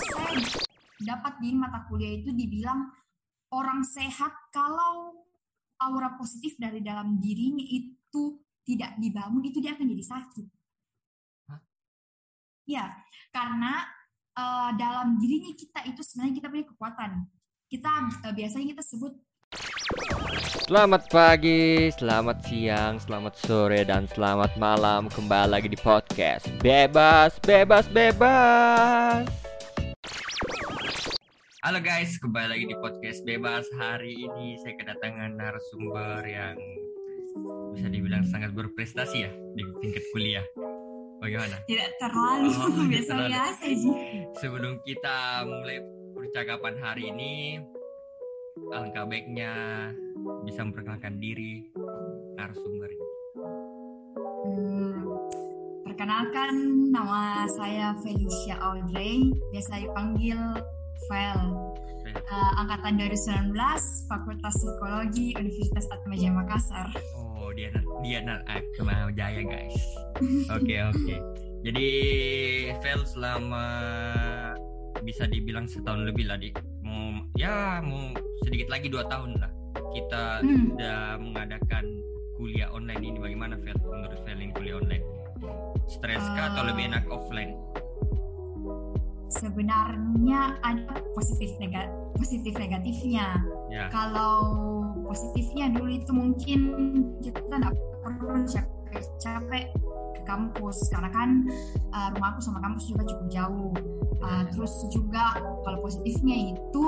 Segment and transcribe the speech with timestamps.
[0.00, 0.40] saya
[1.02, 2.88] dapat di mata kuliah itu dibilang
[3.52, 5.26] orang sehat kalau
[5.82, 10.46] aura positif dari dalam dirinya itu tidak dibangun itu dia akan jadi sakit.
[11.50, 11.60] Hah?
[12.64, 12.94] Ya,
[13.34, 13.82] karena
[14.38, 17.10] uh, dalam dirinya kita itu sebenarnya kita punya kekuatan.
[17.66, 17.90] Kita
[18.22, 19.12] uh, biasanya kita sebut
[20.62, 27.84] Selamat pagi, selamat siang, selamat sore, dan selamat malam Kembali lagi di podcast Bebas, Bebas,
[27.92, 29.41] Bebas
[31.62, 33.70] Halo guys, kembali lagi di podcast Bebas.
[33.78, 36.58] Hari ini saya kedatangan narasumber yang
[37.70, 40.42] bisa dibilang sangat berprestasi ya Di tingkat kuliah.
[41.22, 41.62] Bagaimana?
[41.70, 43.94] Tidak terlalu, oh, biasa-biasa sih
[44.42, 45.78] Sebelum kita mulai
[46.18, 47.62] percakapan hari ini
[48.74, 49.54] alangkah baiknya
[50.42, 51.62] bisa memperkenalkan diri
[52.42, 52.90] narasumber
[54.50, 54.98] hmm,
[55.86, 56.54] perkenalkan
[56.90, 59.30] nama saya Felicia Audrey.
[59.54, 60.42] Biasa dipanggil
[61.10, 61.40] Fel
[62.10, 63.54] uh, angkatan 2019
[64.10, 66.88] Fakultas Psikologi Universitas Atmajaya Makassar.
[67.38, 67.72] Oh dia
[68.04, 69.76] dia anak Atma Jaya guys.
[70.18, 70.62] Oke oke.
[70.62, 71.18] Okay, okay.
[71.66, 71.88] jadi
[72.80, 73.64] Fel selama
[75.02, 76.54] bisa dibilang setahun lebih lah di
[76.84, 78.14] mau ya mau
[78.46, 79.50] sedikit lagi dua tahun lah.
[79.92, 80.76] Kita hmm.
[80.76, 81.84] sudah mengadakan
[82.36, 83.18] kuliah online ini.
[83.20, 83.76] Bagaimana Fel?
[83.80, 85.04] Menurut Fel ini kuliah online?
[85.90, 87.52] Stres kah uh, atau lebih enak offline
[89.32, 93.40] sebenarnya ada positif negatif positif negatifnya.
[93.72, 93.88] Ya.
[93.88, 94.52] kalau
[95.08, 96.60] positifnya dulu itu mungkin
[97.24, 97.72] kita tidak
[98.04, 99.66] perlu capek-capek
[100.12, 100.76] ke kampus.
[100.92, 101.48] Karena kan
[101.92, 103.72] uh, rumah aku sama kampus juga cukup jauh.
[104.22, 106.82] Uh, terus juga kalau positifnya itu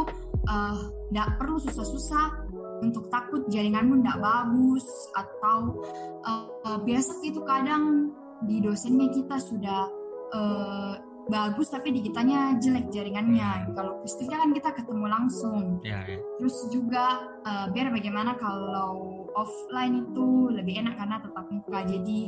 [1.10, 2.46] tidak uh, perlu susah-susah
[2.84, 5.82] untuk takut jaringanmu tidak bagus atau
[6.28, 8.12] uh, biasa itu kadang
[8.44, 9.88] di dosennya kita sudah
[10.36, 10.94] uh,
[11.28, 13.68] bagus tapi di kitanya jelek jaringannya.
[13.68, 13.72] Hmm.
[13.72, 15.60] Kalau positifnya kan kita ketemu langsung.
[15.80, 16.18] Ya, ya.
[16.40, 17.04] Terus juga
[17.44, 22.20] uh, biar bagaimana kalau offline itu lebih enak karena tetap muka jadi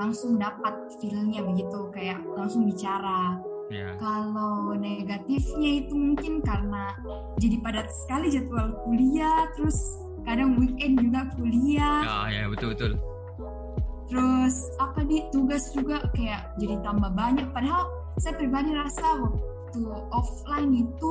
[0.00, 3.38] langsung dapat feelnya begitu kayak langsung bicara.
[3.72, 3.96] Yeah.
[3.96, 6.92] Kalau negatifnya itu mungkin karena
[7.40, 9.76] jadi padat sekali jadwal kuliah, terus
[10.24, 12.04] kadang weekend juga kuliah.
[12.04, 12.92] Ya, ya betul betul.
[14.04, 17.48] Terus apa di tugas juga kayak jadi tambah banyak.
[17.56, 17.88] Padahal
[18.18, 19.80] saya pribadi rasa waktu
[20.14, 21.10] offline itu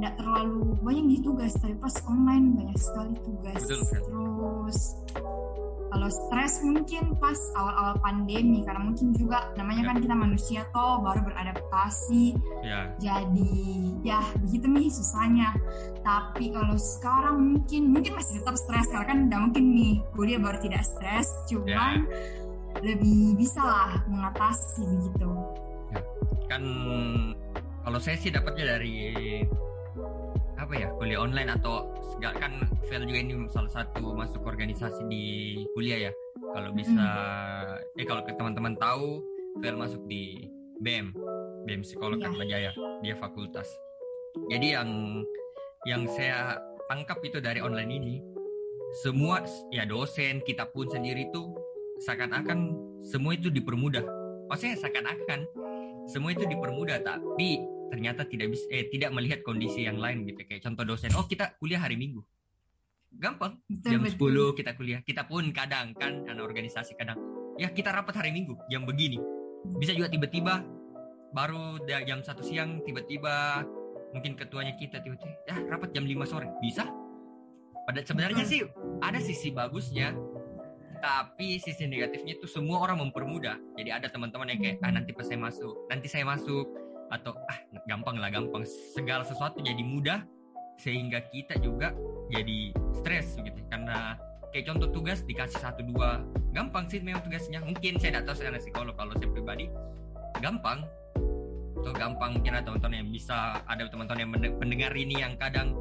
[0.00, 3.60] tidak terlalu banyak di tugas, tapi pas online banyak sekali tugas.
[3.60, 4.80] Betul, Terus
[5.92, 11.20] kalau stres mungkin pas awal-awal pandemi karena mungkin juga namanya kan kita manusia toh baru
[11.20, 12.32] beradaptasi
[12.64, 12.96] ya.
[12.96, 13.52] jadi
[14.00, 15.52] ya begitu nih susahnya
[16.00, 20.58] tapi kalau sekarang mungkin mungkin masih tetap stres karena kan udah mungkin nih kuliah baru
[20.64, 22.80] tidak stres cuman ya.
[22.80, 25.71] lebih bisa lah mengatasi begitu ya.
[26.52, 26.62] Kan
[27.82, 28.96] kalau saya sih dapatnya dari
[30.60, 32.52] apa ya kuliah online atau segala kan
[32.86, 35.24] Vel juga ini salah satu masuk organisasi di
[35.72, 36.12] kuliah ya.
[36.52, 37.98] Kalau bisa hmm.
[37.98, 39.24] eh kalau ke teman-teman tahu
[39.64, 40.46] Vel masuk di
[40.84, 41.16] BEM
[41.64, 42.30] BEM psikolog ya.
[42.44, 43.66] Jaya dia fakultas.
[44.52, 44.90] Jadi yang
[45.88, 48.14] yang saya tangkap itu dari online ini
[49.02, 49.40] semua
[49.72, 51.48] ya dosen kita pun sendiri itu
[52.04, 54.04] seakan-akan semua itu dipermudah.
[54.52, 55.48] Maksudnya seakan-akan
[56.08, 60.42] semua itu dipermudah tapi ternyata tidak bisa eh tidak melihat kondisi yang lain gitu.
[60.48, 62.24] Kayak contoh dosen oh kita kuliah hari Minggu.
[63.12, 63.60] Gampang.
[63.68, 64.56] Jam betul.
[64.56, 65.00] 10 kita kuliah.
[65.04, 67.20] Kita pun kadang kan anak organisasi kadang.
[67.60, 69.20] Ya kita rapat hari Minggu jam begini.
[69.76, 70.64] Bisa juga tiba-tiba
[71.36, 73.64] baru jam satu siang tiba-tiba
[74.12, 76.48] mungkin ketuanya kita tiba-tiba ya rapat jam 5 sore.
[76.64, 76.88] Bisa?
[77.82, 78.62] Pada sebenarnya sih
[79.02, 80.14] ada sisi bagusnya
[81.02, 83.58] tapi sisi negatifnya itu semua orang mempermudah.
[83.74, 86.70] Jadi ada teman-teman yang kayak ah nanti pas saya masuk nanti saya masuk.
[87.10, 87.58] Atau ah
[87.90, 88.62] gampang lah gampang.
[88.94, 90.22] Segala sesuatu jadi mudah
[90.78, 91.90] sehingga kita juga
[92.30, 92.70] jadi
[93.02, 93.58] stres gitu.
[93.66, 94.16] Karena
[94.54, 96.22] kayak contoh tugas dikasih satu dua
[96.54, 97.60] gampang sih memang tugasnya.
[97.66, 99.66] Mungkin saya tidak tahu saya psikolog kalau saya pribadi
[100.38, 100.86] gampang.
[101.82, 105.74] Atau gampang mungkin ada teman-teman yang bisa ada teman-teman yang mendengar ini yang kadang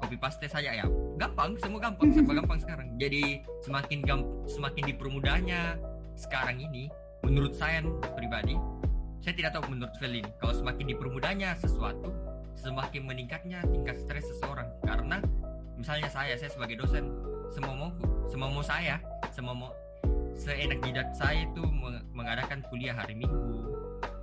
[0.00, 0.86] copy paste saja ya.
[1.20, 2.88] Gampang semua gampang semua gampang sekarang.
[2.96, 5.76] Jadi semakin gamp semakin dipermudahnya
[6.16, 6.88] sekarang ini
[7.20, 7.84] menurut saya
[8.16, 8.56] pribadi
[9.20, 12.08] saya tidak tahu menurut Felin kalau semakin dipermudahnya sesuatu
[12.56, 14.68] semakin meningkatnya tingkat stres seseorang.
[14.84, 15.20] Karena
[15.76, 17.12] misalnya saya saya sebagai dosen
[17.52, 17.90] semua mau
[18.32, 18.96] semua mau saya
[19.32, 19.70] semua mau
[20.32, 21.62] seenak jidat saya itu
[22.16, 23.68] mengadakan kuliah hari minggu.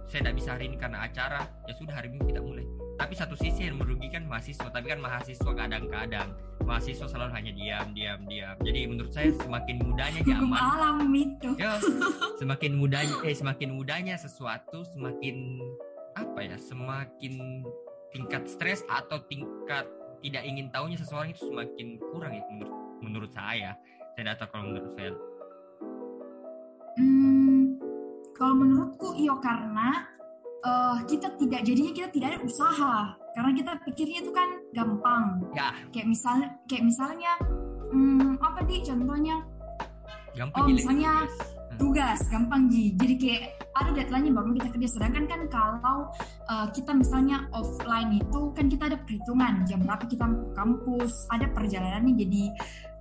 [0.09, 2.65] Saya tidak bisa hari ini karena acara ya sudah hari minggu kita mulai
[2.97, 6.33] tapi satu sisi yang merugikan mahasiswa tapi kan mahasiswa kadang-kadang
[6.65, 8.55] mahasiswa selalu hanya diam diam diam.
[8.65, 11.49] Jadi menurut saya semakin mudahnya zaman malam itu.
[11.55, 11.77] Ya
[12.41, 15.61] semakin mudahnya eh semakin mudahnya sesuatu semakin
[16.17, 17.63] apa ya semakin
[18.09, 19.85] tingkat stres atau tingkat
[20.25, 23.77] tidak ingin tahunya seseorang itu semakin kurang ya menurut menurut saya.
[24.17, 25.13] Saya tahu kalau menurut Vel
[26.97, 27.61] hmm,
[28.33, 30.16] kalau menurutku iyo karena
[30.65, 32.95] uh, kita tidak jadinya kita tidak ada usaha.
[33.37, 35.25] Karena kita pikirnya itu kan gampang.
[35.53, 35.69] Ya.
[35.93, 37.31] Kayak misalnya kayak misalnya
[37.93, 39.35] hmm, apa sih contohnya?
[40.33, 41.11] Gampang oh misalnya
[41.77, 42.97] tugas gampang ji.
[42.97, 43.43] Jadi kayak
[43.77, 44.89] ada deadline-nya baru kita kerja.
[44.89, 46.09] Sedangkan kan kalau
[46.49, 51.45] uh, kita misalnya offline itu kan kita ada perhitungan jam berapa kita ke kampus ada
[51.53, 52.13] perjalanannya.
[52.17, 52.43] Jadi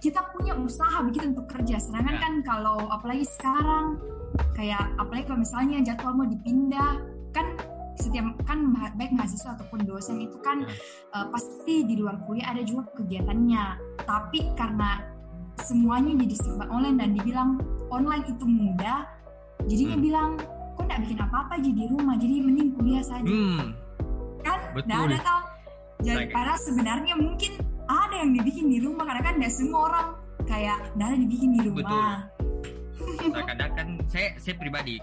[0.04, 1.80] kita punya usaha begitu untuk kerja.
[1.80, 2.22] Sedangkan ya.
[2.22, 3.96] kan kalau apalagi sekarang
[4.52, 7.46] kayak apalagi kalau misalnya jadwal mau dipindah kan
[7.96, 10.68] setiap kan baik mahasiswa ataupun dosen itu kan
[11.16, 13.64] uh, pasti di luar kuliah ada juga kegiatannya.
[14.04, 15.00] Tapi karena
[15.60, 17.50] semuanya jadi serba online dan dibilang
[17.88, 19.08] online itu mudah
[19.64, 20.04] jadinya hmm.
[20.04, 20.30] bilang
[20.76, 22.14] kok nggak bikin apa-apa jadi di rumah?
[22.20, 23.28] Jadi mending kuliah saja.
[23.28, 23.72] Hmm.
[24.44, 24.58] kan?
[24.76, 25.42] Nggak ada tau.
[26.04, 27.52] Jadi para sebenarnya mungkin
[27.88, 30.06] ada yang dibikin di rumah karena kan nggak semua orang
[30.44, 32.28] kayak nggak ada dibikin di rumah.
[33.48, 35.00] Kadang kan saya saya pribadi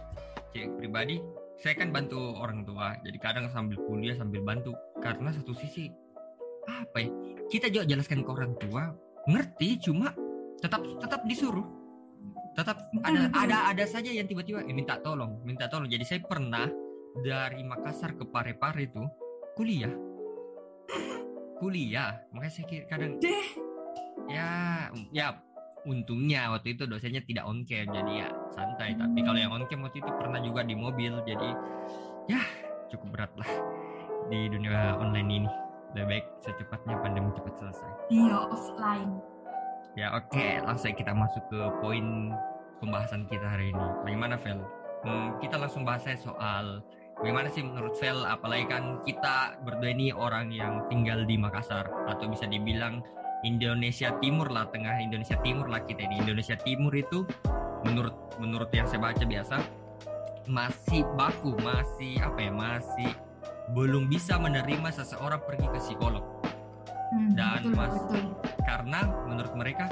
[0.54, 1.18] saya pribadi
[1.64, 4.76] saya kan bantu orang tua jadi kadang sambil kuliah sambil bantu.
[5.00, 5.88] Karena satu sisi
[6.68, 7.10] apa ya
[7.48, 8.92] kita juga jelaskan ke orang tua
[9.32, 10.12] ngerti cuma
[10.60, 11.64] tetap tetap disuruh.
[12.54, 12.78] Tetap
[13.08, 15.88] ada ada ada saja yang tiba-tiba eh, minta tolong minta tolong.
[15.88, 16.68] Jadi saya pernah
[17.24, 19.04] dari Makassar ke Parepare itu
[19.56, 19.96] kuliah.
[21.64, 23.24] Kuliah makanya saya kira kadang
[24.28, 25.40] ya ya
[25.84, 29.84] untungnya waktu itu dosennya tidak on cam jadi ya santai tapi kalau yang on cam
[29.84, 31.50] waktu itu pernah juga di mobil jadi
[32.32, 32.42] ya
[32.92, 33.52] cukup berat lah
[34.32, 35.50] di dunia online ini
[35.94, 39.20] lebih baik secepatnya pandemi cepat selesai iya offline
[39.94, 40.58] Ya oke, okay.
[40.58, 42.34] langsung kita masuk ke poin
[42.82, 43.88] pembahasan kita hari ini.
[44.02, 44.58] Bagaimana Vel?
[45.06, 46.82] Hmm, kita langsung bahas soal
[47.22, 52.26] bagaimana sih menurut Vel, apalagi kan kita berdua ini orang yang tinggal di Makassar atau
[52.26, 53.06] bisa dibilang
[53.44, 56.24] Indonesia Timur lah, tengah Indonesia Timur lah kita ini.
[56.24, 57.28] Indonesia Timur itu
[57.84, 59.60] menurut menurut yang saya baca biasa
[60.48, 63.12] masih baku, masih apa ya, masih
[63.72, 66.24] belum bisa menerima seseorang pergi ke psikolog
[67.16, 68.26] hmm, dan betul, mas betul.
[68.68, 69.86] karena menurut mereka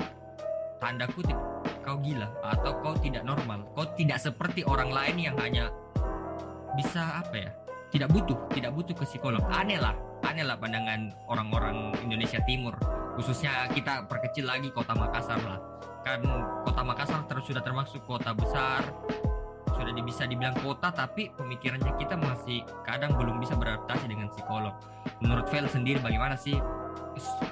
[0.84, 1.38] tanda kutip
[1.82, 5.72] kau gila atau kau tidak normal kau tidak seperti orang lain yang hanya
[6.76, 7.52] bisa apa ya
[7.96, 9.96] tidak butuh tidak butuh ke psikolog aneh lah
[10.28, 12.76] aneh lah pandangan orang-orang Indonesia Timur
[13.22, 15.62] khususnya kita perkecil lagi kota Makassar lah
[16.02, 16.26] kan
[16.66, 18.82] kota Makassar terus sudah termasuk kota besar
[19.78, 24.74] sudah bisa dibilang kota tapi pemikirannya kita masih kadang belum bisa beradaptasi dengan psikolog
[25.22, 26.58] menurut Vel sendiri bagaimana sih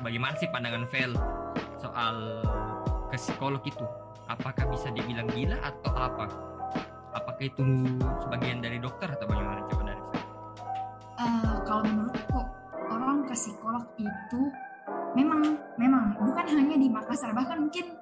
[0.01, 1.13] bagaimana sih pandangan Vel
[1.79, 2.43] soal
[3.09, 3.85] ke psikolog itu?
[4.29, 6.25] Apakah bisa dibilang gila atau apa?
[7.17, 7.65] Apakah itu
[8.21, 10.25] sebagian dari dokter atau bagaimana coba dari saya?
[11.19, 12.39] Uh, kalau menurutku
[12.93, 14.41] orang ke psikolog itu
[15.17, 15.41] memang
[15.77, 17.97] memang bukan hanya di Makassar bahkan mungkin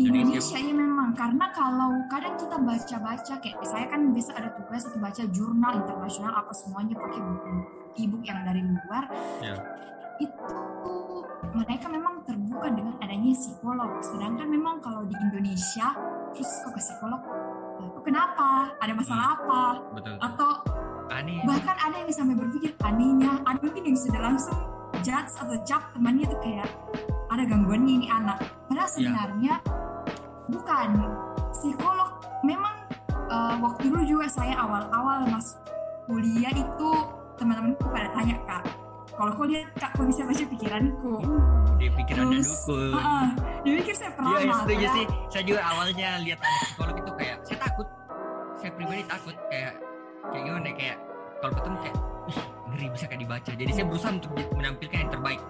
[0.00, 4.96] Indonesia ya memang karena kalau kadang kita baca-baca kayak saya kan biasa ada tugas atau
[4.96, 7.52] baca jurnal internasional apa semuanya pakai buku
[8.00, 9.04] e-book yang dari luar
[9.44, 9.60] yeah
[10.20, 10.96] itu
[11.56, 13.90] mereka memang terbuka dengan adanya psikolog.
[14.04, 15.96] Sedangkan memang kalau di Indonesia,
[16.36, 17.20] terus kok ke psikolog,
[17.80, 18.70] kok kenapa?
[18.78, 19.36] Ada masalah hmm.
[19.40, 19.62] apa?
[19.96, 20.16] Betul.
[20.20, 20.50] Atau
[21.10, 21.42] Aneh.
[21.42, 24.58] bahkan ada yang sampai berpikir anehnya, ada mungkin yang sudah langsung
[25.00, 26.68] judge atau cap temannya itu kayak
[27.30, 28.38] ada gangguannya ini anak.
[28.66, 28.94] Padahal ya.
[28.94, 29.72] sebenarnya ya.
[30.50, 30.88] bukan
[31.52, 32.10] psikolog.
[32.40, 32.74] Memang
[33.30, 35.56] uh, waktu dulu juga saya awal-awal mas
[36.10, 36.90] kuliah itu
[37.38, 38.62] teman-temanku pada tanya kak
[39.14, 41.14] kalau kau lihat kak kau bisa baca pikiranku
[41.78, 43.28] dia pikir Terus, ada dukun uh,
[43.62, 47.36] dia pikir saya pernah ya, setuju sih saya juga awalnya lihat anak psikolog itu kayak
[47.46, 47.88] saya takut
[48.58, 49.72] saya pribadi takut kayak
[50.30, 50.96] kayak gimana ya, kayak
[51.40, 51.96] kalau ketemu kayak
[52.70, 53.50] ngeri bisa kayak dibaca.
[53.56, 55.42] Jadi saya berusaha untuk menampilkan yang terbaik.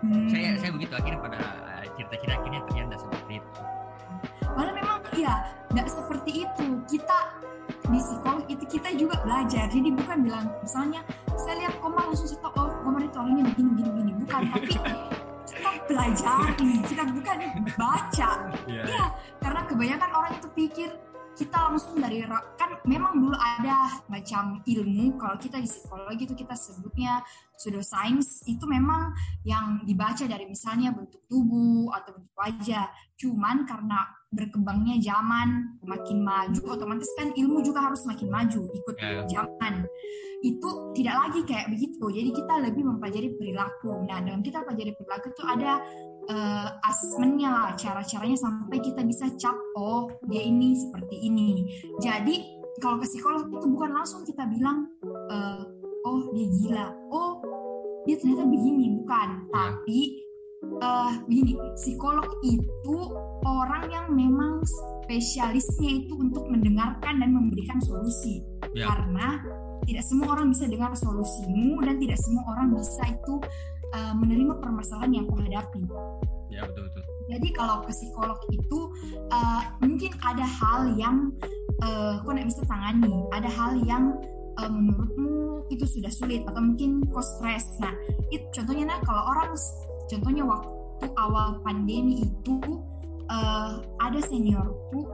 [0.00, 0.32] Hmm.
[0.32, 1.40] saya saya begitu akhirnya pada
[1.92, 3.50] cerita-cerita akhirnya ternyata seperti itu.
[4.48, 5.34] Padahal memang iya
[5.70, 6.66] nggak seperti itu.
[6.88, 7.18] Kita
[7.90, 9.68] di psikolog itu kita juga belajar.
[9.68, 11.00] Jadi bukan bilang misalnya
[11.36, 14.12] saya lihat koma langsung saya oh koma itu orangnya begini begini begini.
[14.24, 14.66] Bukan tapi
[15.50, 17.36] kita belajar kita bukan
[17.76, 18.30] baca.
[18.64, 18.86] Yeah.
[18.88, 19.04] ya
[19.44, 20.90] karena kebanyakan orang itu pikir
[21.38, 22.26] kita langsung dari
[22.58, 27.22] kan memang dulu ada macam ilmu kalau kita di psikologi itu kita sebutnya
[27.54, 29.12] pseudoscience itu memang
[29.44, 32.88] yang dibaca dari misalnya bentuk tubuh atau bentuk wajah.
[33.20, 39.28] Cuman karena berkembangnya zaman makin maju otomatis kan ilmu juga harus makin maju ikut yeah.
[39.28, 39.84] zaman.
[40.40, 42.04] Itu tidak lagi kayak begitu.
[42.08, 44.08] Jadi kita lebih mempelajari perilaku.
[44.08, 45.84] Nah dalam kita pelajari perilaku itu ada
[46.28, 51.64] uh, asmennya lah cara-caranya sampai kita bisa cap oh dia ini seperti ini.
[52.02, 54.90] Jadi kalau ke psikolog itu bukan langsung kita bilang
[55.30, 55.62] uh,
[56.04, 56.86] oh dia gila.
[57.14, 57.40] Oh
[58.04, 59.00] dia ternyata begini.
[59.00, 59.28] Bukan.
[59.30, 59.48] Ya.
[59.50, 60.00] tapi
[60.84, 62.96] uh, begini psikolog itu
[63.42, 68.44] orang yang memang spesialisnya itu untuk mendengarkan dan memberikan solusi.
[68.70, 68.86] Ya.
[68.86, 69.42] karena
[69.82, 73.34] tidak semua orang bisa dengar solusimu dan tidak semua orang bisa itu
[73.94, 75.82] uh, menerima permasalahan yang kau hadapi.
[76.50, 77.02] Ya betul betul.
[77.30, 78.78] Jadi kalau ke psikolog itu
[79.30, 81.30] uh, mungkin ada hal yang
[81.82, 83.14] uh, kau tidak bisa tangani.
[83.30, 84.18] Ada hal yang
[84.58, 87.94] uh, menurutmu itu sudah sulit atau mungkin kau stres nah
[88.34, 89.54] itu contohnya nah kalau orang
[90.10, 92.58] contohnya waktu awal pandemi itu
[93.30, 95.06] uh, ada seniorku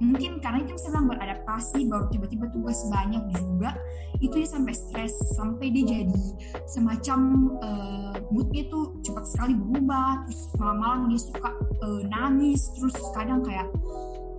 [0.00, 3.76] mungkin karena itu sedang beradaptasi baru tiba-tiba tugas banyak juga
[4.22, 6.24] itu dia sampai stres sampai dia jadi
[6.70, 7.18] semacam
[7.58, 11.50] uh, moodnya tuh cepat sekali berubah terus malam-malam dia suka
[11.82, 13.66] uh, nangis terus kadang kayak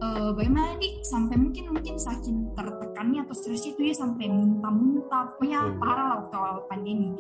[0.03, 5.59] uh, bagaimana nih sampai mungkin mungkin saking tertekannya atau stres itu ya sampai muntah-muntah pokoknya
[5.79, 7.11] parah lah waktu awal pandemi.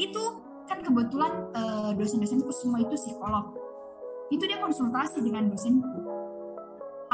[0.00, 0.22] Itu
[0.64, 3.52] kan kebetulan uh, dosen-dosenku semua itu psikolog.
[4.32, 6.03] Itu dia konsultasi dengan dosenku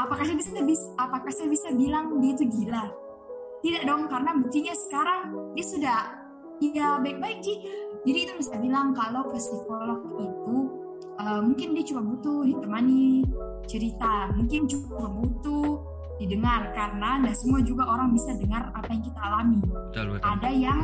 [0.05, 0.51] apakah saya bisa
[0.97, 2.85] apakah saya bisa bilang dia itu gila?
[3.61, 5.21] Tidak dong karena buktinya sekarang
[5.53, 5.99] dia sudah
[6.61, 7.57] ya baik-baik sih.
[8.01, 10.57] Jadi itu bisa bilang kalau ke psikolog itu
[11.21, 13.25] uh, mungkin dia cuma butuh ditemani
[13.69, 14.33] cerita.
[14.33, 15.85] Mungkin cuma butuh
[16.17, 19.61] didengar karena tidak semua juga orang bisa dengar apa yang kita alami.
[19.61, 20.25] Betul, betul.
[20.25, 20.79] ada yang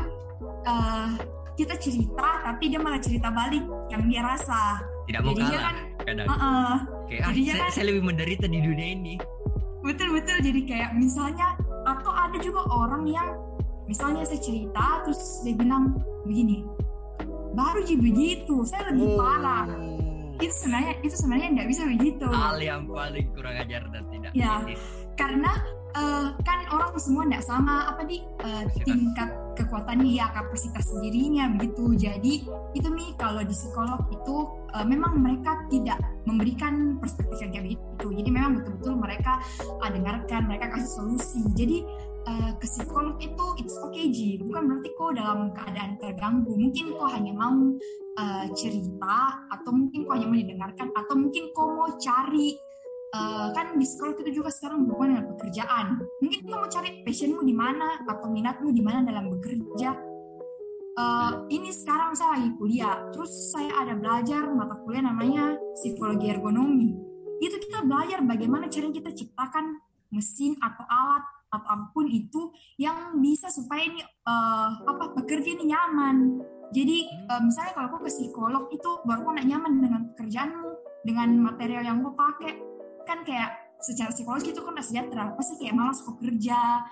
[0.65, 1.09] uh,
[1.57, 5.75] kita cerita tapi dia malah cerita balik yang dia rasa tidak mau jadinya kalah kan,
[6.03, 6.27] kadang.
[6.27, 6.75] Uh -uh,
[7.07, 9.15] kayak ah, saya, kan, saya lebih menderita di dunia ini.
[9.81, 10.37] Betul betul.
[10.43, 11.47] Jadi kayak misalnya
[11.87, 13.27] atau ada juga orang yang
[13.87, 15.95] misalnya saya cerita terus dia bilang
[16.27, 16.67] begini
[17.55, 19.17] baru jadi begitu saya lebih oh.
[19.17, 19.65] parah.
[20.37, 22.27] Itu sebenarnya itu sebenarnya nggak bisa begitu.
[22.29, 24.61] Hal yang paling kurang ajar dan tidak ya
[25.17, 25.51] karena
[25.95, 31.95] uh, kan orang semua tidak sama apa di uh, tingkat kekuatannya ya kapasitas dirinya begitu.
[31.95, 32.33] Jadi
[32.75, 34.35] itu nih kalau di psikolog itu
[34.75, 38.07] uh, memang mereka tidak memberikan perspektif yang kayak begitu.
[38.23, 39.39] Jadi memang betul-betul mereka
[39.81, 41.41] uh, dengarkan mereka kasih solusi.
[41.55, 41.77] Jadi
[42.27, 44.37] uh, ke psikolog itu it's okay Ji.
[44.43, 46.53] Bukan berarti kok dalam keadaan terganggu.
[46.53, 47.57] Mungkin kok hanya mau
[48.19, 49.17] uh, cerita
[49.49, 52.66] atau mungkin kok hanya mau didengarkan atau mungkin kok mau cari
[53.15, 55.85] uh, kan di sekolah itu juga sekarang berhubungan dengan pekerjaan.
[56.19, 59.95] Mungkin kamu cari passionmu di mana atau minatmu di mana dalam bekerja.
[60.97, 66.97] Uh, ini sekarang saya lagi kuliah, terus saya ada belajar mata kuliah namanya psikologi ergonomi.
[67.37, 69.77] Itu kita belajar bagaimana cara kita ciptakan
[70.09, 75.69] mesin atau alat atau apa pun itu yang bisa supaya ini uh, apa bekerja ini
[75.69, 76.41] nyaman.
[76.73, 80.71] Jadi uh, misalnya kalau aku ke psikolog itu baru aku nyaman dengan pekerjaanmu,
[81.07, 82.57] dengan material yang kau pakai,
[83.07, 85.31] kan kayak secara psikologis itu kan gak sejahtera.
[85.39, 86.83] Pasti kayak malas kok kerja.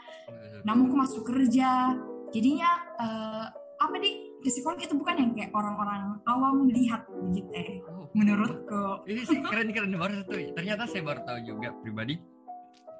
[0.63, 1.93] Namun kok masuk kerja.
[2.31, 3.45] Jadinya uh,
[3.83, 4.31] apa nih?
[4.45, 7.01] Psikolog itu bukan yang kayak orang-orang awam lihat
[7.33, 7.81] gitu ya.
[7.89, 9.01] Oh, menurutku.
[9.09, 12.21] Ini sih keren keren baru satu ternyata saya baru tahu juga pribadi.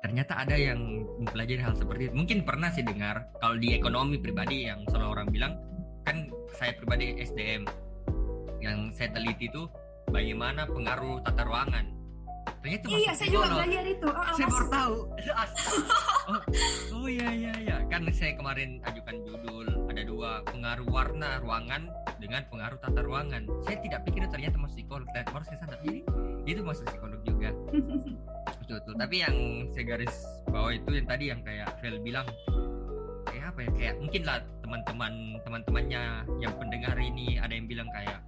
[0.02, 2.14] Ternyata ada yang mempelajari hal seperti itu.
[2.18, 5.54] Mungkin pernah sih dengar kalau di ekonomi pribadi yang selalu orang bilang
[6.02, 6.26] kan
[6.58, 7.62] saya pribadi SDM
[8.66, 9.70] yang saya teliti itu
[10.10, 11.95] bagaimana pengaruh tata ruangan
[12.66, 14.08] ternyata iya saya juga belajar itu.
[14.10, 14.96] Oh, saya baru tahu.
[16.26, 16.42] Oh,
[16.98, 17.78] oh iya iya iya.
[17.86, 21.86] Kan saya kemarin ajukan judul ada dua pengaruh warna ruangan
[22.18, 23.46] dengan pengaruh tata ruangan.
[23.70, 26.02] Saya tidak pikir ternyata masuk psikolog dan baru saya sadar jadi
[26.50, 27.54] itu masuk psikolog juga.
[28.66, 28.96] Betul betul.
[28.98, 29.36] Tapi yang
[29.78, 30.16] saya garis
[30.50, 32.26] bawah itu yang tadi yang kayak Vel bilang
[33.30, 33.70] kayak apa ya?
[33.78, 35.14] Kayak mungkin lah teman-teman
[35.46, 36.02] teman-temannya
[36.42, 38.26] yang pendengar ini ada yang bilang kayak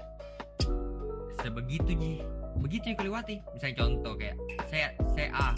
[1.42, 2.14] sebegitu ji
[2.60, 3.36] begitu yang kelewati.
[3.54, 4.36] Misalnya contoh kayak
[4.68, 5.50] saya saya A.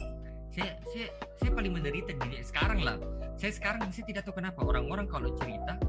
[0.49, 1.07] Saya saya
[1.39, 2.97] saya paling menderita di sekarang lah.
[3.39, 5.79] Saya sekarang saya tidak tahu kenapa orang-orang kalau cerita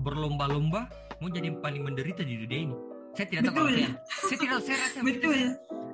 [0.00, 0.88] berlomba-lomba
[1.18, 2.76] mau jadi yang paling menderita di dunia ini.
[3.12, 5.38] Saya tidak tahu kalau saya saya tidak saya rasa betul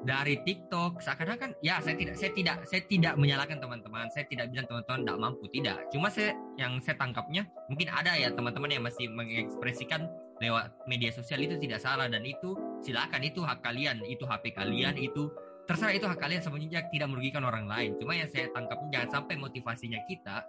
[0.04, 4.06] dari TikTok seakan-akan ya saya tidak saya tidak saya tidak menyalahkan teman-teman.
[4.12, 5.76] Saya tidak bilang teman-teman tidak mampu tidak.
[5.88, 10.06] Cuma saya yang saya tangkapnya mungkin ada ya teman-teman yang masih mengekspresikan
[10.44, 12.52] lewat media sosial itu tidak salah dan itu
[12.84, 15.32] silakan itu hak kalian itu HP kalian itu
[15.64, 17.96] terserah itu hak kalian sebenarnya tidak merugikan orang lain.
[17.96, 20.44] Cuma yang saya tangkap jangan sampai motivasinya kita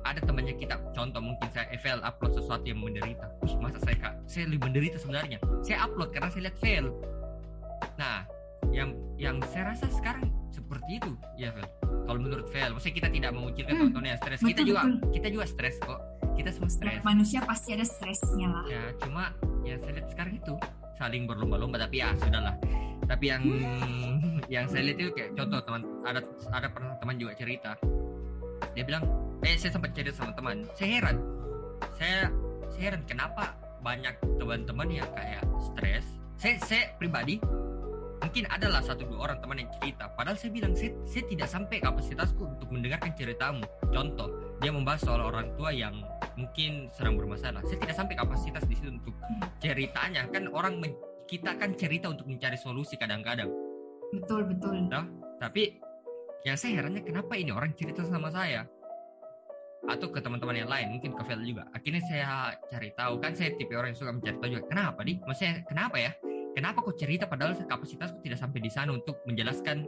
[0.00, 3.30] ada temannya kita contoh mungkin saya FL upload sesuatu yang menderita.
[3.62, 5.38] Masa saya kak saya lebih menderita sebenarnya?
[5.62, 6.90] Saya upload karena saya lihat fail.
[7.94, 8.26] Nah
[8.74, 11.12] yang yang saya rasa sekarang seperti itu.
[11.38, 11.54] Ya
[12.10, 14.42] kalau menurut Vel maksudnya kita tidak mengucilkan hmm, yang stres.
[14.42, 14.98] Kita juga betul.
[15.14, 17.00] kita juga stres kok kita semua stres.
[17.04, 18.64] Manusia pasti ada stresnya lah.
[18.64, 19.24] Ya cuma
[19.60, 20.54] ya saya lihat sekarang itu
[20.96, 22.56] saling berlomba-lomba tapi ya sudahlah.
[23.04, 23.42] Tapi yang
[24.54, 27.76] yang saya lihat itu kayak contoh teman ada ada pernah teman juga cerita.
[28.72, 29.04] Dia bilang
[29.44, 31.16] eh saya sempat cerita sama teman saya heran.
[32.00, 32.32] Saya
[32.72, 33.52] saya heran kenapa
[33.84, 36.06] banyak teman-teman yang kayak stres.
[36.40, 37.36] Saya saya pribadi
[38.20, 40.08] mungkin adalah satu dua orang teman yang cerita.
[40.12, 43.64] Padahal saya bilang saya, saya tidak sampai kapasitasku untuk mendengarkan ceritamu.
[43.92, 44.28] Contoh
[44.60, 45.96] dia membahas soal orang tua yang
[46.40, 47.60] mungkin sedang bermasalah.
[47.68, 49.14] Saya tidak sampai kapasitas di situ untuk
[49.60, 50.24] ceritanya.
[50.32, 50.80] Kan orang
[51.28, 53.52] kita kan cerita untuk mencari solusi kadang-kadang.
[54.10, 54.90] Betul betul.
[54.90, 55.06] Nah,
[55.38, 55.78] tapi
[56.42, 58.64] yang saya herannya kenapa ini orang cerita sama saya?
[59.86, 61.68] Atau ke teman-teman yang lain mungkin ke Vel juga.
[61.76, 63.20] Akhirnya saya cari tahu.
[63.20, 64.64] Kan saya tipe orang yang suka mencari tahu juga.
[64.68, 66.12] Kenapa di maksudnya kenapa ya?
[66.50, 69.86] Kenapa kok cerita padahal kapasitasku tidak sampai di sana untuk menjelaskan?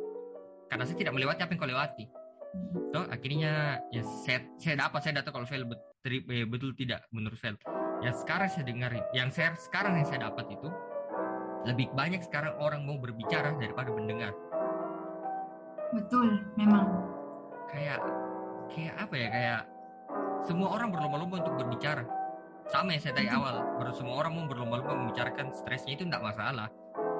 [0.70, 2.04] Karena saya tidak melewati apa yang kau lewati.
[2.92, 5.66] So akhirnya ya saya saya dapat saya data kalau Vel
[6.02, 7.56] betul, eh, betul tidak menurut Vel?
[8.02, 10.68] Yang sekarang saya dengar yang saya sekarang yang saya dapat itu
[11.62, 14.34] lebih banyak sekarang orang mau berbicara daripada mendengar.
[15.94, 16.90] Betul memang.
[17.70, 18.02] Kayak
[18.66, 19.60] kayak apa ya kayak
[20.42, 22.02] semua orang berlomba-lomba untuk berbicara.
[22.66, 23.54] Sama yang saya tanya awal
[23.94, 26.66] semua orang mau berlomba-lomba membicarakan stresnya itu tidak masalah.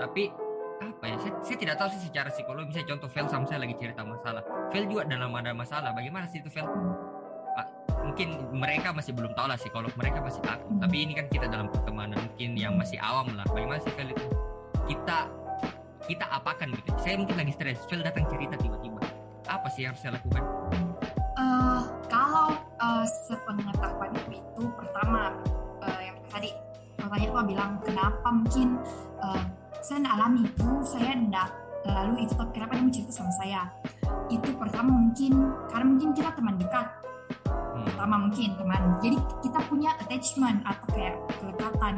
[0.02, 0.34] Tapi
[0.82, 2.74] apa ya saya, saya tidak tahu sih secara psikologi.
[2.74, 4.42] Misalnya contoh Vel sama saya lagi cerita masalah.
[4.74, 5.94] Vel juga dalam ada masalah.
[5.94, 6.66] Bagaimana sih itu ah,
[8.02, 10.68] mungkin mereka masih belum tahu lah sih kalau mereka masih takut.
[10.82, 13.47] Tapi ini kan kita dalam pertemanan mungkin yang masih awam lah.
[13.49, 14.26] Bagaimana sih itu?
[14.90, 15.18] Kita
[16.11, 16.90] kita apakan gitu?
[16.99, 17.78] Saya mungkin lagi stres.
[17.87, 19.00] Vel datang cerita tiba-tiba.
[19.47, 20.42] Apa sih yang harus saya lakukan?
[21.32, 21.82] Uh,
[22.12, 25.32] kalau uh, sepengetahuan itu pertama
[25.80, 26.52] uh, yang tadi
[27.00, 28.78] pertanyaan itu bilang kenapa mungkin
[29.18, 29.42] uh,
[29.82, 31.49] saya alami itu saya tidak
[31.82, 33.61] lalu itu tapi kenapa dia mau cerita sama saya?
[34.30, 35.32] Itu pertama mungkin
[35.66, 36.87] karena mungkin kita teman dekat.
[36.87, 37.01] hmm.
[37.84, 38.82] Pertama mungkin teman.
[39.02, 41.94] Jadi kita punya attachment atau kayak kelekatan.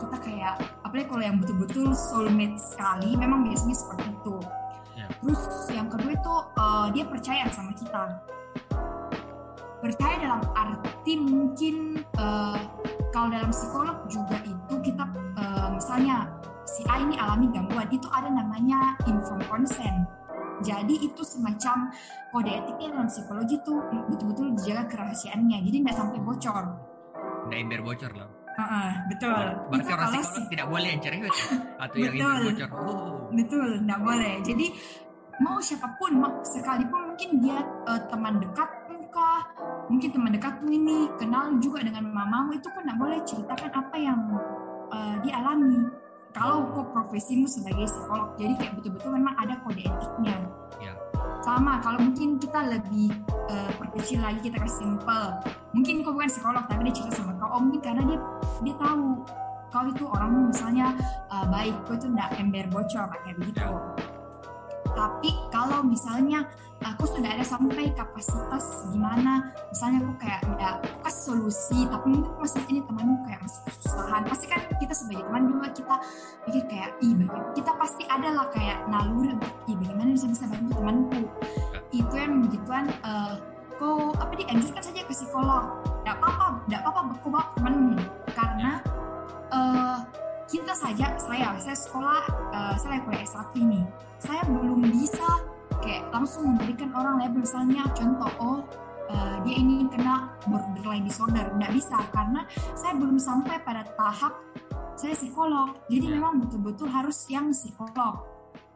[0.00, 4.36] Kita kayak apalagi kalau yang betul-betul soulmate sekali memang biasanya seperti itu.
[4.96, 5.12] Yeah.
[5.20, 8.02] terus yang kedua itu uh, dia percaya sama kita.
[9.76, 12.56] Percaya dalam arti mungkin uh,
[13.12, 15.04] kalau dalam psikolog juga itu kita
[15.36, 16.32] uh, misalnya
[16.66, 20.08] si A ini alami gangguan itu ada namanya informed consent
[20.64, 21.90] jadi itu semacam
[22.32, 23.74] kode etiknya dalam psikologi itu
[24.12, 26.64] betul-betul dijaga kerahasiaannya jadi nggak sampai bocor
[27.50, 29.36] nggak ember bocor loh Uh, uh, betul.
[29.68, 30.40] Berarti itu orang psikolog si...
[30.56, 31.34] tidak boleh yang cerewet
[31.76, 32.68] atau yang betul, bocor.
[32.72, 33.16] Oh.
[33.28, 34.34] Betul, nggak boleh.
[34.48, 34.66] Jadi
[35.44, 38.70] mau siapa pun, mau sekalipun mungkin dia uh, teman dekat
[39.16, 39.40] kah
[39.88, 44.20] mungkin teman dekatmu ini kenal juga dengan mamamu itu kan nggak boleh ceritakan apa yang
[44.92, 45.88] uh, dialami
[46.36, 50.25] kalau kok profesimu sebagai psikolog jadi kayak betul-betul memang ada kode etiknya ya.
[51.56, 53.16] Sama kalau mungkin kita lebih
[53.48, 55.24] uh, perkecil lagi kita kasih simpel
[55.72, 57.48] mungkin kau bukan psikolog tapi dia cerita sama kau.
[57.56, 58.20] Oh mungkin karena dia
[58.60, 59.24] dia tahu
[59.72, 60.92] kau itu orang misalnya
[61.32, 63.64] uh, baik kau itu nggak ember bocor kayak begitu.
[64.92, 65.30] Tapi
[65.66, 66.46] kalau misalnya
[66.78, 72.62] aku sudah ada sampai kapasitas gimana misalnya aku kayak ya aku solusi tapi mungkin masih
[72.70, 74.22] ini temanmu kayak masih kesusahan.
[74.30, 75.94] Pasti kan kita sebagai teman juga kita
[76.46, 77.12] pikir kayak ih
[77.58, 81.20] kita pasti ada lah kayak naluri untuk ih bagaimana bisa bisa bantu temanku?
[81.90, 83.34] Itu yang begituan uh,
[83.74, 85.82] kau apa dianjurkan saja ke psikolog.
[85.82, 87.98] Tidak apa-apa tidak apa-apa kau bawa temanmu.
[88.30, 88.72] Karena
[89.50, 89.98] uh,
[90.46, 92.22] kita saja saya saya sekolah
[92.54, 93.82] uh, saya kuliah S1 ini.
[94.22, 97.42] Saya belum bisa kayak langsung memberikan orang label.
[97.42, 98.58] Misalnya contoh oh
[99.10, 101.52] uh, dia ini kena borderline disorder.
[101.56, 104.34] Nggak bisa karena saya belum sampai pada tahap
[104.96, 105.76] saya psikolog.
[105.92, 108.24] Jadi memang betul-betul harus yang psikolog.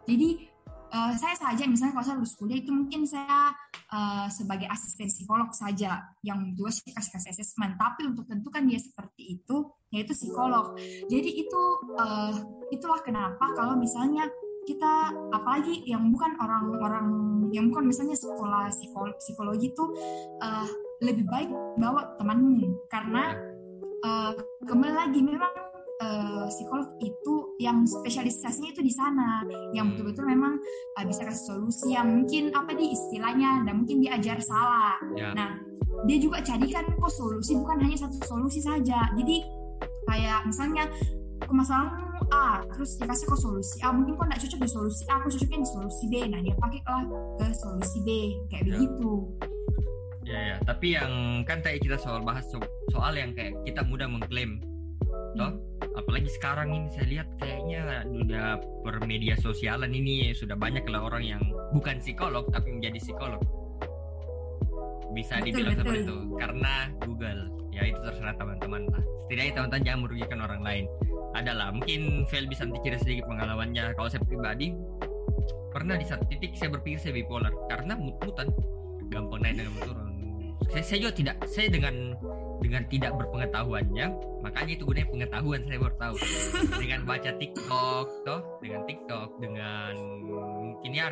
[0.04, 0.50] Jadi
[0.92, 3.54] uh, saya saja misalnya kalau saya lulus kuliah itu mungkin saya
[3.90, 7.80] uh, sebagai asisten psikolog saja yang juga sih kasih kasih assessment.
[7.80, 10.76] Tapi untuk tentukan dia seperti itu yaitu psikolog.
[11.08, 11.62] Jadi itu
[11.98, 12.34] uh,
[12.70, 14.28] itulah kenapa kalau misalnya
[14.68, 14.92] kita
[15.32, 17.06] apalagi yang bukan orang-orang
[17.50, 19.84] yang bukan misalnya sekolah psikologi, psikologi itu
[20.44, 20.68] uh,
[21.00, 23.34] lebih baik bawa temanmu karena
[24.04, 24.32] uh,
[24.68, 25.54] kembali lagi memang
[26.00, 29.96] uh, psikolog itu yang spesialisasinya itu di sana yang hmm.
[29.96, 30.60] betul-betul memang
[30.96, 35.32] uh, bisa kasih solusi yang mungkin apa di istilahnya dan mungkin diajar salah ya.
[35.32, 35.56] nah
[36.08, 39.36] dia juga jadikan kok solusi bukan hanya satu solusi saja jadi
[40.08, 40.88] kayak misalnya
[41.48, 43.88] masalahmu A terus dikasih kok solusi A.
[43.90, 46.14] Mungkin kok nggak cocok di solusi A aku cocoknya di solusi B.
[46.28, 47.02] Nah dia pakai lah
[47.40, 48.08] ke solusi B.
[48.52, 48.68] Kayak ya.
[48.76, 49.12] begitu.
[50.28, 50.56] Ya ya.
[50.62, 51.12] Tapi yang
[51.48, 52.60] kan tadi kita soal bahas so
[52.92, 54.60] soal yang kayak kita mudah mengklaim
[55.38, 55.50] toh.
[55.50, 55.58] Hmm.
[55.98, 58.46] apalagi sekarang ini saya lihat kayaknya udah
[58.82, 61.42] per media sosialan ini sudah banyak lah orang yang
[61.74, 63.42] bukan psikolog tapi menjadi psikolog.
[65.10, 65.82] Bisa betul, dibilang betul.
[65.82, 67.40] seperti itu karena Google
[67.80, 69.02] ya itu terserah teman-teman lah.
[69.26, 70.84] Setidaknya teman-teman jangan merugikan orang lain.
[71.32, 73.96] Adalah mungkin Vel bisa nanti cerita sedikit pengalamannya.
[73.96, 74.74] Kalau saya pribadi
[75.70, 77.52] pernah di satu titik saya berpikir saya bipolar.
[77.72, 78.52] Karena mut-mutan.
[79.10, 80.08] Gampang naik dan turun.
[80.70, 82.14] Saya, saya juga tidak saya dengan
[82.60, 84.06] dengan tidak berpengetahuannya
[84.44, 86.16] makanya itu gunanya pengetahuan saya baru tahu.
[86.78, 89.92] Dengan baca TikTok toh dengan TikTok dengan
[90.62, 91.10] mungkin ya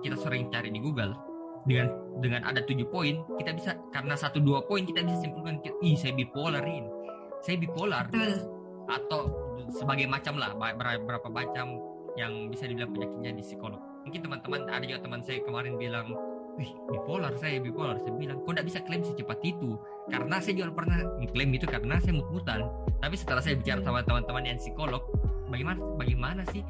[0.00, 1.35] kita sering cari di Google
[1.66, 1.90] dengan
[2.22, 6.14] dengan ada tujuh poin kita bisa karena satu dua poin kita bisa simpulkan ih saya
[6.14, 7.06] bipolar ini
[7.46, 8.10] saya bipolar.
[8.86, 9.20] Atau
[9.70, 11.78] sebagai macam lah berapa macam
[12.18, 13.78] yang bisa dibilang penyakitnya di psikolog.
[14.02, 16.14] Mungkin teman-teman ada juga teman saya kemarin bilang
[16.58, 17.98] wih bipolar saya bipolar.
[18.02, 19.78] Saya bilang kok tidak bisa klaim secepat itu?
[20.10, 22.60] Karena saya juga pernah mengklaim itu karena saya mut-mutan.
[23.02, 25.02] Tapi setelah saya bicara sama teman-teman yang psikolog
[25.50, 26.62] bagaimana bagaimana sih?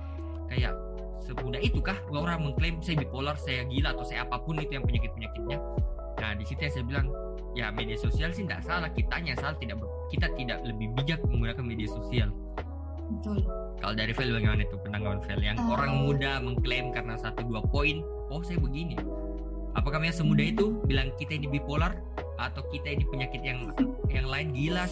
[0.47, 0.79] Kayak
[1.25, 4.85] semudah itu kah orang mengklaim saya bipolar saya gila atau saya apa pun itu yang
[4.85, 5.59] penyakit penyakitnya
[6.17, 7.07] nah di situ yang saya bilang
[7.57, 8.93] ya media sosial sih tidak salah.
[8.93, 9.81] Kitanya salah tidak
[10.13, 12.29] kita tidak lebih bijak menggunakan media sosial.
[13.07, 13.41] Betul.
[13.81, 14.77] Kalau dari Vel bagaimana itu?
[14.85, 15.41] Penanggapan Vel?
[15.41, 19.01] Yang uh, orang muda mengklaim karena satu dua poin oh saya begini.
[19.73, 20.67] Apakah memang semudah itu?
[20.85, 21.97] Bilang kita ini bipolar
[22.37, 23.73] atau kita ini penyakit yang
[24.13, 24.85] yang lain gila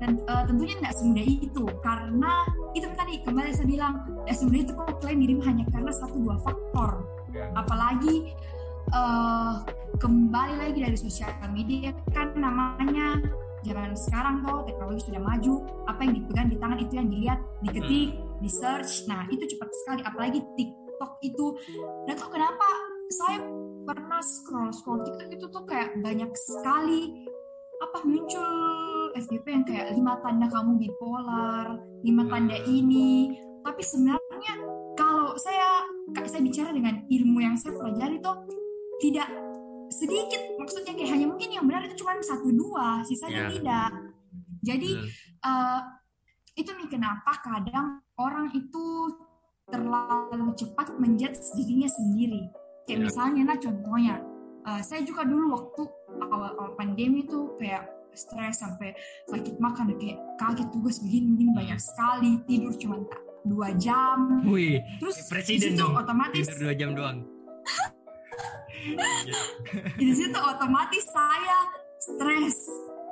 [0.00, 1.64] dan uh, tentunya tidak semudah itu.
[1.80, 2.32] Karena
[2.76, 3.94] itu tadi kembali saya bilang
[4.28, 6.92] ya sebenarnya itu kok klaim dirimu hanya karena satu dua faktor.
[7.36, 7.52] Ya.
[7.52, 8.32] apalagi
[8.96, 9.60] uh,
[10.00, 13.20] kembali lagi dari sosial media kan namanya
[13.60, 18.08] zaman sekarang tuh teknologi sudah maju apa yang dipegang di tangan itu yang dilihat diketik
[18.14, 18.40] hmm.
[18.40, 20.00] di search nah itu cepat sekali.
[20.00, 21.46] Apalagi TikTok itu.
[22.08, 22.68] Dan tuh kenapa?
[23.06, 23.38] Saya
[23.86, 27.26] pernah scroll scroll TikTok itu tuh kayak banyak sekali
[27.76, 32.68] apa muncul FDP yang kayak lima tanda kamu bipolar lima tanda hmm.
[32.68, 33.10] ini
[33.64, 34.54] tapi sebenarnya
[34.94, 35.88] kalau saya
[36.26, 38.36] saya bicara dengan ilmu yang saya pelajari tuh
[39.00, 39.28] tidak
[39.88, 43.52] sedikit maksudnya kayak hanya mungkin yang benar itu cuma satu dua sisanya yeah.
[43.56, 43.90] tidak
[44.66, 44.90] jadi
[45.46, 45.80] uh,
[46.58, 49.14] itu nih kenapa kadang orang itu
[49.70, 52.50] terlalu cepat menjudge dirinya sendiri
[52.84, 53.06] kayak yeah.
[53.06, 54.14] misalnya nah contohnya
[54.66, 55.82] uh, saya juga dulu waktu
[56.26, 58.96] awal-awal pandemi itu kayak stres sampai
[59.28, 64.82] sakit makan kayak kaget tugas begini begini banyak sekali tidur cuma tak dua jam Wih,
[64.98, 67.18] terus presiden dong otomatis tidur dua jam doang
[70.00, 71.58] di situ otomatis saya
[72.00, 72.58] stres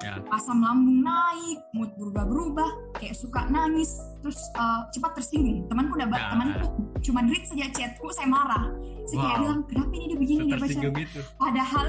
[0.04, 0.14] ya.
[0.30, 3.90] asam lambung naik mood berubah-berubah kayak suka nangis
[4.20, 6.30] terus uh, cepat tersinggung temanku udah ya.
[6.30, 6.66] temanku
[7.00, 8.64] cuma read saja chatku saya marah
[9.08, 9.24] saya wow.
[9.24, 11.20] kayak bilang kenapa ini dia begini dia baca gitu.
[11.40, 11.86] padahal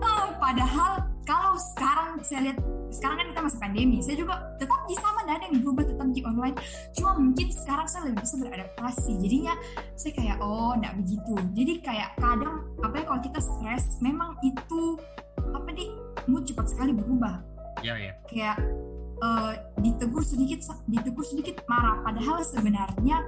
[0.00, 0.92] oh, padahal
[1.26, 2.58] kalau sekarang saya lihat
[2.94, 6.22] sekarang kan kita masih pandemi saya juga tetap di sama ada yang berubah tetap di
[6.22, 6.56] online.
[6.94, 9.12] Cuma mungkin sekarang saya lebih bisa beradaptasi.
[9.20, 9.54] Jadinya
[9.98, 11.34] saya kayak oh enggak begitu.
[11.52, 14.80] Jadi kayak kadang apa ya kalau kita stres memang itu
[15.52, 15.88] apa nih
[16.30, 17.42] mood cepat sekali berubah.
[17.84, 18.56] Ya ya kayak
[19.20, 22.00] uh, ditegur sedikit ditegur sedikit marah.
[22.06, 23.20] Padahal sebenarnya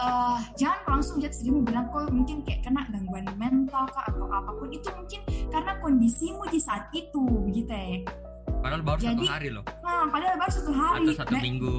[0.00, 4.50] uh, jangan langsung judge dirimu bilang kok mungkin kayak kena gangguan mental kah atau apa
[4.56, 4.68] pun.
[4.72, 7.98] Itu mungkin karena kondisimu di saat itu begitu ya.
[8.60, 9.64] Padahal baru Jadi, satu hari loh.
[9.84, 11.04] nah padahal baru satu hari.
[11.06, 11.76] atau satu minggu.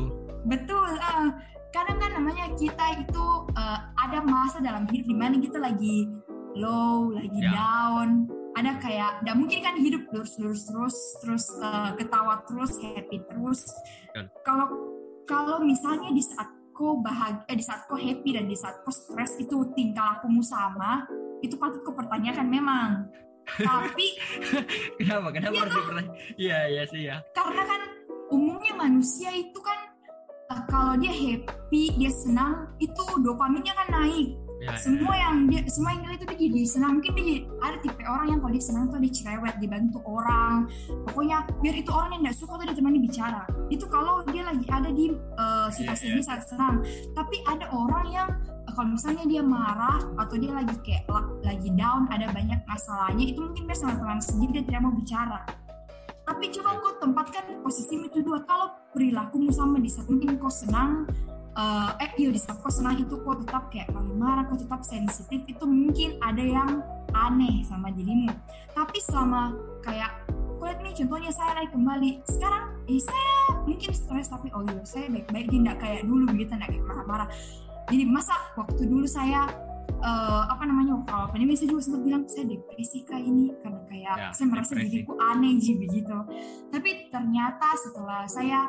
[0.48, 1.30] Betul uh,
[1.76, 6.08] kadang kan namanya kita itu uh, ada masa dalam hidup di mana kita lagi
[6.56, 7.52] low lagi ya.
[7.54, 8.30] down.
[8.58, 13.62] Ada kayak tidak mungkin kan hidup terus terus terus terus uh, ketawa terus happy terus.
[14.42, 14.66] Kalau
[15.28, 18.94] kalau misalnya di saat kau bahagia eh, di saat kau happy dan di saat kau
[18.94, 21.10] stres itu tingkah lakumu sama
[21.42, 23.10] itu patut kau pertanyakan memang.
[23.48, 24.08] Tapi
[25.02, 25.34] kenapa?
[25.34, 27.82] Kenapa ya, harus dipertanya iya iya sih ya karena kan
[28.32, 29.80] umumnya manusia itu kan
[30.52, 35.30] uh, kalau dia happy dia senang itu dopaminnya kan naik ya, semua ya.
[35.30, 36.92] yang dia semua yang dia itu dia jadi senang.
[37.00, 40.56] Mungkin dia jadi, ada tipe orang yang kalau dia senang tuh dia cerewet dibantu orang.
[41.06, 43.42] Pokoknya biar itu orang yang nggak suka tuh dia temani bicara.
[43.70, 46.26] Itu kalau dia lagi ada di uh, situasi yeah, yeah.
[46.26, 46.76] saat senang.
[47.14, 48.30] Tapi ada orang yang
[48.68, 51.06] uh, kalau misalnya dia marah atau dia lagi kayak
[51.46, 55.42] lagi down ada banyak masalahnya itu mungkin dia sama teman sendiri dia tidak mau bicara.
[56.28, 58.44] Tapi coba kau tempatkan posisi itu dua.
[58.44, 61.08] Kalau perilakumu sama di saat mungkin kau senang
[61.58, 65.42] uh, eh iya di kok senang itu kok tetap kayak paling marah kok tetap sensitif.
[65.50, 66.70] Itu mungkin ada yang
[67.12, 68.30] aneh sama dirimu.
[68.78, 70.30] Tapi selama kayak
[70.62, 72.10] kulit nih contohnya saya lagi kembali.
[72.30, 75.48] Sekarang eh, saya mungkin stres tapi oh iya saya baik-baik.
[75.50, 77.28] Tidak kayak dulu begitu tidak kayak marah-marah.
[77.88, 79.48] Jadi masa waktu dulu saya
[80.04, 83.50] uh, apa namanya waktu awal pandemi saya juga sempat bilang saya depresi kayak ini.
[83.64, 84.92] Karena kayak ya, saya merasa depresi.
[84.94, 86.18] diriku aneh sih begitu
[86.68, 88.68] tapi ternyata setelah saya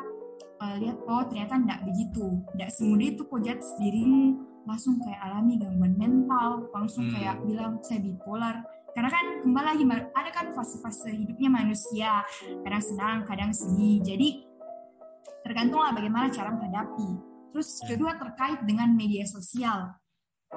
[0.59, 2.27] uh, lihat oh ternyata tidak begitu.
[2.53, 4.25] Tidak semudah itu kok judge dirimu
[4.67, 7.13] langsung kayak alami gangguan mental langsung hmm.
[7.17, 8.55] kayak bilang saya bipolar.
[8.93, 12.21] Karena kan kembali lagi ada kan fase-fase hidupnya manusia
[12.65, 14.03] kadang senang kadang sedih.
[14.03, 14.43] Jadi
[15.41, 17.09] tergantung lah bagaimana cara menghadapi.
[17.49, 17.95] Terus ya.
[17.95, 19.95] kedua terkait dengan media sosial.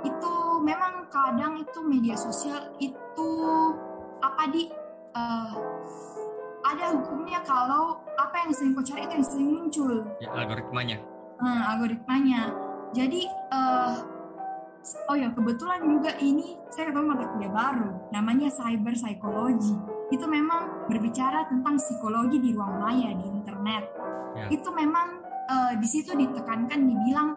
[0.03, 3.29] Itu memang kadang itu media sosial itu
[4.23, 4.63] apa apa di
[5.15, 5.55] uh,
[6.67, 9.93] ada hukumnya kalau apa yang sering kau cari itu yang sering muncul.
[10.23, 10.99] Ya, algoritmanya.
[11.43, 12.41] Hmm, algoritmanya.
[12.93, 13.95] Jadi uh,
[15.09, 19.79] oh ya kebetulan juga ini saya ketemu mata kuliah baru namanya cyber psychology
[20.11, 23.85] itu memang berbicara tentang psikologi di ruang maya di internet
[24.35, 24.47] ya.
[24.51, 27.33] itu memang uh, di situ ditekankan dibilang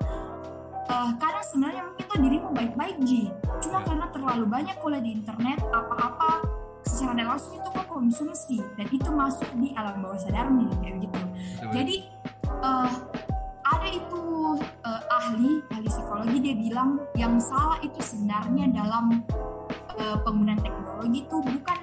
[0.89, 3.30] uh, karena sebenarnya mungkin tuh dirimu baik-baik ji
[3.62, 3.93] cuma ya.
[3.93, 6.30] karena terlalu banyak kuliah di internet apa-apa
[7.06, 8.58] secara langsung itu kok konsumsi.
[8.74, 11.22] Dan itu masuk di alam bawah sadarmu kayak gitu.
[11.70, 11.96] Jadi
[12.65, 12.91] uh,
[13.62, 14.24] ada itu
[14.82, 19.22] uh, ahli ahli psikologi dia bilang yang salah itu sebenarnya dalam
[20.02, 21.80] uh, penggunaan teknologi itu bukan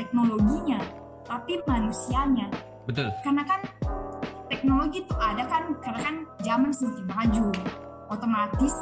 [0.00, 0.80] teknologinya
[1.28, 2.48] tapi manusianya.
[2.88, 3.12] Betul.
[3.20, 3.60] Karena kan
[4.48, 7.44] teknologi itu ada kan karena kan zaman semakin maju
[8.12, 8.74] otomatis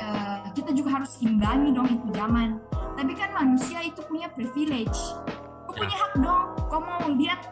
[0.00, 2.56] uh, kita juga harus imbangi dong itu zaman
[2.98, 5.14] tapi kan manusia itu punya privilege
[5.70, 7.46] kau punya hak dong kau mau lihat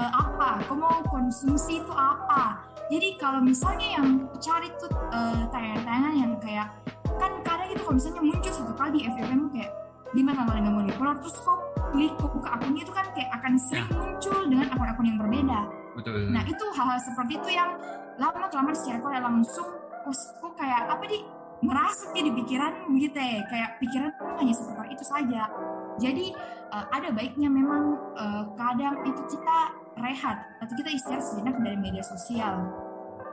[0.00, 6.14] uh, apa kau mau konsumsi itu apa jadi kalau misalnya yang cari tuh uh, tayangan-tayangan
[6.16, 6.72] yang kayak
[7.20, 9.70] kan kadang itu kalau misalnya muncul satu kali di FFM kayak
[10.16, 11.60] di mana mana nggak mau terus kok
[11.92, 13.96] klik kok buka akunnya itu kan kayak akan sering ya.
[14.00, 15.60] muncul dengan akun-akun yang berbeda.
[16.00, 16.32] Betul.
[16.32, 17.70] Nah itu hal-hal seperti itu yang
[18.16, 19.68] lama kelamaan secara kok langsung
[20.08, 21.18] kok kayak apa di
[21.58, 25.42] merasuk ya di pikiran gitu ya kayak pikiran hanya seperti itu saja.
[25.98, 26.26] Jadi
[26.70, 29.58] uh, ada baiknya memang uh, kadang itu kita
[29.98, 32.62] rehat atau kita istirahat sejenak dari media sosial.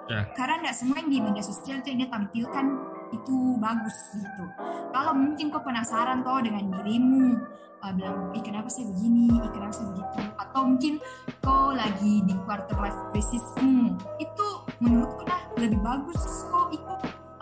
[0.10, 0.26] Yeah.
[0.38, 2.66] Karena nggak semua yang di media sosial itu yang dia tampilkan
[3.14, 4.46] itu bagus gitu.
[4.90, 7.38] Kalau mungkin kau penasaran toh dengan dirimu,
[7.86, 10.94] uh, bilang, ih kenapa saya begini, ih kenapa saya begitu, atau mungkin
[11.42, 14.48] kau lagi di quarter life crisismu, itu
[14.82, 16.22] menurutku nah lebih bagus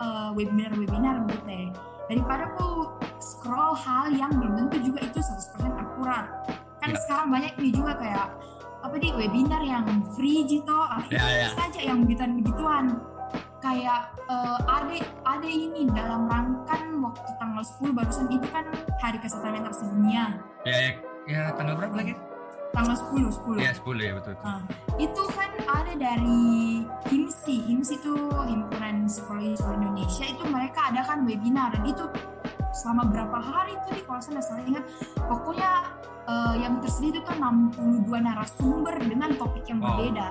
[0.00, 1.68] uh, webinar-webinar gitu ya.
[2.04, 6.26] Daripada kau scroll hal yang belum tentu juga itu 100% akurat.
[6.80, 7.00] Kan yeah.
[7.08, 8.28] sekarang banyak nih juga kayak
[8.84, 11.52] apa di webinar yang free gitu akhirnya yeah, yeah.
[11.56, 12.84] saja yang begituan begituan
[13.64, 18.68] kayak uh, ada ada ini dalam rangkan waktu tanggal 10 barusan itu kan
[19.00, 20.36] hari kesehatan mental sedunia
[20.68, 20.90] ya ya,
[21.24, 22.12] ya tanggal berapa lagi
[22.74, 24.60] tanggal 10 10 ya 10 ya betul, Nah,
[24.98, 27.56] itu kan ada dari HIMSI.
[27.70, 28.14] HIMSI itu
[28.50, 30.24] himpunan psikologi Indonesia.
[30.26, 31.70] Itu mereka adakan webinar.
[31.78, 32.04] Dan itu
[32.74, 34.84] selama berapa hari itu di kalau saya salah ingat.
[35.30, 35.70] Pokoknya
[36.26, 39.94] uh, yang tersedia itu tuh 62 narasumber dengan topik yang wow.
[39.94, 40.26] berbeda.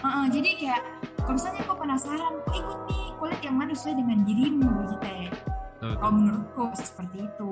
[0.00, 0.82] Uh, uh, jadi kayak
[1.18, 5.08] kalau misalnya kau penasaran kok ikut nih kau lihat yang mana sesuai dengan dirimu gitu
[5.10, 5.32] ya.
[5.80, 7.50] Kalau menurutku seperti itu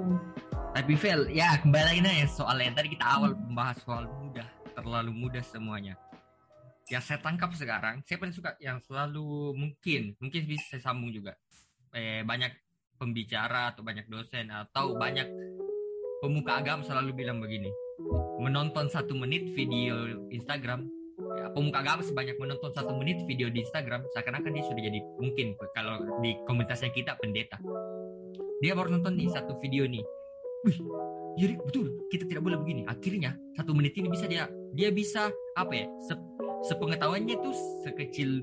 [0.74, 5.10] tapi Vel ya kembali lagi nih soal yang tadi kita awal membahas soal mudah terlalu
[5.10, 5.96] mudah semuanya.
[6.88, 11.36] Yang saya tangkap sekarang saya paling suka yang selalu mungkin mungkin bisa saya sambung juga.
[11.96, 12.52] Eh, banyak
[13.00, 15.28] pembicara atau banyak dosen atau banyak
[16.20, 17.70] pemuka agama selalu bilang begini
[18.38, 20.86] menonton satu menit video Instagram.
[21.18, 25.58] Ya, pemuka agama sebanyak menonton satu menit video di Instagram seakan-akan dia sudah jadi mungkin
[25.74, 27.58] kalau di komunitasnya kita pendeta.
[28.62, 30.17] Dia baru nonton nih satu video nih
[30.66, 30.78] wih
[31.38, 31.86] jadi betul.
[32.10, 32.82] Kita tidak boleh begini.
[32.90, 36.14] Akhirnya satu menit ini bisa dia dia bisa apa ya se,
[36.66, 37.50] sepengetahuannya itu
[37.86, 38.42] sekecil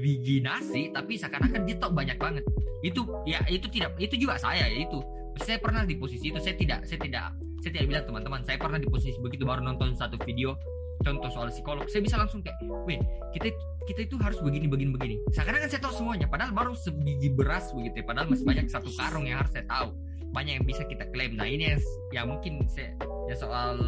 [0.00, 2.44] biji nasi tapi seakan-akan dia tahu banyak banget.
[2.80, 5.04] Itu ya itu tidak itu juga saya ya itu.
[5.44, 8.80] Saya pernah di posisi itu saya tidak saya tidak saya tidak bilang teman-teman saya pernah
[8.80, 10.56] di posisi begitu baru nonton satu video
[11.04, 11.84] contoh soal psikolog.
[11.92, 12.56] Saya bisa langsung kayak
[12.88, 12.96] weh
[13.36, 13.52] kita
[13.84, 15.16] kita itu harus begini begini begini.
[15.28, 18.88] Sekarang kan saya tahu semuanya padahal baru sebiji beras begitu ya padahal masih banyak satu
[18.96, 19.92] karung yang harus saya tahu
[20.30, 21.34] banyak yang bisa kita klaim.
[21.34, 21.80] Nah ini yang,
[22.14, 22.94] yang mungkin saya
[23.26, 23.78] ya soal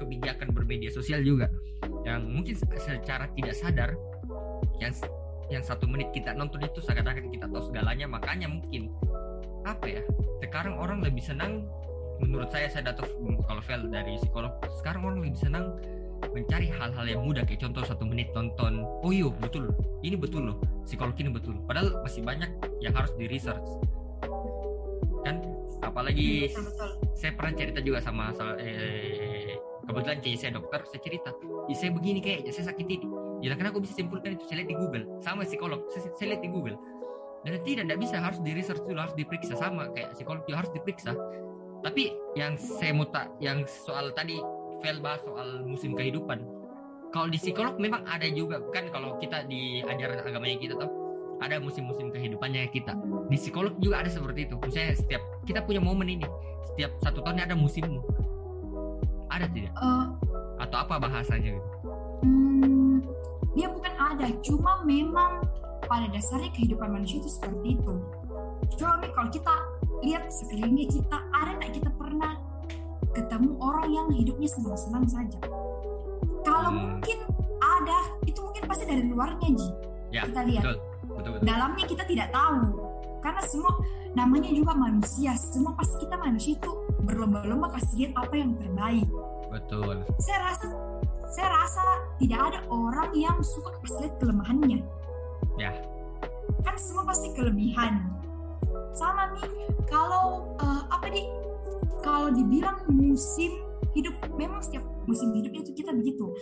[0.00, 1.48] kebijakan bermedia sosial juga.
[2.04, 3.90] Yang mungkin secara tidak sadar
[4.80, 4.92] yang
[5.52, 8.08] yang satu menit kita nonton itu seakan-akan kita tahu segalanya.
[8.08, 8.88] Makanya mungkin
[9.62, 10.02] apa ya
[10.42, 11.68] sekarang orang lebih senang
[12.18, 13.06] menurut saya saya datuk
[13.46, 15.76] kalau file dari psikolog sekarang orang lebih senang
[16.32, 17.44] mencari hal-hal yang mudah.
[17.44, 19.68] Kayak contoh satu menit nonton oh iya betul
[20.00, 20.56] ini betul loh
[20.88, 21.60] psikolog ini betul.
[21.68, 22.48] Padahal masih banyak
[22.80, 23.66] yang harus di research.
[25.22, 26.90] Kan apalagi betul, betul.
[27.12, 28.30] saya pernah cerita juga sama
[28.62, 31.30] eh, kebetulan kayak saya dokter saya cerita
[31.74, 33.08] saya begini kayaknya saya sakit ini
[33.42, 35.04] Ya karena aku bisa simpulkan itu saya lihat di Google.
[35.18, 36.78] Sama psikolog, saya, saya lihat di Google.
[37.42, 40.70] Dan tidak, tidak bisa harus di research dulu, harus diperiksa sama kayak psikolog juga harus
[40.70, 41.10] diperiksa.
[41.82, 44.38] Tapi yang saya muta, yang soal tadi
[44.78, 46.38] fail bahas soal musim kehidupan.
[47.10, 51.01] Kalau di psikolog memang ada juga kan kalau kita di ajaran agamanya kita tahu
[51.42, 52.94] ada musim-musim kehidupannya kita.
[53.26, 54.54] Di psikolog juga ada seperti itu.
[54.62, 56.26] Misalnya setiap kita punya momen ini,
[56.72, 58.00] setiap satu tahunnya ada musimmu.
[59.26, 59.74] Ada tidak?
[59.80, 60.14] Uh,
[60.62, 61.68] Atau apa bahasanya gitu?
[62.22, 63.02] Hmm,
[63.52, 65.44] dia bukan ada cuma memang
[65.84, 67.94] pada dasarnya kehidupan manusia itu seperti itu
[68.80, 69.54] coba nih kalau kita
[70.02, 72.32] lihat sekelilingnya kita ada nggak kita pernah
[73.12, 75.40] ketemu orang yang hidupnya senang-senang saja
[76.42, 76.78] kalau hmm.
[76.96, 77.18] mungkin
[77.60, 79.68] ada itu mungkin pasti dari luarnya ji
[80.16, 80.78] ya, kita lihat betul,
[81.16, 81.46] betul, betul.
[81.46, 82.92] dalamnya kita tidak tahu.
[83.22, 83.72] Karena semua
[84.18, 85.32] namanya juga manusia.
[85.38, 86.70] Semua pasti kita manusia itu
[87.06, 89.08] berlomba-lomba kasih lihat apa yang terbaik.
[89.46, 89.96] Betul.
[90.18, 90.66] Saya rasa
[91.32, 91.82] saya rasa
[92.20, 94.78] tidak ada orang yang suka kasih lihat kelemahannya.
[95.56, 95.72] Ya.
[96.66, 98.10] Kan semua pasti kelebihan.
[98.92, 101.26] Sama nih kalau uh, apa nih?
[102.02, 106.32] Kalau dibilang musim hidup memang setiap musim hidup itu kita begitu.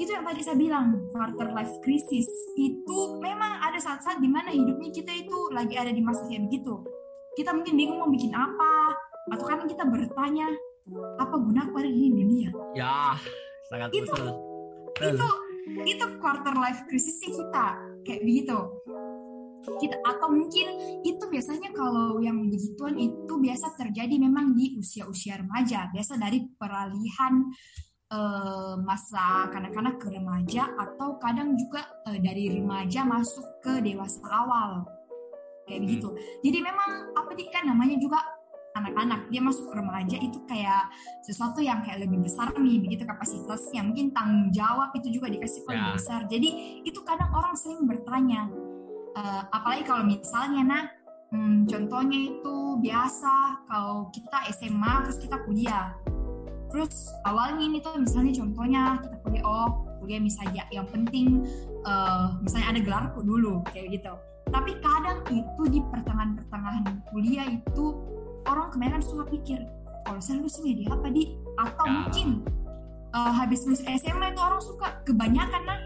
[0.00, 4.90] Itu yang tadi saya bilang quarter life crisis itu memang ada saat-saat di mana hidupnya
[4.92, 6.80] kita itu lagi ada di masa kayak begitu.
[7.36, 8.96] Kita mungkin bingung mau bikin apa
[9.32, 10.48] atau kan kita bertanya
[11.20, 12.50] apa guna aku ada di dunia?
[12.72, 13.18] Ya
[13.66, 14.30] sangat itu betul.
[15.02, 15.28] itu
[15.82, 17.74] itu quarter life crisis kita
[18.06, 18.58] kayak begitu
[19.78, 20.66] kita atau mungkin
[21.02, 25.90] itu biasanya kalau yang begituan itu biasa terjadi memang di usia-usia remaja.
[25.90, 27.46] Biasa dari peralihan
[28.12, 34.86] uh, masa kanak-kanak ke remaja atau kadang juga uh, dari remaja masuk ke dewasa awal.
[35.66, 35.84] Kayak hmm.
[35.86, 36.08] begitu.
[36.46, 38.22] Jadi memang apa sih kan namanya juga
[38.76, 39.32] anak-anak.
[39.32, 40.92] Dia masuk remaja itu kayak
[41.24, 43.82] sesuatu yang kayak lebih besar nih begitu kapasitasnya.
[43.82, 45.68] Mungkin tanggung jawab itu juga dikasih ya.
[45.72, 46.20] lebih besar.
[46.28, 46.48] Jadi
[46.84, 48.46] itu kadang orang sering bertanya
[49.16, 50.84] uh, apalagi kalau misalnya nah
[51.32, 53.34] hmm, contohnya itu biasa
[53.66, 55.96] kalau kita SMA terus kita kuliah.
[56.66, 59.68] Terus awalnya ini tuh misalnya contohnya kita kuliah oh
[60.02, 61.42] kuliah misalnya yang penting
[61.88, 64.12] uh, misalnya ada gelarku dulu kayak gitu.
[64.46, 67.86] Tapi kadang itu di pertengahan-pertengahan kuliah itu
[68.46, 69.60] orang kebanyakan suka pikir
[70.06, 71.90] kalau saya lulus media apa di atau ya.
[71.90, 72.28] mungkin
[73.10, 75.80] uh, habis lulus SMA itu orang suka kebanyakan nah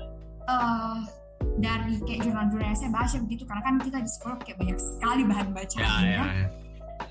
[0.45, 1.01] uh,
[1.61, 5.22] dari kayak jurnal-jurnal yang saya baca begitu karena kan kita di sekolah kayak banyak sekali
[5.29, 6.46] bahan bacaan ya, ya, ya.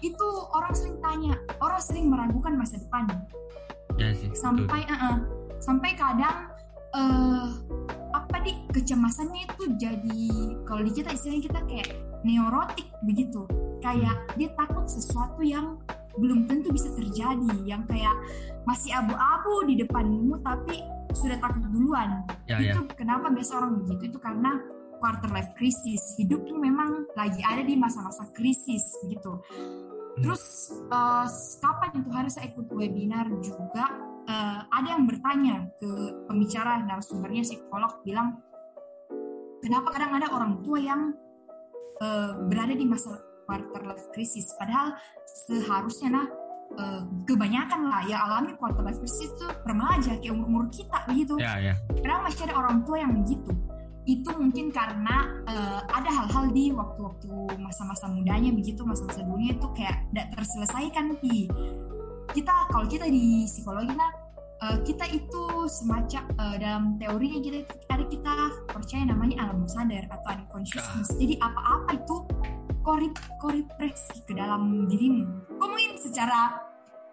[0.02, 3.04] itu orang sering tanya orang sering meragukan masa depan
[3.98, 5.16] ya sih, sampai uh -uh,
[5.62, 6.50] sampai kadang
[6.98, 7.50] uh,
[8.16, 10.26] apa di kecemasannya itu jadi
[10.66, 11.90] kalau di kita istilahnya kita kayak
[12.26, 13.46] neurotik begitu
[13.80, 14.36] kayak hmm.
[14.38, 15.78] dia takut sesuatu yang
[16.20, 18.12] belum tentu bisa terjadi yang kayak
[18.68, 22.26] masih abu-abu di depanmu tapi sudah takut duluan.
[22.46, 22.94] Ya, itu ya.
[22.98, 24.16] kenapa biasa orang begitu?
[24.16, 24.62] Itu karena
[25.00, 26.18] quarter life crisis.
[26.20, 29.42] Hidup tuh memang lagi ada di masa-masa krisis gitu.
[30.20, 31.26] Terus uh,
[31.64, 33.88] kapan itu harus saya ikut webinar juga?
[34.30, 35.90] Uh, ada yang bertanya ke
[36.30, 38.38] pembicara narasumbernya psikolog bilang
[39.64, 41.18] kenapa kadang ada orang tua yang
[41.98, 43.18] uh, berada di masa
[43.48, 44.54] quarter life crisis?
[44.60, 44.94] Padahal
[45.26, 46.28] seharusnya nah
[46.78, 51.34] uh, kebanyakan lah ya alami quarter life crisis itu remaja kayak umur umur kita begitu.
[51.40, 51.74] Ya, ya.
[52.02, 53.52] Karena masih ada orang tua yang begitu.
[54.10, 60.10] Itu mungkin karena uh, ada hal-hal di waktu-waktu masa-masa mudanya begitu masa-masa dunia itu kayak
[60.10, 61.46] tidak terselesaikan di
[62.34, 64.12] kita kalau kita di psikologi lah
[64.66, 67.58] uh, kita itu semacam uh, dalam teorinya kita
[67.90, 68.34] ada kita
[68.70, 71.10] percaya namanya alam sadar atau unconsciousness.
[71.18, 72.16] Jadi apa-apa itu
[72.84, 75.26] korip korepresi ke dalam dirimu.
[75.60, 76.70] Ngomongin secara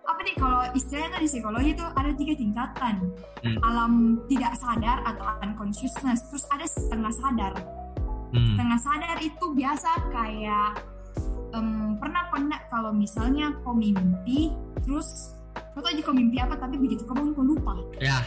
[0.06, 2.94] apa nih kalau istilahnya di psikologi itu ada tiga tingkatan
[3.42, 3.58] hmm.
[3.66, 7.52] alam tidak sadar atau unconsciousness terus ada setengah sadar
[8.30, 8.54] hmm.
[8.54, 10.78] setengah sadar itu biasa kayak
[11.58, 14.54] um, pernah pernah kalau misalnya kau mimpi
[14.86, 15.34] terus
[15.74, 18.22] kau tahu kau mimpi apa tapi begitu kau bangun kau lupa ya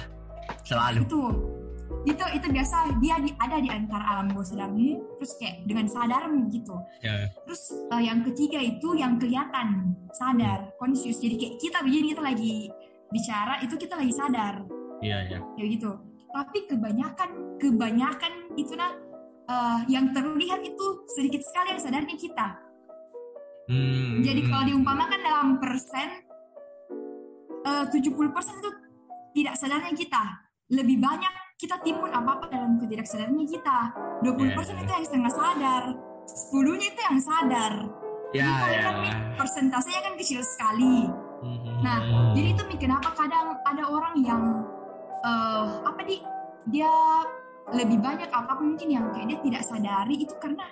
[0.67, 1.21] selalu itu
[2.08, 6.47] itu itu biasa dia di, ada di antara alam bawah sadarmu terus kayak dengan sadarmu
[6.47, 7.28] gitu yeah.
[7.43, 12.56] terus uh, yang ketiga itu yang kelihatan sadar conscious jadi kayak kita begini kita lagi
[13.12, 14.63] bicara itu kita lagi sadar
[15.04, 15.41] iya yeah, iya yeah.
[15.60, 15.91] kayak gitu
[16.30, 18.93] tapi kebanyakan kebanyakan itu nah
[19.52, 22.47] uh, yang terlihat itu sedikit sekali yang sadarnya kita
[23.67, 24.23] hmm.
[24.23, 26.10] jadi kalau diumpamakan dalam persen
[27.60, 27.99] eh, uh, 70%
[28.63, 28.71] itu
[29.36, 30.23] tidak sadarnya kita
[30.69, 33.91] lebih banyak kita timbun apa-apa dalam ketidaksadarannya kita.
[34.24, 34.80] 20% yeah.
[34.80, 35.84] itu yang setengah sadar,
[36.24, 37.74] 10-nya itu yang sadar.
[38.32, 38.84] Ya, yeah, yeah.
[38.88, 38.95] kan
[39.36, 41.12] persentasenya kan kecil sekali.
[41.44, 41.75] Mm-hmm.
[41.83, 42.00] Nah,
[42.31, 44.44] jadi itu kenapa kadang ada orang yang
[45.19, 46.23] uh, apa di
[46.71, 46.92] dia
[47.75, 50.65] lebih banyak apa mungkin yang kayak dia tidak sadari itu karena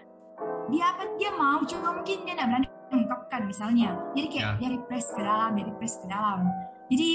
[0.71, 4.57] dia apa dia mau cuma mungkin dia tidak berani mengungkapkan misalnya jadi kayak yeah.
[4.59, 6.39] dia repress ke dalam dia repress ke dalam
[6.87, 7.09] jadi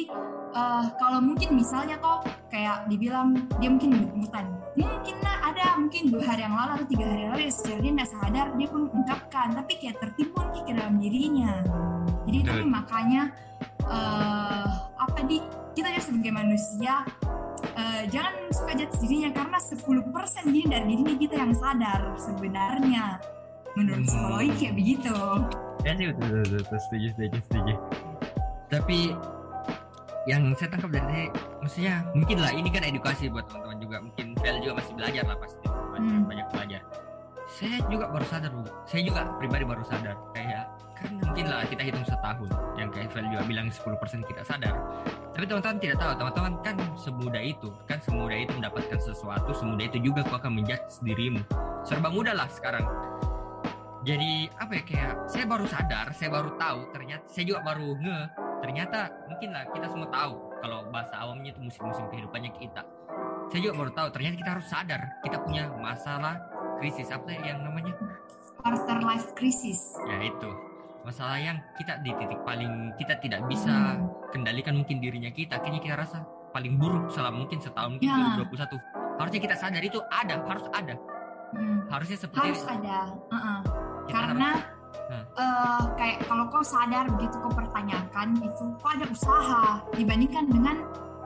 [0.53, 2.21] uh, kalau mungkin misalnya toh
[2.53, 4.47] kayak dibilang dia mungkin mutan.
[4.77, 7.79] Mungkin lah ada mungkin dua hari yang lalu atau tiga hari yang lalu ya secara
[7.81, 9.49] dia nggak sadar dia pun ungkapkan.
[9.57, 11.53] Tapi kayak tertimbun ke dalam dirinya.
[12.29, 13.23] Jadi itu makanya
[13.89, 15.41] uh, apa di
[15.73, 17.01] kita ya sebagai manusia
[17.75, 23.05] uh, jangan suka jatuh dirinya karena 10% diri dari dirinya kita yang sadar sebenarnya.
[23.73, 24.09] Menurut hmm.
[24.09, 25.17] psikologi kayak begitu.
[25.83, 26.79] Ya sih betul betul, betul.
[26.79, 27.75] Setuju setuju setuju.
[28.69, 28.99] Tapi
[30.23, 31.27] yang saya tangkap dari
[31.59, 35.37] maksudnya mungkin lah ini kan edukasi buat teman-teman juga mungkin Vel juga masih belajar lah
[35.39, 36.25] pasti banyak, hmm.
[36.31, 36.83] banyak belajar.
[37.53, 38.63] Saya juga baru sadar bu.
[38.87, 40.65] Saya juga pribadi baru sadar kayak
[40.95, 42.49] kan mungkin lah kita hitung setahun
[42.79, 44.75] yang kayak Vel juga bilang 10% kita sadar.
[45.35, 49.99] Tapi teman-teman tidak tahu teman-teman kan semudah itu kan semudah itu mendapatkan sesuatu semudah itu
[50.07, 51.43] juga kau akan menjudge dirimu.
[51.83, 52.87] Serba mudah lah sekarang.
[54.07, 58.19] Jadi apa ya kayak saya baru sadar saya baru tahu ternyata saya juga baru nge
[58.63, 62.87] ternyata mungkin lah kita semua tahu kalau bahasa awamnya itu musim-musim kehidupannya kita.
[63.51, 66.39] Saya juga baru tahu ternyata kita harus sadar kita punya masalah
[66.79, 67.11] krisis.
[67.11, 67.93] Apa yang namanya?
[68.63, 69.99] Quarter life crisis.
[70.07, 70.51] Ya itu.
[71.03, 74.31] Masalah yang kita di titik paling kita tidak bisa hmm.
[74.31, 75.59] kendalikan mungkin dirinya kita.
[75.59, 76.23] Akhirnya kita rasa
[76.55, 78.39] paling buruk selama mungkin setahun ya.
[78.39, 80.97] 21 harusnya kita sadar itu ada harus ada.
[81.53, 81.85] Hmm.
[81.93, 83.13] harusnya seperti harus ada.
[83.29, 83.59] Uh -uh.
[84.09, 84.72] karena
[85.37, 90.77] uh, kayak kalau kau sadar begitu kau pertanyakan itu kok ada usaha dibandingkan dengan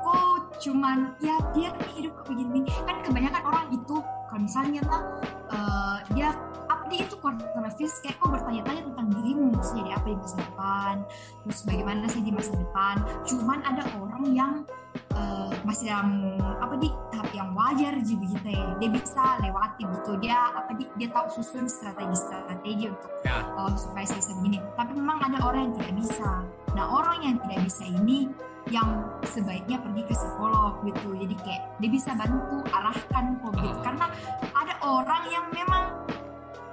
[0.03, 2.67] kau cuman ya dia hidup kok begini.
[2.87, 3.97] Kan kebanyakan orang itu
[4.31, 5.03] kalau misalnya lah
[5.51, 6.31] uh, dia
[6.91, 10.95] dia itu konservatif kayak kau bertanya-tanya tentang dirimu maksudnya jadi apa di masa depan
[11.47, 12.97] terus bagaimana sih di masa depan.
[13.23, 14.53] Cuman ada orang yang
[15.15, 18.67] uh, masih dalam apa di tahap yang wajar jadi begitu ya.
[18.83, 20.13] Dia bisa lewati gitu.
[20.19, 23.47] Dia apa di dia tahu susun strategi-strategi untuk ya.
[23.55, 24.59] uh, supaya saya bisa begini.
[24.75, 26.31] Tapi memang ada orang yang tidak bisa.
[26.75, 28.27] Nah orang yang tidak bisa ini
[28.67, 31.15] yang sebaiknya pergi ke psikolog gitu.
[31.15, 33.79] Jadi kayak dia bisa bantu arahkan kok gitu.
[33.87, 34.07] Karena
[34.51, 35.85] ada orang yang memang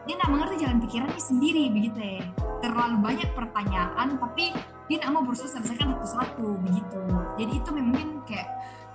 [0.04, 2.24] dia tidak mengerti jalan pikirannya sendiri begitu ya.
[2.60, 4.52] Terlalu banyak pertanyaan tapi
[4.92, 7.02] dia tidak mau berusaha selesaikan satu-satu begitu.
[7.40, 8.48] Jadi itu mungkin kayak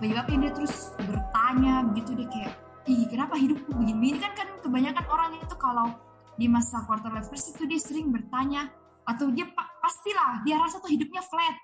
[0.05, 2.11] menyebabkan dia terus bertanya begitu.
[2.13, 2.53] Dia kayak
[2.89, 4.17] ih kenapa hidupku begini?
[4.17, 5.89] Ini kan kan kebanyakan orang itu kalau
[6.37, 8.69] di masa quarter life crisis itu dia sering bertanya
[9.09, 9.49] atau dia
[9.81, 11.57] pastilah dia rasa tuh hidupnya flat.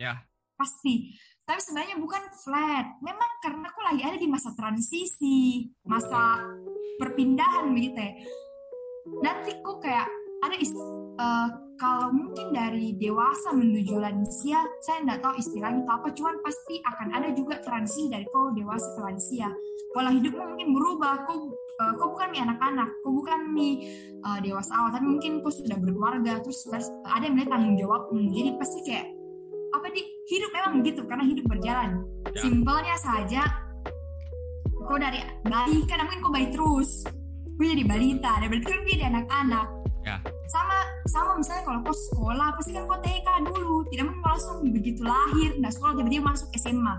[0.00, 0.24] Ya.
[0.56, 1.12] Pasti.
[1.44, 2.96] Tapi sebenarnya bukan flat.
[3.04, 6.40] Memang karena aku lagi ada di masa transisi masa
[6.96, 8.12] perpindahan begitu ya
[9.22, 10.08] nanti kok kayak
[10.44, 10.76] ada ist
[11.16, 16.08] uh, kalau mungkin dari dewasa menuju lansia saya tidak tahu istilahnya itu apa.
[16.12, 19.48] Cuman pasti akan ada juga transisi dari kau dewasa ke lansia.
[19.92, 23.68] Pola hidupmu mungkin berubah kau uh, kau bukan mi anak-anak kau bukan mi
[24.24, 26.64] uh, dewasa awal tapi mungkin kau sudah berkeluarga terus
[27.08, 28.18] ada yang melihat tanggung jawabmu.
[28.32, 29.06] Jadi pasti kayak
[29.74, 30.02] apa di
[30.32, 31.90] hidup memang begitu karena hidup berjalan.
[32.36, 32.40] Ya.
[32.44, 33.42] simpelnya saja
[34.76, 37.08] kau dari bayi kan mungkin kau bayi terus
[37.56, 39.68] gue jadi balita ada berarti kan dia anak-anak.
[40.06, 40.22] Ya.
[40.46, 43.82] sama sama misalnya kalau kau sekolah pasti kan kau TK dulu.
[43.90, 46.94] Tidak mungkin langsung begitu lahir nah sekolah tiba-tiba masuk SMA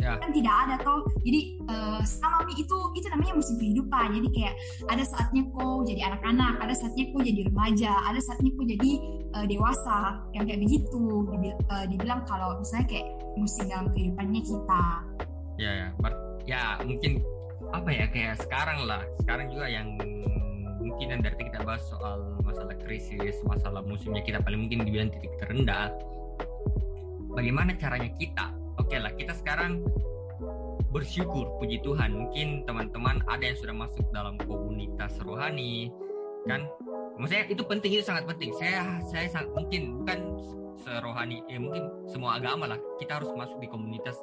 [0.00, 0.16] ya.
[0.16, 1.00] kan tidak ada toh.
[1.22, 4.16] Jadi uh, sama mi itu itu namanya musim kehidupan.
[4.16, 4.54] Jadi kayak
[4.88, 8.90] ada saatnya kau jadi anak-anak ada saatnya kau jadi remaja ada saatnya kau jadi
[9.36, 9.98] uh, dewasa.
[10.36, 11.02] Yang kayak begitu.
[11.30, 13.06] Dibil, uh, dibilang kalau misalnya kayak
[13.36, 14.84] musim dalam kehidupannya kita.
[15.60, 15.88] Ya ya.
[16.48, 17.20] Ya mungkin
[17.70, 19.02] apa ya kayak sekarang lah.
[19.22, 19.94] Sekarang juga yang
[20.80, 25.32] mungkin yang dari kita bahas soal masalah krisis masalah musimnya kita paling mungkin dibilang titik
[25.38, 25.92] terendah.
[27.36, 28.50] Bagaimana caranya kita?
[28.80, 29.84] Oke okay lah kita sekarang
[30.90, 32.10] bersyukur puji Tuhan.
[32.16, 35.92] Mungkin teman-teman ada yang sudah masuk dalam komunitas rohani
[36.48, 36.66] kan?
[37.20, 38.50] Maksudnya itu penting itu sangat penting.
[38.56, 40.18] Saya saya sangat mungkin bukan
[40.80, 42.80] serohani ya mungkin semua agama lah.
[42.96, 44.16] Kita harus masuk di komunitas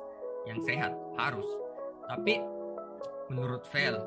[0.50, 1.46] yang sehat harus.
[2.10, 2.57] Tapi
[3.30, 4.00] menurut Vel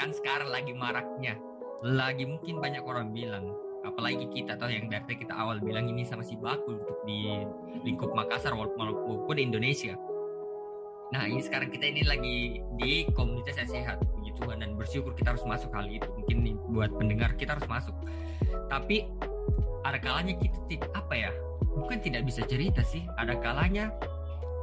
[0.00, 1.36] kan sekarang lagi maraknya.
[1.82, 3.52] Lagi mungkin banyak orang bilang
[3.82, 7.42] apalagi kita atau yang dari kita awal bilang ini sama si baku untuk di
[7.82, 9.98] lingkup Makassar walaupun Indonesia.
[11.12, 15.36] Nah ini sekarang kita ini lagi di komunitas yang sehat puji Tuhan dan bersyukur kita
[15.36, 16.08] harus masuk hal itu.
[16.08, 17.92] Mungkin buat pendengar kita harus masuk.
[18.70, 19.10] Tapi
[19.82, 21.30] ada kalanya kita tidak apa ya?
[21.74, 23.92] Bukan tidak bisa cerita sih ada kalanya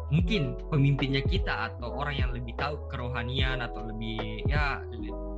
[0.09, 4.81] mungkin pemimpinnya kita atau orang yang lebih tahu kerohanian atau lebih ya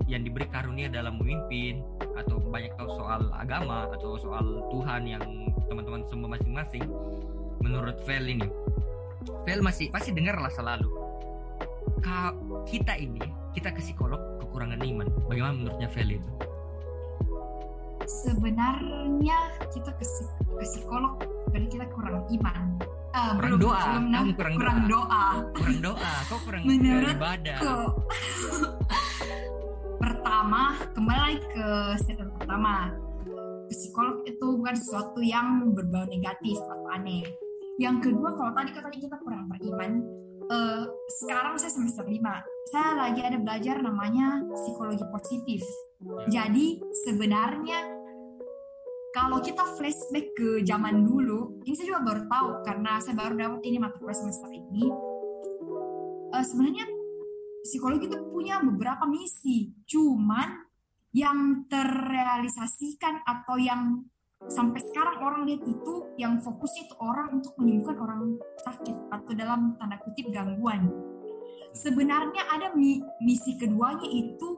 [0.07, 1.83] yang diberi karunia dalam memimpin
[2.15, 5.23] atau banyak tahu soal agama atau soal Tuhan yang
[5.67, 6.83] teman-teman semua masing-masing
[7.59, 8.47] menurut Vel ini.
[9.43, 10.87] Vel masih pasti dengar lah selalu.
[11.99, 12.33] Ka,
[12.65, 15.07] kita ini kita ke psikolog kekurangan iman.
[15.27, 16.31] Bagaimana menurutnya Vel itu?
[18.07, 19.39] Sebenarnya
[19.71, 20.05] kita ke,
[20.43, 22.63] ke psikolog berarti kita kurang iman.
[23.11, 23.81] Uh, kurang belum, doa.
[23.83, 24.87] belum, kamu kurang, kurang doa.
[24.87, 25.25] doa.
[25.51, 26.13] Kurang doa.
[26.31, 26.63] Kok kurang
[27.19, 27.59] ibadah
[30.01, 30.61] pertama
[30.95, 31.65] kembali ke
[32.01, 32.75] statement pertama.
[33.71, 37.23] Psikolog itu bukan sesuatu yang berbau negatif atau aneh.
[37.79, 40.03] Yang kedua kalau tadi katanya kita kurang beriman
[40.51, 40.83] uh,
[41.23, 42.19] sekarang saya semester 5
[42.71, 45.63] saya lagi ada belajar namanya psikologi positif.
[46.01, 46.41] Ya.
[46.41, 48.00] jadi sebenarnya
[49.11, 53.61] kalau kita flashback ke zaman dulu, ini saya juga baru tahu karena saya baru dapat
[53.67, 54.87] ini mata kuliah semester ini.
[56.31, 56.87] Uh, sebenarnya
[57.59, 60.63] psikologi itu punya beberapa misi, cuman
[61.11, 63.99] yang terrealisasikan atau yang
[64.47, 68.21] sampai sekarang orang lihat itu yang fokus itu orang untuk menyembuhkan orang
[68.63, 70.87] sakit atau dalam tanda kutip gangguan.
[71.75, 72.71] Sebenarnya ada
[73.19, 74.55] misi keduanya itu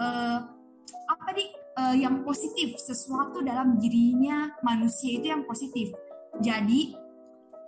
[0.00, 0.40] uh,
[1.04, 5.90] apa nih uh, yang positif sesuatu dalam dirinya manusia itu yang positif.
[6.42, 6.94] Jadi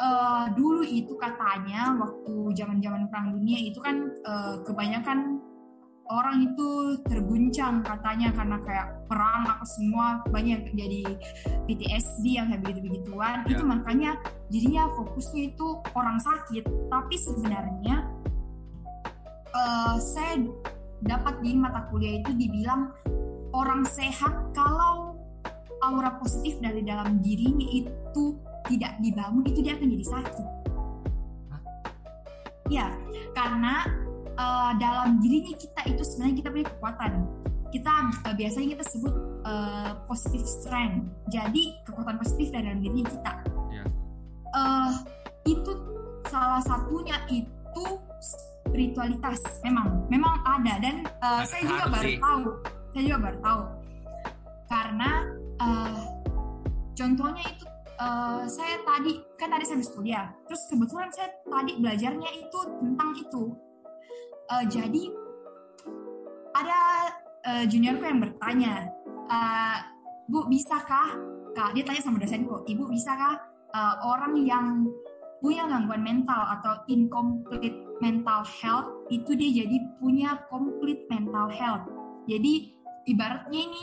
[0.03, 5.41] uh, dulu itu katanya waktu zaman zaman perang dunia itu kan uh, kebanyakan
[6.07, 11.03] orang itu terguncang katanya karena kayak perang apa semua banyak jadi
[11.67, 13.51] PTSD yang kayak begitu begituan ya.
[13.51, 14.11] itu makanya
[14.47, 15.67] jadinya fokusnya itu
[15.99, 16.65] orang sakit.
[16.87, 17.97] Tapi sebenarnya
[19.51, 20.47] uh, saya
[21.03, 22.95] dapat di mata kuliah itu dibilang
[23.57, 25.17] orang sehat kalau
[25.81, 28.37] aura positif dari dalam dirinya itu
[28.69, 30.47] tidak dibangun itu dia akan jadi sakit.
[32.67, 32.91] Ya,
[33.33, 33.87] karena
[34.37, 37.13] uh, dalam dirinya kita itu sebenarnya kita punya kekuatan.
[37.71, 37.91] Kita
[38.27, 39.15] uh, biasanya kita sebut
[39.47, 41.07] uh, positive strength.
[41.31, 43.33] Jadi kekuatan positif dari dalam dirinya kita.
[43.71, 43.87] Yeah.
[44.51, 44.93] Uh,
[45.47, 45.73] itu
[46.27, 47.85] salah satunya itu
[48.67, 49.39] spiritualitas.
[49.63, 52.45] Memang, memang ada dan uh, saya juga baru tahu
[52.97, 53.63] saya juga baru tahu.
[54.73, 55.11] Karena
[55.61, 56.01] uh,
[56.97, 57.65] contohnya itu
[58.01, 60.27] uh, saya tadi kan tadi saya kuliah.
[60.49, 63.43] Terus kebetulan saya tadi belajarnya itu tentang itu.
[64.49, 65.05] Uh, jadi
[66.57, 66.81] ada
[67.45, 68.89] uh, juniorku yang bertanya
[69.29, 69.77] uh,
[70.33, 71.37] bu bisakah?
[71.53, 73.41] Kak dia tanya sama dosenku ibu bisakah
[73.73, 74.89] uh, orang yang
[75.41, 81.89] punya gangguan mental atau incomplete mental health itu dia jadi punya complete mental health?
[82.29, 82.76] Jadi
[83.07, 83.83] ibaratnya ini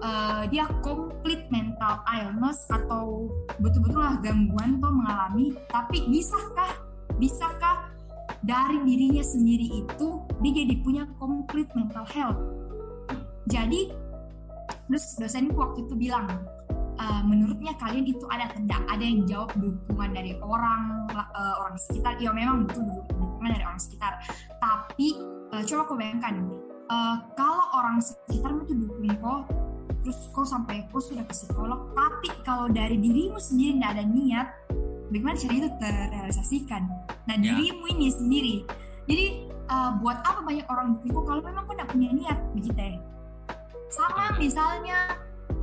[0.00, 3.26] uh, dia komplit mental illness atau
[3.58, 6.72] betul-betul lah gangguan tuh mengalami tapi bisakah
[7.18, 7.90] bisakah
[8.40, 10.08] dari dirinya sendiri itu
[10.40, 12.40] dia jadi punya komplit mental health?
[13.50, 13.90] Jadi
[14.86, 16.26] terus dosenku waktu itu bilang
[16.96, 22.16] uh, menurutnya kalian itu ada tidak ada yang jawab dukungan dari orang uh, orang sekitar.
[22.22, 22.82] Ya memang butuh
[23.18, 24.22] dukungan dari orang sekitar.
[24.56, 25.18] Tapi
[25.52, 26.34] uh, coba kau bayangkan
[26.90, 29.42] uh, kalau orang sekitar itu dukung kok.
[30.00, 31.92] Terus kok sampai kok sudah ke psikolog.
[31.92, 34.48] Tapi kalau dari dirimu sendiri tidak ada niat
[35.12, 36.82] bagaimana cara itu terrealisasikan?
[37.28, 37.52] Nah ya.
[37.54, 38.56] dirimu ini sendiri.
[39.04, 39.26] Jadi
[39.68, 42.96] uh, buat apa banyak orang dukung kalau memang kok tidak punya niat begitu ya?
[43.90, 44.98] Sama misalnya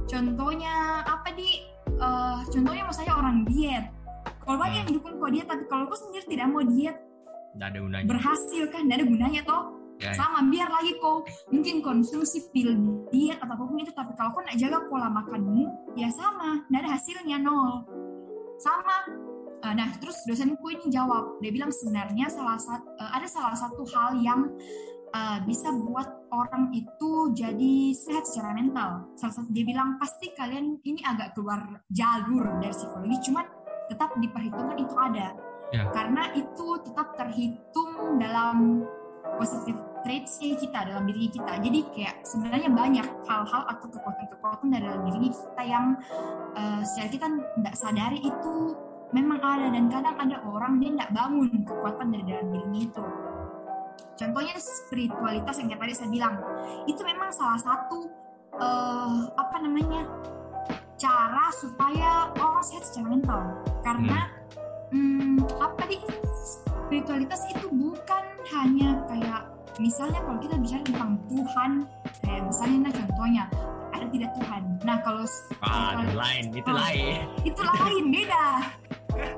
[0.06, 1.50] contohnya apa di?
[1.98, 3.90] Uh, contohnya mau saya orang diet.
[4.46, 6.98] Kalau banyak yang dukung kok diet tapi kalau kok sendiri tidak mau diet
[7.58, 8.06] tidak ada gunanya.
[8.06, 8.86] berhasil kan?
[8.86, 9.64] Tidak ada gunanya toh
[9.98, 12.74] ya, sama biar lagi kau mungkin konsumsi pil
[13.10, 15.66] diet atau apa pun itu tapi kalau kau nak jaga pola makanmu
[15.98, 17.86] ya sama tidak ada hasilnya nol.
[18.58, 18.98] Sama.
[19.58, 23.82] Uh, nah terus dosenku ini jawab dia bilang sebenarnya salah satu uh, ada salah satu
[23.90, 24.54] hal yang
[25.18, 29.10] uh, bisa buat orang itu jadi sehat secara mental.
[29.18, 33.46] Salah satu dia bilang pasti kalian ini agak keluar jalur dari psikologi cuman
[33.90, 35.34] tetap diperhitungkan itu ada.
[35.68, 35.84] Ya.
[35.92, 38.88] karena itu tetap terhitung dalam
[39.38, 41.54] positif traitsnya kita dalam diri kita.
[41.60, 45.86] Jadi kayak sebenarnya banyak hal-hal atau kekuatan-kekuatan dari dalam diri kita yang
[46.56, 48.56] uh, secara kita tidak sadari itu
[49.12, 49.68] memang ada.
[49.72, 53.04] Dan kadang ada orang dia tidak bangun kekuatan dari dalam dirinya itu.
[54.18, 56.36] Contohnya spiritualitas yang tadi saya bilang.
[56.90, 58.10] Itu memang salah satu
[58.58, 60.08] uh, apa namanya
[60.98, 63.42] cara supaya orang sehat secara mental.
[63.86, 64.37] Karena hmm.
[64.88, 66.00] Hmm, apa di
[66.88, 68.24] spiritualitas itu bukan
[68.56, 69.42] hanya kayak
[69.78, 71.72] misalnya kalau kita bicara tentang Tuhan
[72.24, 73.44] kayak misalnya nah contohnya
[73.92, 74.62] ada tidak Tuhan?
[74.86, 75.26] Nah kalau
[75.66, 77.22] ah, kalau, lain itu oh, lain.
[77.44, 78.46] itu lain beda.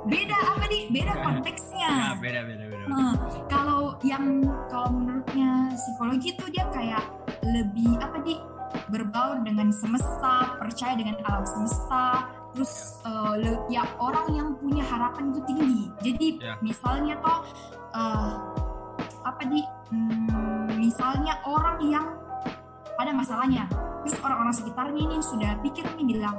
[0.06, 0.84] Beda apa nih?
[0.91, 1.89] Beda konteksnya.
[1.89, 3.14] Ya, beda beda beda, Nah,
[3.47, 7.06] kalau yang kalau menurutnya psikologi itu dia kayak
[7.41, 8.39] lebih apa nih?
[8.89, 12.30] Berbaur dengan semesta percaya dengan alam semesta
[12.60, 13.39] terus uh,
[13.72, 15.82] ya orang yang punya harapan itu tinggi.
[16.03, 16.60] Jadi ya.
[16.60, 17.47] misalnya toh
[17.95, 18.36] uh,
[19.24, 19.64] apa di
[19.95, 22.03] hmm, misalnya orang yang
[22.99, 23.64] ada masalahnya.
[24.03, 26.36] Terus orang-orang sekitarnya ini sudah pikir nih bilang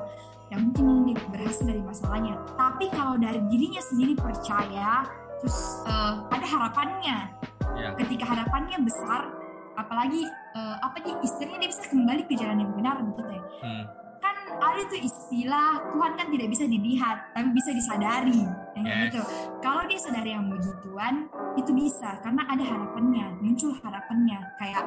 [0.52, 2.36] ya mungkin ini berhasil dari masalahnya.
[2.52, 5.08] Tapi kalau dari dirinya sendiri percaya
[5.40, 7.32] terus uh, ada harapannya.
[7.70, 7.94] Yeah.
[7.96, 9.30] ketika harapannya besar
[9.78, 13.40] apalagi uh, apa nih istilahnya dia bisa kembali ke jalan yang benar gitu ya.
[13.64, 14.09] Hmm
[14.58, 18.42] ada tuh istilah Tuhan kan tidak bisa dilihat tapi bisa disadari.
[18.74, 18.98] Yang yes.
[19.06, 19.22] gitu.
[19.62, 21.14] Kalau dia sadari yang begituan
[21.54, 24.38] itu bisa karena ada harapannya muncul harapannya.
[24.58, 24.84] Kayak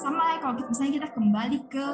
[0.00, 1.86] sama ya kalau misalnya kita kembali ke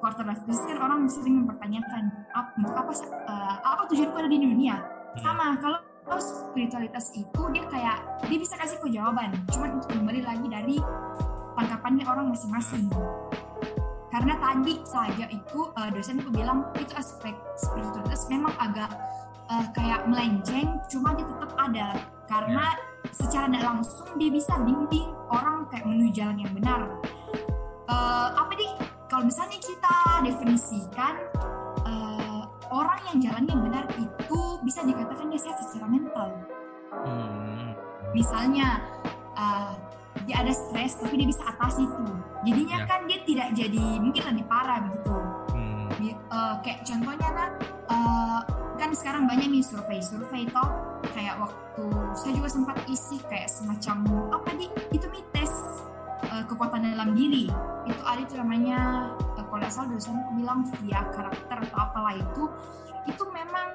[0.00, 2.92] quarter life crisis kan orang sering mempertanyakan apa apa
[3.28, 4.76] uh, apa tujuanku ada di dunia?
[5.12, 5.20] Hmm.
[5.20, 5.78] sama kalau
[6.16, 7.96] spiritualitas itu dia kayak
[8.26, 10.76] dia bisa kasih ku jawaban cuman untuk kembali lagi dari
[11.52, 12.88] tangkapannya orang masing-masing
[14.12, 18.92] karena tadi saja itu uh, dosen itu bilang itu aspek spiritualitas memang agak
[19.48, 21.88] uh, kayak melenceng cuma dia tetap ada
[22.28, 23.12] karena yeah.
[23.16, 26.80] secara tidak langsung dia bisa bimbing orang kayak menuju jalan yang benar.
[27.88, 28.72] Uh, apa nih?
[29.08, 31.14] Kalau misalnya kita definisikan
[31.84, 36.30] uh, orang yang jalan yang benar itu bisa dikatakan dia sehat secara mental.
[36.92, 37.72] Hmm.
[38.12, 38.84] misalnya
[39.32, 39.72] uh,
[40.28, 42.04] dia ada stres tapi dia bisa atasi itu.
[42.46, 42.88] Jadinya yeah.
[42.88, 45.16] kan dia tidak jadi mungkin lebih parah begitu.
[45.52, 45.86] Hmm.
[46.32, 47.50] uh, kayak contohnya kan
[47.90, 48.40] uh,
[48.78, 50.68] kan sekarang banyak nih survei-survei toh.
[51.12, 51.84] Kayak waktu
[52.16, 53.96] saya juga sempat isi kayak semacam
[54.32, 55.52] apa di itu nih tes
[56.30, 57.50] uh, kekuatan dalam diri.
[57.86, 62.44] Itu ada itu namanya uh, kalau dosen bilang via karakter atau apalah itu.
[63.10, 63.68] Itu memang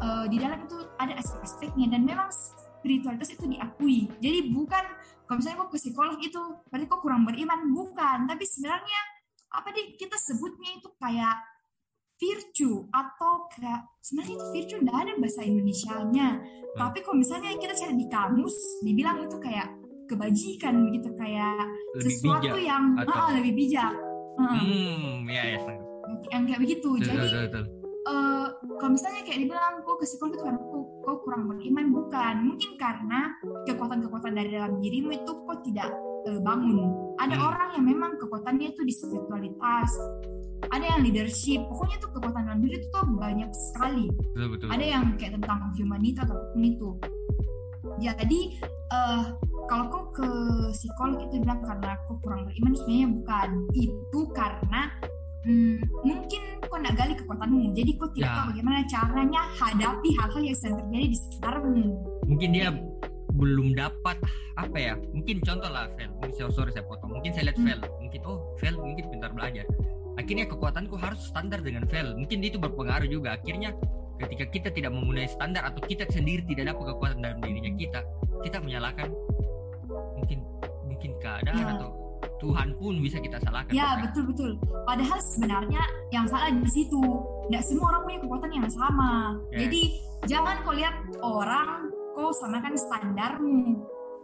[0.00, 2.28] uh, di dalam itu ada aspek-aspeknya dan memang
[2.84, 4.12] spiritualitas itu diakui.
[4.20, 4.84] Jadi bukan
[5.24, 7.60] kalau misalnya kok ke psikolog itu berarti kok kurang beriman?
[7.72, 8.18] Bukan.
[8.28, 9.00] Tapi sebenarnya
[9.54, 11.36] apa nih kita sebutnya itu kayak
[12.14, 16.28] virtue atau kayak sebenarnya itu virtue tidak ada bahasa Indonesia-nya.
[16.38, 16.78] Hmm.
[16.78, 19.70] tapi kalau misalnya kita cari di kamus dibilang itu kayak
[20.10, 21.54] kebajikan begitu kayak
[21.94, 23.14] lebih sesuatu bijak, yang atau...
[23.14, 23.94] oh, lebih bijak.
[24.34, 25.58] Hmm, ya ya
[26.32, 26.88] yang kayak begitu.
[26.98, 27.64] Betul, jadi betul, betul.
[28.04, 28.46] Uh,
[28.76, 32.34] kalau misalnya kayak dibilang kok ke psikolog itu karena kok, kok kurang beriman bukan.
[32.50, 33.36] Mungkin karena
[33.68, 35.92] kekuatan-kekuatan dari dalam dirimu itu kok tidak
[36.26, 36.90] uh, bangun.
[37.20, 37.46] Ada hmm.
[37.46, 39.90] orang yang memang kekuatannya itu di spiritualitas.
[40.72, 41.60] Ada yang leadership.
[41.68, 44.08] Pokoknya tuh kekuatan dalam diri itu tuh banyak sekali.
[44.32, 44.68] Betul, betul.
[44.72, 46.90] ada yang kayak tentang humanity atau apa pun itu.
[48.00, 48.40] Jadi
[48.90, 49.24] uh,
[49.68, 50.28] kalau kok ke
[50.72, 53.48] psikolog itu bilang karena aku kurang beriman sebenarnya bukan.
[53.76, 54.80] Itu karena
[55.44, 57.72] hmm, mungkin kok nak gali kekuatanmu?
[57.76, 58.36] Jadi kok tidak ya.
[58.36, 61.84] tahu bagaimana caranya hadapi hal-hal yang sedang terjadi di sekitarmu?
[62.24, 62.68] Mungkin dia
[63.34, 64.16] belum dapat
[64.56, 64.94] apa ya?
[65.12, 66.10] Mungkin contoh lah Vel.
[66.18, 67.10] Mungkin sorry saya potong.
[67.14, 67.66] Mungkin saya lihat hmm.
[67.68, 67.80] Vel.
[68.02, 69.66] Mungkin oh Vel mungkin pintar belajar.
[70.14, 72.14] Akhirnya kekuatanku harus standar dengan Vel.
[72.14, 73.34] Mungkin itu berpengaruh juga.
[73.36, 73.74] Akhirnya
[74.22, 78.00] ketika kita tidak memenuhi standar atau kita sendiri tidak dapat kekuatan dalam dirinya kita
[78.46, 79.10] kita menyalahkan
[80.14, 80.38] mungkin
[80.86, 81.74] mungkin keadaan ya.
[81.74, 82.03] atau
[82.44, 83.72] Tuhan pun bisa kita salahkan.
[83.72, 84.50] Ya betul betul.
[84.84, 85.82] Padahal sebenarnya
[86.12, 87.00] yang salah di situ.
[87.48, 89.40] Tidak semua orang punya kekuatan yang sama.
[89.48, 89.82] Jadi
[90.28, 93.80] jangan kau lihat orang kau samakan standarmu.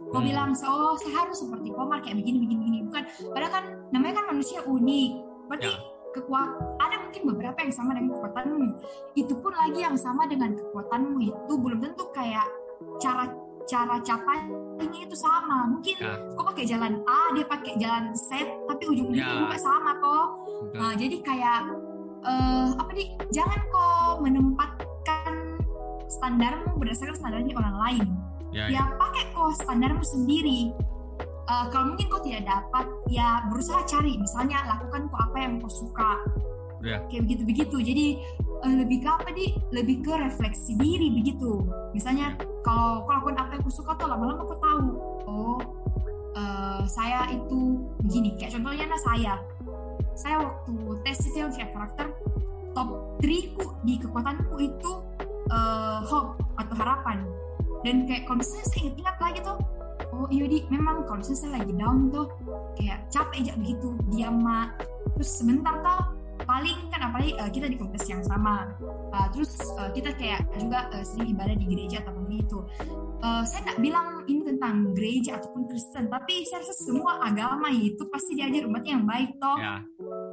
[0.09, 0.27] Kau hmm.
[0.33, 2.79] bilang, oh saya harus seperti Komar kayak begini begini begini.
[2.89, 3.03] Bukan.
[3.33, 5.11] Padahal kan namanya kan manusia unik
[5.51, 5.75] berarti ya.
[6.15, 8.65] kekuatan ada mungkin beberapa yang sama dengan kekuatanmu
[9.19, 12.47] itu pun lagi yang sama dengan kekuatanmu itu belum tentu kayak
[13.03, 13.27] cara
[13.71, 16.19] cara capainya itu sama mungkin ya.
[16.35, 19.41] kok pakai jalan A dia pakai jalan Z tapi ujung-ujungnya ya.
[19.47, 20.27] juga sama kok
[20.75, 21.61] nah, jadi kayak
[22.27, 25.31] uh, apa nih jangan kok menempatkan
[26.11, 28.05] standarmu berdasarkan standarnya orang lain
[28.51, 28.83] ya, ya.
[28.83, 30.75] ya pakai kok standarmu sendiri
[31.47, 35.71] uh, kalau mungkin kau tidak dapat ya berusaha cari misalnya lakukan kok apa yang kau
[35.71, 36.19] suka
[36.83, 36.99] yeah.
[37.07, 38.07] kayak begitu begitu jadi
[38.61, 39.53] uh, lebih ke apa di?
[39.73, 41.65] Lebih ke refleksi diri begitu.
[41.91, 44.87] Misalnya kalau lakukan apa yang kau suka tuh lama-lama kau tahu
[45.27, 45.59] oh
[46.37, 48.37] uh, saya itu begini.
[48.37, 49.33] Kayak contohnya nah saya.
[50.13, 50.73] Saya waktu
[51.07, 52.13] tes itu yang karakter
[52.71, 54.91] top 3 ku di kekuatanku itu
[55.49, 57.25] uh, hope atau harapan.
[57.81, 59.57] Dan kayak kalau misalnya saya ingat-ingat lagi tuh
[60.11, 62.27] oh iya di memang kalau misalnya saya lagi down tuh
[62.77, 64.77] kayak capek aja begitu diam mak.
[65.17, 66.20] Terus sebentar tuh
[66.51, 68.75] paling kan apalagi uh, kita di komunitas yang sama
[69.15, 72.59] uh, terus uh, kita kayak juga uh, sering ibadah di gereja atau itu
[73.23, 78.03] uh, saya nggak bilang ini tentang gereja ataupun Kristen tapi saya rasa semua agama itu
[78.11, 79.79] pasti diajar umatnya yang baik toh ya.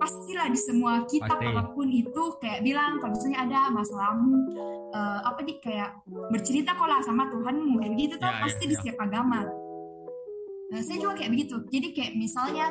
[0.02, 1.50] pastilah di semua kitab pasti.
[1.54, 4.34] apa pun itu kayak bilang kalau misalnya ada masalahmu
[4.94, 5.90] uh, apa di kayak
[6.34, 9.46] bercerita kok lah sama Tuhanmu kayak begitu toh ya, ya pasti ya, di setiap agama
[10.68, 11.56] Nah, saya juga kayak begitu.
[11.72, 12.66] Jadi kayak misalnya,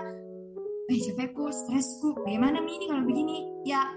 [0.87, 3.37] eh capekku, stresku, bagaimana ini kalau begini?
[3.67, 3.91] Ya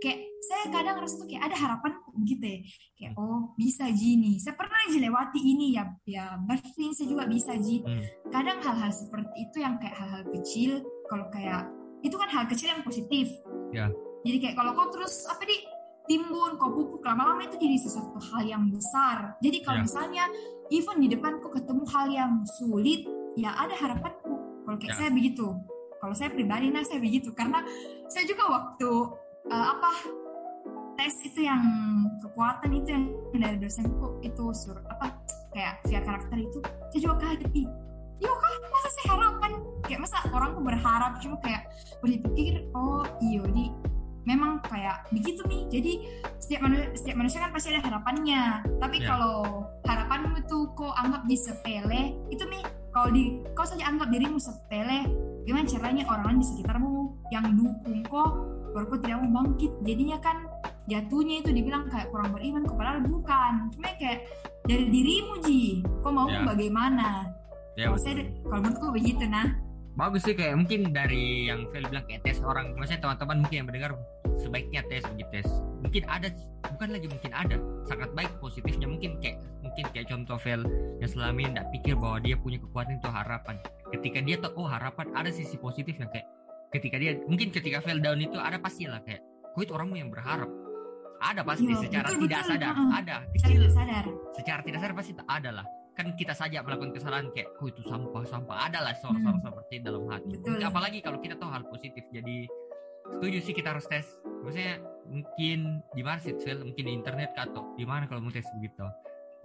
[0.00, 2.58] kayak saya kadang ngerasa tuh kayak ada harapan begitu ya.
[2.96, 4.40] Kayak oh bisa gini.
[4.40, 7.84] Saya pernah aja lewati ini ya, ya berarti saya juga bisa ji.
[7.84, 8.00] Hmm.
[8.32, 10.80] Kadang hal-hal seperti itu yang kayak hal-hal kecil,
[11.12, 11.68] kalau kayak
[12.00, 13.28] itu kan hal kecil yang positif.
[13.76, 13.92] Ya.
[14.24, 15.60] Jadi kayak kalau kau terus apa nih
[16.08, 19.36] timbun, kau pupuk lama-lama itu jadi sesuatu hal yang besar.
[19.44, 19.84] Jadi kalau ya.
[19.84, 20.24] misalnya
[20.72, 23.04] even di depanku ketemu hal yang sulit,
[23.36, 24.98] ya ada harapanku kalau kayak ya.
[25.04, 27.32] saya begitu kalau saya pribadi nah saya begitu.
[27.32, 27.62] Karena
[28.10, 28.90] saya juga waktu
[29.50, 29.92] uh, apa
[30.96, 31.62] tes itu yang
[32.24, 33.04] kekuatan itu yang
[33.36, 35.12] dari dosenku itu sur apa
[35.52, 36.58] kayak via karakter itu
[36.92, 37.50] saya juga kaget.
[37.52, 37.68] Ih
[38.16, 39.52] yo kan masa saya harapan?
[39.84, 41.62] Kayak masa orang berharap cuma kayak
[42.00, 43.70] berpikir oh iyo di
[44.26, 45.62] memang kayak begitu nih.
[45.70, 45.92] Jadi
[46.42, 48.42] setiap manusia setiap manusia kan pasti ada harapannya.
[48.82, 49.08] Tapi yeah.
[49.08, 49.36] kalau
[49.86, 55.06] harapanmu tuh kok anggap di sepele itu nih kalau di kau saja anggap dirimu sepele
[55.46, 56.94] gimana caranya orang lain di sekitarmu
[57.30, 58.30] yang dukung kok
[58.74, 60.36] baru kok tidak mau bangkit jadinya kan
[60.90, 63.70] jatuhnya itu dibilang kayak kurang beriman padahal bukan.
[63.78, 64.26] Cuma kayak
[64.66, 66.42] dari dirimu ji kok mau yeah.
[66.42, 67.30] bagaimana?
[67.76, 69.65] Ya, kalau saya kalau menurutku begitu nah
[69.96, 72.76] bagus sih kayak mungkin dari yang Fel bilang kayak tes orang.
[72.76, 73.90] Maksudnya teman-teman mungkin yang mendengar
[74.36, 75.48] sebaiknya tes begitu tes.
[75.80, 76.28] Mungkin ada
[76.76, 77.56] bukan lagi mungkin ada
[77.88, 78.86] sangat baik positifnya.
[78.86, 80.62] Mungkin kayak mungkin kayak contoh Fel
[81.00, 83.56] yang selama ini tidak pikir bahwa dia punya kekuatan itu harapan.
[83.90, 86.28] Ketika dia tahu oh harapan ada sisi positif yang kayak
[86.76, 89.24] ketika dia mungkin ketika Fel down itu ada pasti lah kayak
[89.56, 90.52] kau itu orangmu yang berharap.
[91.16, 92.50] Ada pasti ya, secara betul, tidak betul.
[92.52, 93.60] sadar uh, ada kecil.
[93.72, 94.04] sadar.
[94.36, 95.66] secara tidak sadar pasti ada lah
[95.96, 99.46] kan kita saja melakukan kesalahan kayak oh itu sampah sampah adalah suara-suara hmm.
[99.48, 100.36] seperti dalam hati.
[100.36, 100.60] Betul.
[100.60, 102.04] apalagi kalau kita tahu hal positif.
[102.12, 102.44] Jadi
[103.16, 104.04] setuju sih kita harus tes.
[104.44, 104.76] Maksudnya
[105.08, 108.84] mungkin di mana sih mungkin di internet atau di mana kalau mau tes begitu?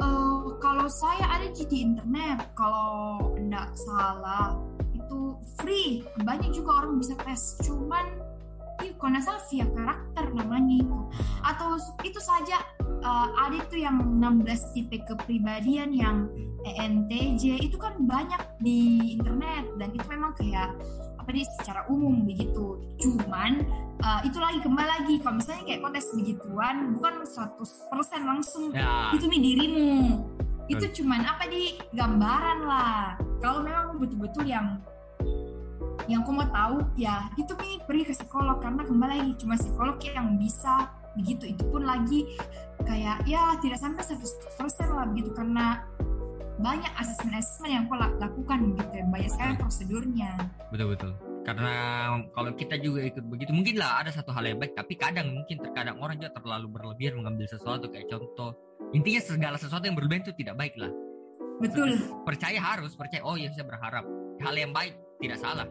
[0.04, 2.52] Uh, kalau saya ada di internet.
[2.52, 4.60] Kalau tidak salah
[4.91, 6.04] itu free.
[6.20, 7.64] Banyak juga orang bisa tes.
[7.64, 8.06] Cuman
[8.99, 10.99] kalau salah via karakter namanya itu.
[11.47, 12.60] Atau itu saja
[13.02, 16.30] uh, ada itu yang 16 tipe kepribadian yang
[16.62, 19.66] ENTJ itu kan banyak di internet.
[19.78, 20.74] Dan itu memang kayak
[21.18, 22.82] apa nih secara umum begitu.
[23.02, 23.66] Cuman
[24.02, 25.16] uh, itu lagi kembali lagi.
[25.22, 28.74] Kalau misalnya kayak kontes begituan bukan 100% langsung.
[28.74, 29.14] Ya.
[29.14, 30.22] itu nih dirimu
[30.72, 33.20] itu cuman apa di gambaran lah.
[33.43, 34.80] Kalau memang betul-betul yang
[36.10, 38.58] yang kamu tahu ya itu nih pergi ke psikolog.
[38.64, 42.24] Karena kembali lagi cuma psikolog yang bisa begitu itu pun lagi
[42.82, 45.30] kayak ya tidak sampai 100% lah begitu.
[45.36, 45.84] Karena
[46.62, 48.93] banyak asesmen-asesmen yang aku lakukan gitu.
[48.93, 50.32] Ya banyak sekali prosedurnya.
[50.70, 51.12] Betul betul.
[51.41, 51.74] Karena
[52.38, 55.57] kalau kita juga ikut begitu mungkin lah ada satu hal yang baik tapi kadang mungkin
[55.57, 57.89] terkadang orang juga terlalu berlebihan mengambil sesuatu.
[57.89, 58.53] Kayak contoh
[58.93, 60.93] intinya segala sesuatu yang berlebihan itu tidak baik lah.
[61.57, 61.97] Betul.
[62.26, 64.05] Percaya harus percaya oh ya saya berharap.
[64.41, 65.70] Hal yang baik tidak salah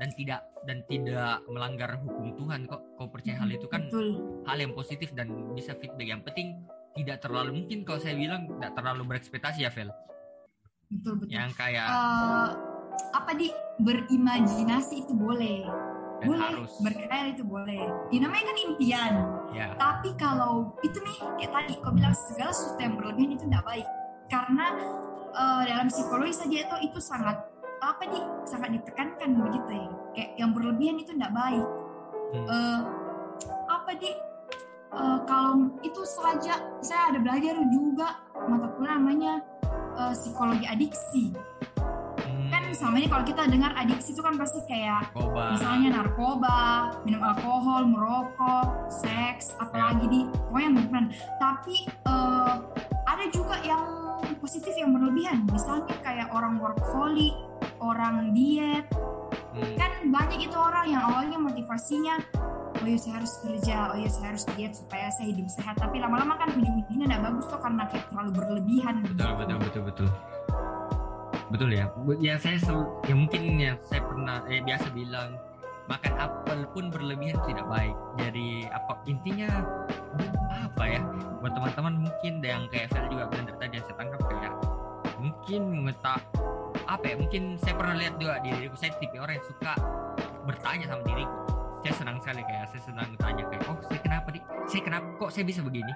[0.00, 2.80] dan tidak dan tidak melanggar hukum Tuhan kok.
[2.96, 4.16] Kau percaya hal itu kan Betul.
[4.48, 6.08] hal yang positif dan bisa feedback.
[6.08, 6.48] Yang penting
[6.96, 9.92] tidak terlalu mungkin kalau saya bilang tidak terlalu berekspektasi ya Vel.
[10.88, 11.36] Betul betul.
[11.36, 12.48] Yang kayak uh,
[13.12, 13.52] apa di?
[13.80, 15.68] Berimajinasi itu boleh.
[16.20, 16.48] Dan boleh.
[16.52, 16.72] harus.
[16.84, 17.84] berkhayal itu boleh.
[18.12, 19.14] Ini namanya kan impian.
[19.50, 19.74] Ya.
[19.74, 23.88] tapi kalau itu nih kayak tadi kau bilang segala sesuatu yang berlebihan itu tidak baik.
[24.30, 24.66] Karena
[25.34, 27.49] uh, dalam psikologi saja itu itu sangat
[27.80, 31.66] apa nih sangat ditekankan begitu ya kayak yang berlebihan itu tidak baik
[32.36, 32.44] hmm.
[32.46, 32.80] uh,
[33.72, 34.16] apa nih
[34.92, 39.34] uh, kalau itu saja saya ada belajar juga mata kuliah namanya
[39.96, 42.52] uh, psikologi adiksi hmm.
[42.52, 45.42] kan ini kalau kita dengar adiksi itu kan pasti kayak narkoba.
[45.56, 46.60] misalnya narkoba
[47.08, 50.12] minum alkohol merokok seks apalagi ya.
[50.12, 51.06] di pokoknya yang
[51.40, 52.60] tapi uh,
[53.08, 53.82] ada juga yang
[54.40, 57.32] positif yang berlebihan misalnya kayak orang workaholic
[57.80, 58.86] orang diet.
[59.50, 59.74] Hmm.
[59.74, 62.22] kan banyak itu orang yang awalnya motivasinya
[62.78, 65.74] oh ya saya harus kerja oh ya saya harus diet supaya saya hidup sehat.
[65.74, 70.08] Tapi lama-lama kan ujung-ujungnya tidak bagus tuh karena kayak terlalu berlebihan betul betul betul betul.
[71.50, 71.84] Betul ya.
[72.22, 72.62] Ya saya
[73.10, 75.34] ya mungkin ya saya pernah eh biasa bilang
[75.90, 77.96] makan apel pun berlebihan tidak baik.
[78.22, 79.50] Jadi apa intinya
[80.70, 81.02] apa ya
[81.42, 84.54] buat teman-teman mungkin yang kayak saya juga bilang dari tadi yang saya tangkap kayak
[85.20, 86.22] mungkin mengetak
[86.90, 89.72] apa ya mungkin saya pernah lihat juga di diriku saya tipe orang yang suka
[90.42, 91.36] bertanya sama diriku.
[91.80, 95.30] Saya senang sekali kayak saya senang bertanya kayak oh saya kenapa di saya kenapa kok
[95.30, 95.92] saya bisa begini?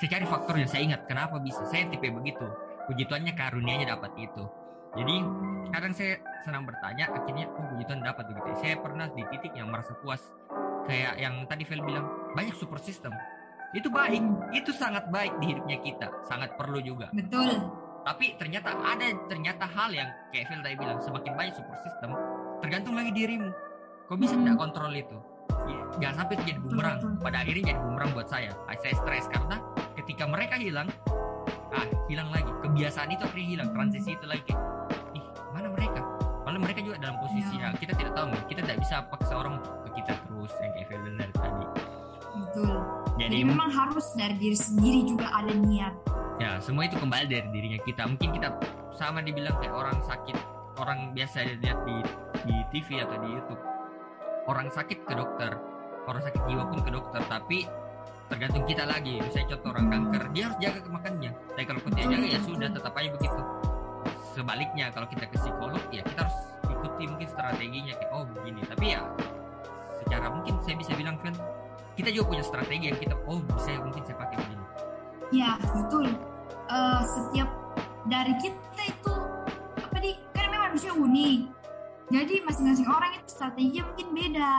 [0.00, 1.62] Saya cari faktornya saya ingat kenapa bisa?
[1.68, 2.46] Saya tipe begitu.
[2.88, 4.48] Puji Tuhannya karunianya dapat itu
[4.96, 5.16] jadi
[5.68, 8.48] kadang saya senang bertanya akhirnya oh puji Tuhan dapat begitu.
[8.56, 10.22] Saya pernah di titik yang merasa puas.
[10.88, 13.12] Kayak yang tadi Vel bilang banyak super system.
[13.76, 14.24] Itu baik
[14.56, 17.12] itu sangat baik di hidupnya kita sangat perlu juga.
[17.12, 22.16] Betul tapi ternyata ada ternyata hal yang kayak Phil tadi bilang semakin banyak support system
[22.64, 23.52] tergantung lagi dirimu.
[24.08, 24.48] Kau bisa hmm.
[24.48, 25.18] tidak kontrol itu?
[25.68, 26.96] Ya, jangan sampai jadi bumerang.
[27.20, 28.56] pada akhirnya jadi bumerang buat saya.
[28.80, 29.60] Saya stres karena
[30.00, 30.88] ketika mereka hilang
[31.76, 32.48] ah hilang lagi.
[32.64, 33.68] Kebiasaan itu akhirnya hilang.
[33.76, 34.52] Transisi itu lagi.
[35.12, 36.00] Ih mana mereka?
[36.48, 37.76] Malah mereka juga dalam posisi ya.
[37.76, 41.00] kita tidak tahu kita tidak bisa paksa orang ke kita terus yang kayak Phil
[41.36, 41.64] tadi.
[42.40, 45.94] Betul jadi, jadi memang harus dari diri sendiri juga ada niat.
[46.38, 48.06] Ya semua itu kembali dari dirinya kita.
[48.06, 48.48] Mungkin kita
[48.94, 50.38] sama dibilang kayak orang sakit
[50.78, 51.98] orang biasa lihat di
[52.46, 53.62] di TV atau di YouTube.
[54.46, 55.58] Orang sakit ke dokter
[56.08, 57.20] orang sakit jiwa pun ke dokter.
[57.28, 57.58] Tapi
[58.32, 59.20] tergantung kita lagi.
[59.20, 62.92] Misalnya contoh orang kanker dia harus jaga makannya tapi kalau kita jaga ya sudah tetap
[62.94, 63.42] aja begitu.
[64.38, 66.38] Sebaliknya kalau kita ke psikolog ya kita harus
[66.70, 68.62] ikuti mungkin strateginya kayak oh begini.
[68.62, 69.02] Tapi ya
[69.98, 71.34] secara mungkin saya bisa bilang kan
[71.98, 74.64] kita juga punya strategi yang kita oh bisa mungkin saya pakai begini.
[75.34, 76.06] Ya betul.
[76.70, 77.50] Uh, setiap
[78.06, 79.14] dari kita itu
[79.82, 81.40] apa di kan memang manusia unik.
[82.08, 84.54] Jadi masing-masing orang itu strateginya mungkin beda.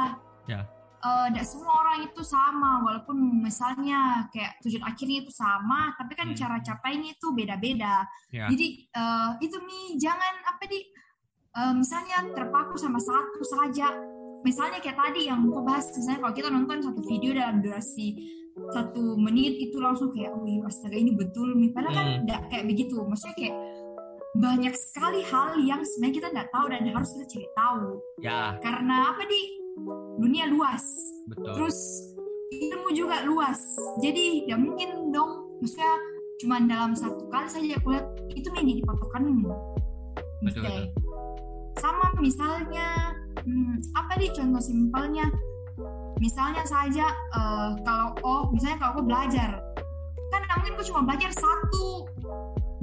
[0.52, 0.62] Ya.
[1.00, 6.28] Tidak uh, semua orang itu sama walaupun misalnya kayak tujuan akhirnya itu sama tapi kan
[6.28, 6.36] hmm.
[6.36, 8.04] cara capainya itu beda-beda.
[8.36, 8.52] Ya.
[8.52, 8.68] jadi
[9.00, 10.84] uh, itu nih jangan apa di
[11.56, 16.48] uh, misalnya terpaku sama satu saja misalnya kayak tadi yang kau bahas misalnya kalau kita
[16.52, 18.08] nonton satu video dalam durasi
[18.70, 21.72] satu menit itu langsung kayak wih astaga ini betul nih.
[21.72, 22.28] Padahal kan hmm.
[22.28, 22.96] kan kayak begitu.
[23.02, 23.56] Maksudnya kayak
[24.38, 27.86] banyak sekali hal yang sebenarnya kita nggak tahu dan harus kita cari tahu.
[28.22, 28.40] Ya.
[28.62, 29.42] Karena apa di?
[30.20, 30.84] Dunia luas.
[31.32, 31.54] Betul.
[31.56, 31.78] terus
[32.52, 33.60] ilmu juga luas.
[34.04, 35.48] Jadi ya mungkin dong.
[35.64, 35.94] Maksudnya
[36.40, 39.52] cuma dalam satu kali saja aku lihat itu menjadi patokanmu.
[40.40, 40.88] Betul, betul.
[41.80, 43.09] sama misalnya
[43.44, 45.26] hmm, apa nih contoh simpelnya?
[46.20, 49.50] Misalnya saja uh, kalau oh misalnya kalau aku belajar.
[50.30, 52.06] Kan mungkin aku cuma belajar satu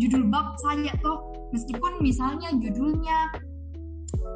[0.00, 1.34] judul bab saja toh.
[1.54, 3.30] Meskipun misalnya judulnya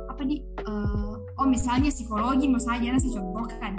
[0.07, 3.75] apa di uh, oh misalnya psikologi saja saya contohkan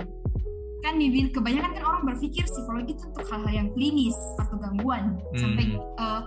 [0.81, 0.97] kan
[1.29, 5.37] kebanyakan kan orang berpikir psikologi itu untuk hal-hal yang klinis atau gangguan hmm.
[5.37, 5.65] sampai
[6.01, 6.21] uh,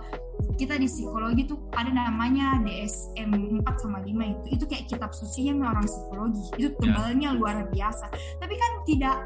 [0.55, 5.75] kita di psikologi tuh ada namanya DSM 4 sama 5 itu itu kayak kitab sucinya
[5.75, 6.75] orang psikologi itu ya.
[6.79, 7.37] tebalnya yeah.
[7.37, 8.05] luar biasa
[8.39, 9.17] tapi kan tidak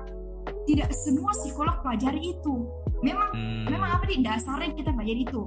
[0.66, 2.66] tidak semua psikolog pelajari itu
[3.06, 3.70] memang hmm.
[3.70, 5.44] memang apa di dasarnya kita pelajari itu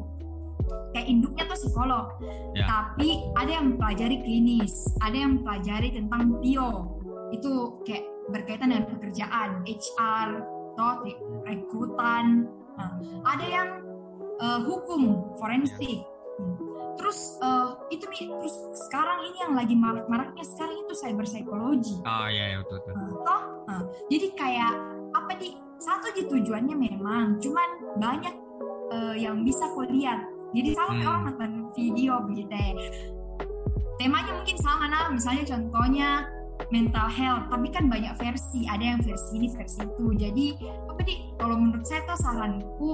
[0.94, 2.06] kayak induknya tuh psikolog
[2.54, 2.66] yeah.
[2.70, 7.01] tapi ada yang pelajari klinis ada yang pelajari tentang bio
[7.32, 10.28] itu kayak berkaitan dengan pekerjaan HR
[10.72, 11.04] atau
[11.44, 12.48] rekrutan.
[12.78, 12.90] Nah,
[13.28, 13.68] ada yang
[14.40, 16.04] uh, hukum forensik.
[16.96, 18.56] Terus uh, itu nih terus
[18.88, 21.96] sekarang ini yang lagi marak-maraknya sekarang itu cyber psychology.
[22.04, 23.00] Oh iya, iya betul betul.
[23.00, 24.74] Uh, toh uh, jadi kayak
[25.12, 28.34] apa nih satu di tujuannya memang cuman banyak
[28.92, 30.20] uh, yang bisa kau lihat.
[30.52, 31.08] Jadi sama hmm.
[31.08, 32.72] orang nonton video begitu ya.
[33.96, 36.28] Temanya mungkin sama nah misalnya contohnya
[36.70, 38.68] mental health tapi kan banyak versi.
[38.68, 40.06] Ada yang versi ini versi itu.
[40.14, 40.46] Jadi
[40.86, 42.90] apa nih kalau menurut saya tuh saranku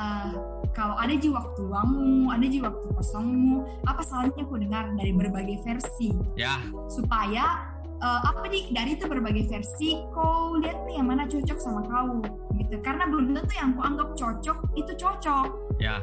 [0.00, 0.32] uh,
[0.76, 5.62] kalau ada ji waktu luangmu ada ji waktu kosongmu apa salahnya aku dengar dari berbagai
[5.62, 6.12] versi?
[6.36, 6.60] Ya.
[6.90, 11.80] Supaya uh, apa nih dari itu berbagai versi kau lihat nih yang mana cocok sama
[11.88, 12.20] kau
[12.56, 12.76] gitu.
[12.84, 15.48] Karena belum tentu yang aku anggap cocok itu cocok.
[15.80, 16.00] Ya.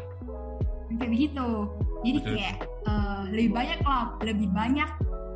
[0.93, 1.47] Kayak begitu.
[2.03, 2.33] Jadi Betul.
[2.35, 4.89] kayak uh, lebih banyak lah lebih banyak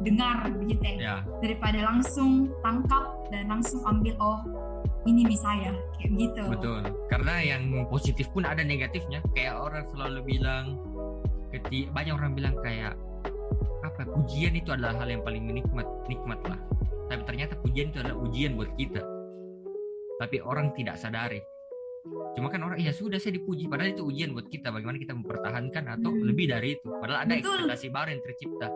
[0.05, 1.15] dengar begitu ya, ya.
[1.41, 4.39] daripada langsung tangkap dan langsung ambil oh
[5.07, 10.37] ini bisa ya kayak gitu betul karena yang positif pun ada negatifnya kayak orang selalu
[10.37, 10.77] bilang
[11.49, 12.93] ketika banyak orang bilang kayak
[13.81, 16.59] apa pujian itu adalah hal yang paling menikmat nikmat lah
[17.07, 19.01] tapi ternyata pujian itu adalah ujian buat kita
[20.17, 21.41] tapi orang tidak sadari
[22.37, 25.83] Cuma kan orang ya sudah saya dipuji padahal itu ujian buat kita bagaimana kita mempertahankan
[25.99, 26.23] atau hmm.
[26.29, 26.87] lebih dari itu.
[26.87, 27.65] Padahal ada Betul.
[27.65, 28.67] ekspektasi baru yang tercipta.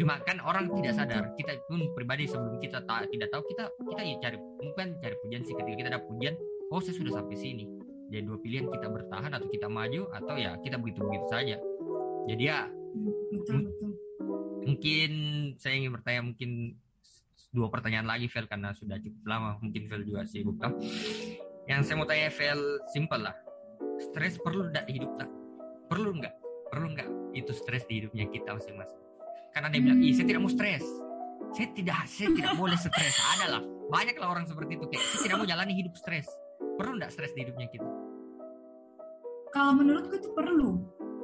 [0.00, 1.32] Cuma kan orang tidak sadar.
[1.36, 5.42] Kita pun pribadi sebelum kita tak tidak tahu kita kita ya cari mungkin cari pujian
[5.44, 6.34] sih ketika kita ada pujian,
[6.72, 7.64] oh saya sudah sampai sini.
[8.12, 11.56] Jadi dua pilihan kita bertahan atau kita maju atau ya kita begitu-begitu saja.
[12.28, 12.68] Jadi ya
[13.32, 13.90] betul, betul.
[14.62, 15.10] mungkin
[15.58, 16.50] saya ingin bertanya mungkin
[17.52, 20.72] dua pertanyaan lagi Vel karena sudah cukup lama mungkin Vel juga sibuk kan
[21.68, 23.36] yang saya mau tanya Vel simpel lah
[24.00, 25.28] stres perlu tidak hidup tak
[25.92, 26.34] perlu nggak
[26.72, 29.01] perlu nggak itu stres di hidupnya kita masing-masing
[29.52, 30.84] karena dia bilang iya saya tidak mau stres.
[31.52, 33.14] Saya tidak saya tidak boleh stres.
[33.38, 36.26] Ada lah banyak lah orang seperti itu kayak saya tidak mau jalani hidup stres.
[36.80, 37.88] Perlu nggak stres di hidupnya kita?
[39.52, 40.80] Kalau menurutku itu perlu.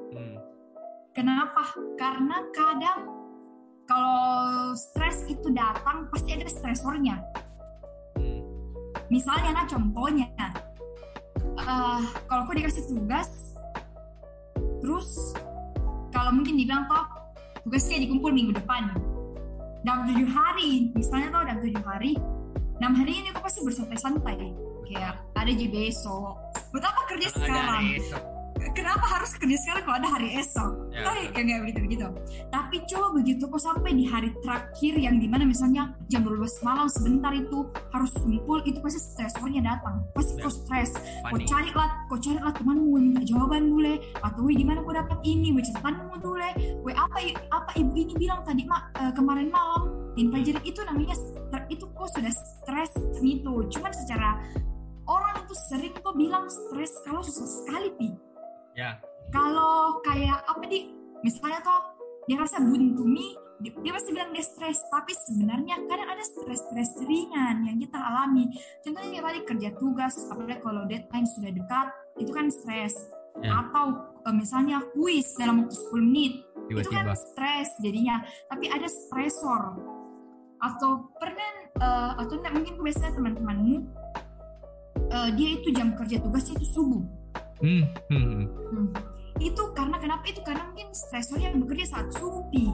[0.09, 0.41] Hmm.
[1.12, 1.68] kenapa?
[2.01, 3.12] Karena kadang
[3.85, 7.20] kalau stres itu datang pasti ada stresornya.
[9.09, 10.29] Misalnya nah contohnya
[11.64, 13.57] uh, kalau aku dikasih tugas
[14.79, 15.35] terus
[16.12, 17.18] kalau mungkin dibilang toh
[17.69, 18.97] tugasnya dikumpul minggu depan.
[19.85, 22.16] Dalam tujuh hari misalnya toh dalam tujuh hari
[22.81, 24.41] enam hari ini aku pasti bersantai-santai.
[24.89, 26.41] Kayak ada di besok.
[26.73, 27.85] Buat apa kerja sekarang
[28.79, 30.70] kenapa harus kerja sekarang kalau ada hari esok?
[30.95, 32.07] Ya, oh, ya nggak begitu begitu
[32.68, 36.87] tapi coba begitu kok sampai di hari terakhir yang di mana misalnya jam 12 malam
[36.89, 40.05] sebentar itu harus kumpul itu pasti stresornya datang.
[40.12, 40.45] Pasti ya.
[40.45, 40.91] kok stres.
[41.24, 45.18] Kok cari lah kok cari lah temanmu minta jawaban dulu atau wih gimana kok dapat
[45.24, 45.49] ini?
[45.57, 46.49] Wih catatanmu dulu
[46.85, 47.18] wih apa
[47.53, 49.89] apa ibu ini bilang tadi mak uh, kemarin malam?
[50.12, 51.16] Tim pelajaran itu namanya
[51.72, 53.53] itu kok sudah stres gitu.
[53.72, 54.41] Cuman secara
[55.09, 58.28] orang itu sering kok bilang stres kalau susah sekali pi
[58.79, 59.03] Ya.
[59.35, 60.95] Kalau kayak apa di
[61.26, 61.99] misalnya toh
[62.31, 66.95] dia rasa buntu nih dia, dia pasti bilang dia stres tapi sebenarnya kadang ada stres-stres
[67.03, 68.47] ringan yang kita alami
[68.87, 71.89] contohnya kayak tadi kerja tugas apalagi kalau deadline sudah dekat
[72.22, 72.95] itu kan stres
[73.43, 73.59] yeah.
[73.59, 76.33] atau uh, misalnya kuis dalam waktu 10 menit
[76.70, 76.81] Tiba-tiba.
[76.85, 79.62] itu kan stres jadinya tapi ada stresor
[80.59, 81.51] atau pernah
[81.83, 83.76] uh, atau enggak mungkin biasanya teman-temanmu
[85.11, 87.18] uh, dia itu jam kerja tugasnya itu subuh
[87.63, 87.85] hmm.
[88.11, 88.45] Hmm.
[88.49, 88.89] Hmm.
[89.39, 92.73] itu karena kenapa itu karena mungkin stresornya bekerja saat subuh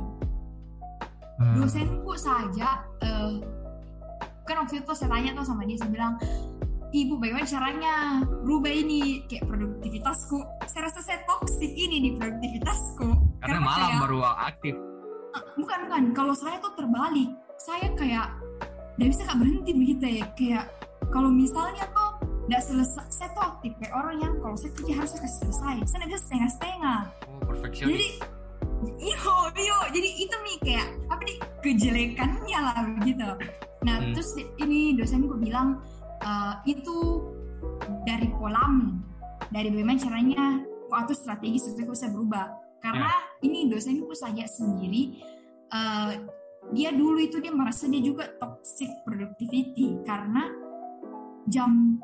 [1.40, 1.54] hmm.
[1.60, 3.32] dosenku saja uh,
[4.44, 6.14] kan waktu itu saya tanya tuh sama dia saya bilang
[6.94, 7.94] ibu bagaimana caranya
[8.44, 13.08] rubah ini kayak produktivitasku saya rasa saya toksik ini di produktivitasku
[13.42, 14.74] karena, karena malam kayak, baru aktif
[15.58, 18.26] bukan bukan kalau saya tuh terbalik saya kayak
[18.94, 20.64] nggak bisa kak berhenti begitu ya kayak
[21.10, 22.13] kalau misalnya tuh
[22.44, 25.74] nggak selesai saya tuh aktif kayak orang yang kalau saya kerja harus kasih selesai.
[25.88, 27.00] Saya nggak bisa setengah setengah
[27.48, 28.08] oh, jadi
[29.00, 29.78] iyo iyo.
[29.92, 33.28] Jadi itu nih kayak apa nih kejelekannya lah begitu.
[33.84, 34.12] Nah hmm.
[34.12, 34.30] terus
[34.60, 35.80] ini dosen gue bilang
[36.20, 37.24] uh, itu
[38.04, 39.00] dari polam
[39.48, 40.44] dari bagaimana caranya
[40.88, 42.46] kok atau strategi supaya bisa berubah.
[42.84, 43.46] Karena yeah.
[43.48, 45.16] ini dosen gue saja sendiri
[45.72, 46.12] uh,
[46.72, 50.48] dia dulu itu dia merasa dia juga toxic productivity karena
[51.48, 52.00] jam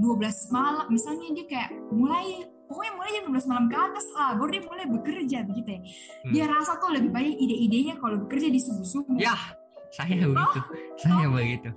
[0.00, 4.48] 12 malam misalnya dia kayak mulai pokoknya mulai jam 12 malam ke atas lah baru
[4.48, 5.80] dia mulai bekerja begitu ya.
[5.80, 6.32] Hmm.
[6.32, 9.20] dia rasa tuh lebih banyak ide-idenya kalau bekerja di subuh-subuh.
[9.20, 9.36] Ya
[9.92, 10.60] saya oh, begitu.
[10.96, 11.70] Saya oh, begitu.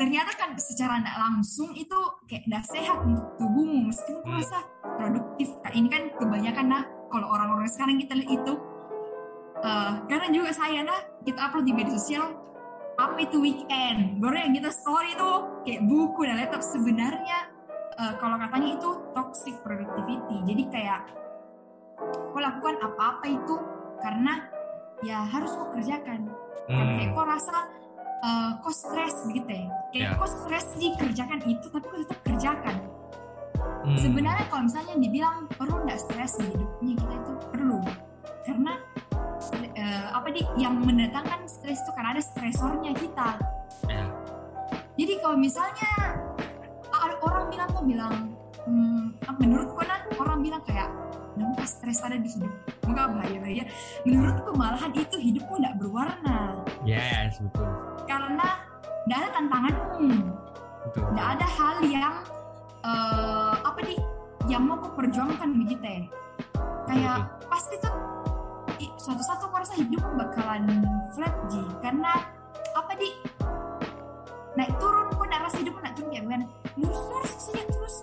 [0.00, 4.40] Ternyata kan secara tidak langsung itu kayak tidak sehat untuk tubuhmu meskipun hmm.
[4.40, 4.58] rasa
[4.96, 5.48] produktif.
[5.60, 6.82] Kak ini kan kebanyakan nah
[7.12, 8.54] kalau orang-orang sekarang kita lihat itu.
[9.60, 12.32] Uh, karena juga saya nah kita upload di media sosial
[12.96, 14.18] apa itu weekend.
[14.18, 16.62] Baru yang kita story tuh kayak buku dan laptop.
[16.64, 17.38] Sebenarnya
[18.00, 20.36] uh, kalau katanya itu toxic productivity.
[20.48, 21.00] Jadi kayak
[22.00, 23.54] kau lakukan apa-apa itu
[24.00, 24.48] karena
[25.04, 26.28] ya harus kau kerjakan.
[26.70, 26.76] Hmm.
[26.78, 27.56] karena kayak kau rasa
[28.22, 29.66] uh, kau stres begitu ya.
[29.90, 30.18] Kayak yeah.
[30.18, 32.78] kau stres dikerjakan itu tapi kau tetap kerjakan.
[33.60, 33.96] Hmm.
[33.96, 37.78] sebenarnya kalau misalnya dibilang perlu nggak stres di hidupnya kita itu perlu.
[38.44, 38.72] Karena
[40.10, 43.28] uh, apa di yang mendatangkan stres itu karena ada stresornya kita.
[43.86, 44.10] Yeah.
[44.98, 45.88] jadi kalau misalnya
[47.22, 48.14] orang bilang tuh bilang
[48.66, 50.90] hmm, menurutku kan orang bilang kayak
[51.38, 52.52] kenapa stres ada di hidup.
[52.84, 53.64] Enggak bahaya bahaya.
[54.02, 56.60] Menurutku malahan itu hidupmu tidak berwarna.
[56.82, 57.70] Yes betul.
[58.04, 58.48] Karena
[59.06, 60.10] tidak ada tantanganmu.
[60.90, 62.14] Tidak ada hal yang
[62.84, 64.00] uh, apa nih
[64.48, 66.02] yang mau kau perjuangkan begitu ya
[66.88, 67.46] kayak betul.
[67.52, 67.94] pasti tuh
[68.96, 70.64] suatu satu aku rasa hidup bakalan
[71.12, 71.62] flat ji.
[71.82, 72.22] Karena
[72.76, 73.10] apa di
[74.56, 76.42] naik turun pun rasa hidup naik turun ya kan
[76.78, 77.96] lurus lurus saja terus.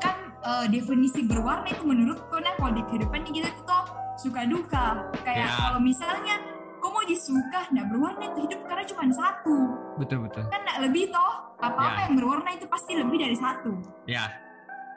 [0.00, 3.84] Kan uh, definisi berwarna itu menurutku nah kalau di kehidupan kita tuh
[4.20, 5.10] suka duka.
[5.22, 5.58] Kayak yeah.
[5.68, 6.34] kalau misalnya
[6.78, 9.56] kok mau disuka nggak berwarna itu hidup karena cuma satu.
[10.00, 10.44] Betul betul.
[10.48, 11.34] Kan nggak lebih toh.
[11.60, 12.04] Apa apa yeah.
[12.08, 13.72] yang berwarna itu pasti lebih dari satu.
[14.08, 14.24] Ya.
[14.24, 14.28] Yeah.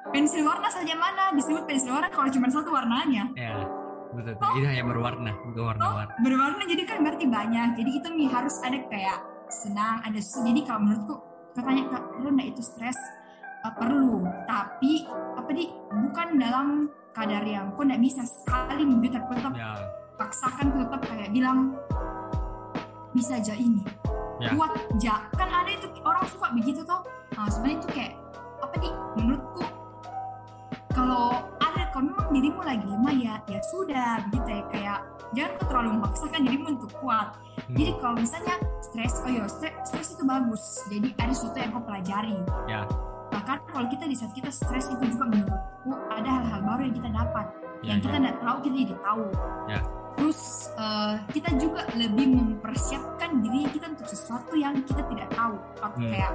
[0.07, 1.35] pensil warna saja mana?
[1.35, 3.27] Disebut pensil warna kalau cuma satu warnanya.
[3.35, 3.51] Ya.
[3.51, 3.76] yeah.
[4.15, 7.69] Betul ini hanya berwarna berwarna warna berwarna jadi kan berarti banyak.
[7.77, 11.15] Jadi itu nih harus ada kayak senang ada susah jadi kalau menurutku
[11.55, 12.99] katanya kak perlu nggak itu stres
[13.65, 14.23] uh, perlu.
[14.47, 14.91] Tapi
[15.35, 16.67] apa di bukan dalam
[17.11, 19.73] kadar yang kok nggak bisa sekali mungkin tetap ya.
[20.15, 21.73] paksakan tetap kayak bilang
[23.11, 23.83] bisa aja ini.
[24.37, 24.53] Ya.
[24.53, 24.69] buat
[25.01, 27.01] ja kan ada itu orang suka begitu toh.
[27.33, 28.13] Nah, sebenarnya itu kayak
[28.61, 29.65] apa di menurutku
[30.93, 31.56] kalau
[31.97, 34.99] kalau memang dirimu lagi lemah ya ya sudah begitu ya kayak
[35.33, 37.73] jangan terlalu memaksakan dirimu untuk kuat hmm.
[37.73, 42.37] jadi kalau misalnya stres oh ya stres, itu bagus jadi ada sesuatu yang kau pelajari
[42.69, 42.81] ya.
[43.33, 47.09] bahkan kalau kita di saat kita stres itu juga menurutku ada hal-hal baru yang kita
[47.09, 47.45] dapat
[47.81, 48.43] ya, yang kita tidak ya.
[48.45, 49.25] tahu kita jadi tahu
[49.65, 49.79] ya.
[50.21, 50.41] terus
[50.77, 56.13] uh, kita juga lebih mempersiapkan diri kita untuk sesuatu yang kita tidak tahu atau hmm.
[56.13, 56.33] kayak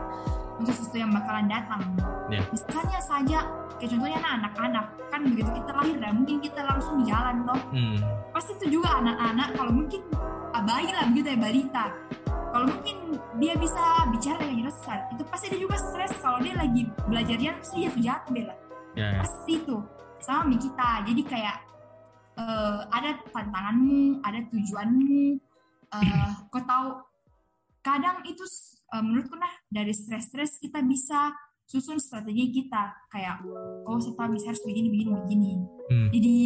[0.59, 1.83] untuk sesuatu yang bakalan datang.
[2.33, 2.41] Ya.
[2.49, 3.39] misalnya saja
[3.77, 4.87] kayak contohnya anak-anak.
[5.13, 7.61] Kan begitu kita lahir dan mungkin kita langsung jalan toh.
[7.73, 7.99] Hmm.
[8.33, 10.01] pasti itu juga anak-anak kalau mungkin
[10.65, 11.85] bayi lah begitu ya balita.
[12.53, 12.97] Kalau mungkin
[13.41, 14.77] dia bisa bicara dengan jelas
[15.09, 16.13] itu pasti dia juga stres.
[16.21, 18.55] Kalau dia lagi belajar dia pasti dia jatuh bela
[18.97, 19.21] ya, ya.
[19.25, 19.77] pasti itu.
[20.23, 20.91] Sama kita.
[21.09, 21.57] Jadi kayak
[22.39, 25.37] uh, ada tantanganmu ada tujuanmu.
[25.93, 27.05] Uh, kau tahu
[27.85, 28.45] kadang itu
[28.93, 31.33] uh, menurutku nah dari stres-stres kita bisa
[31.65, 33.09] susun strategi kita.
[33.09, 33.41] Kayak
[33.89, 35.53] oh saya bisa harus begini begini begini.
[35.93, 36.09] Hmm.
[36.09, 36.37] jadi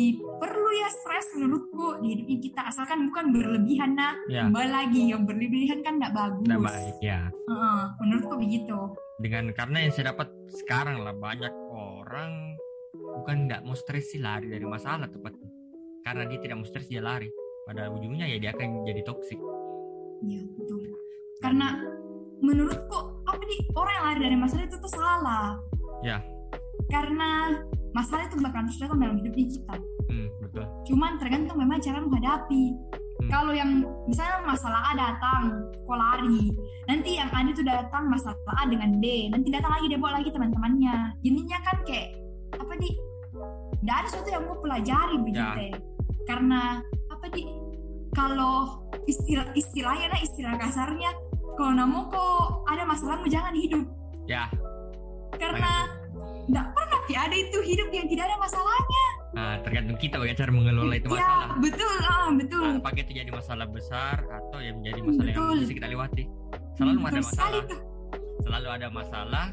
[0.42, 2.60] perlu ya stres menurutku di hidup kita.
[2.70, 4.46] Asalkan bukan berlebihan nah ya.
[4.46, 5.02] kembali lagi.
[5.10, 6.46] Yang berlebihan kan nggak bagus.
[6.46, 7.20] Nggak baik ya.
[7.50, 8.78] Uh, menurutku begitu.
[9.18, 12.54] Dengan karena yang saya dapat sekarang lah banyak orang
[12.94, 15.50] bukan nggak mau stres sih lari dari masalah tepatnya.
[16.06, 17.26] Karena dia tidak mau stres dia lari.
[17.66, 19.42] Pada ujungnya ya dia akan jadi toksik
[20.24, 20.80] iya betul.
[21.42, 21.76] Karena
[22.40, 25.56] menurutku apa nih orang yang lari dari masalah itu tuh salah.
[26.04, 26.20] Ya.
[26.92, 27.60] Karena
[27.96, 29.74] masalah itu bakalan terus datang dalam hidupnya kita.
[30.06, 30.64] Hmm, betul.
[30.92, 32.64] Cuman tergantung memang cara menghadapi.
[33.16, 33.32] Hmm.
[33.32, 36.52] kalau yang misalnya masalah A datang kok lari.
[36.84, 39.32] Nanti yang A itu datang masalah A dengan D.
[39.32, 41.16] Nanti datang lagi dia bawa lagi teman-temannya.
[41.24, 42.12] Intinya kan kayak
[42.60, 42.92] apa nih
[43.80, 45.78] tidak ada sesuatu yang mau pelajari begitu ya.
[46.26, 46.60] karena
[47.12, 47.46] apa nih
[48.16, 51.10] kalau istilah istilahnya lah istilah kasarnya
[51.56, 53.84] kalau namu kok ada masalahmu jangan hidup.
[54.28, 54.44] Ya.
[55.36, 55.88] Karena
[56.46, 59.04] tidak pernah ya ada itu hidup yang tidak ada masalahnya.
[59.34, 61.56] Nah tergantung kita bagaimana cara mengelola itu ya, masalah.
[61.58, 62.62] betul ah betul.
[62.62, 65.50] nah, apakah itu jadi masalah besar atau yang menjadi masalah betul.
[65.50, 66.24] yang bisa kita lewati.
[66.78, 67.64] Selalu betul ada masalah.
[68.44, 69.46] selalu ada masalah.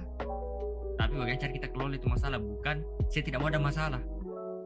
[0.94, 2.38] Tapi bagaimana cara kita kelola itu masalah?
[2.40, 2.76] Bukan
[3.10, 4.02] saya tidak mau ada masalah.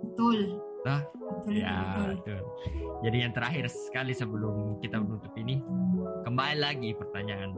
[0.04, 1.04] Betul nah
[1.52, 2.40] ya betul.
[3.04, 5.60] jadi yang terakhir sekali sebelum kita menutup ini
[6.24, 7.52] kembali lagi pertanyaan.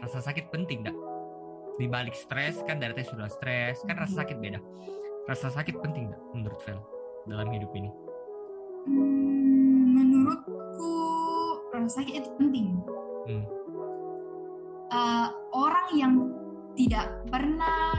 [0.00, 0.96] Rasa sakit penting tidak
[1.80, 4.60] di balik stres kan dari sudah stres kan rasa sakit beda.
[5.24, 6.80] Rasa sakit penting gak menurut Vel
[7.28, 7.88] dalam hidup ini?
[8.88, 10.92] Hmm, menurutku
[11.72, 12.66] rasa sakit itu penting.
[13.28, 13.44] Hmm.
[14.90, 16.14] uh, orang yang
[16.74, 17.94] tidak pernah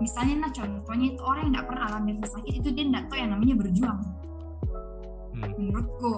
[0.00, 3.18] misalnya nah contohnya itu orang yang tidak pernah alami rasa sakit itu dia tidak tahu
[3.18, 4.00] yang namanya berjuang.
[5.36, 5.52] Hmm.
[5.60, 6.14] menurutku.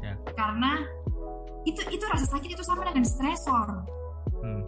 [0.00, 0.16] Ya.
[0.36, 0.80] karena
[1.64, 3.84] itu itu rasa sakit itu sama dengan stresor.
[4.40, 4.64] Hmm.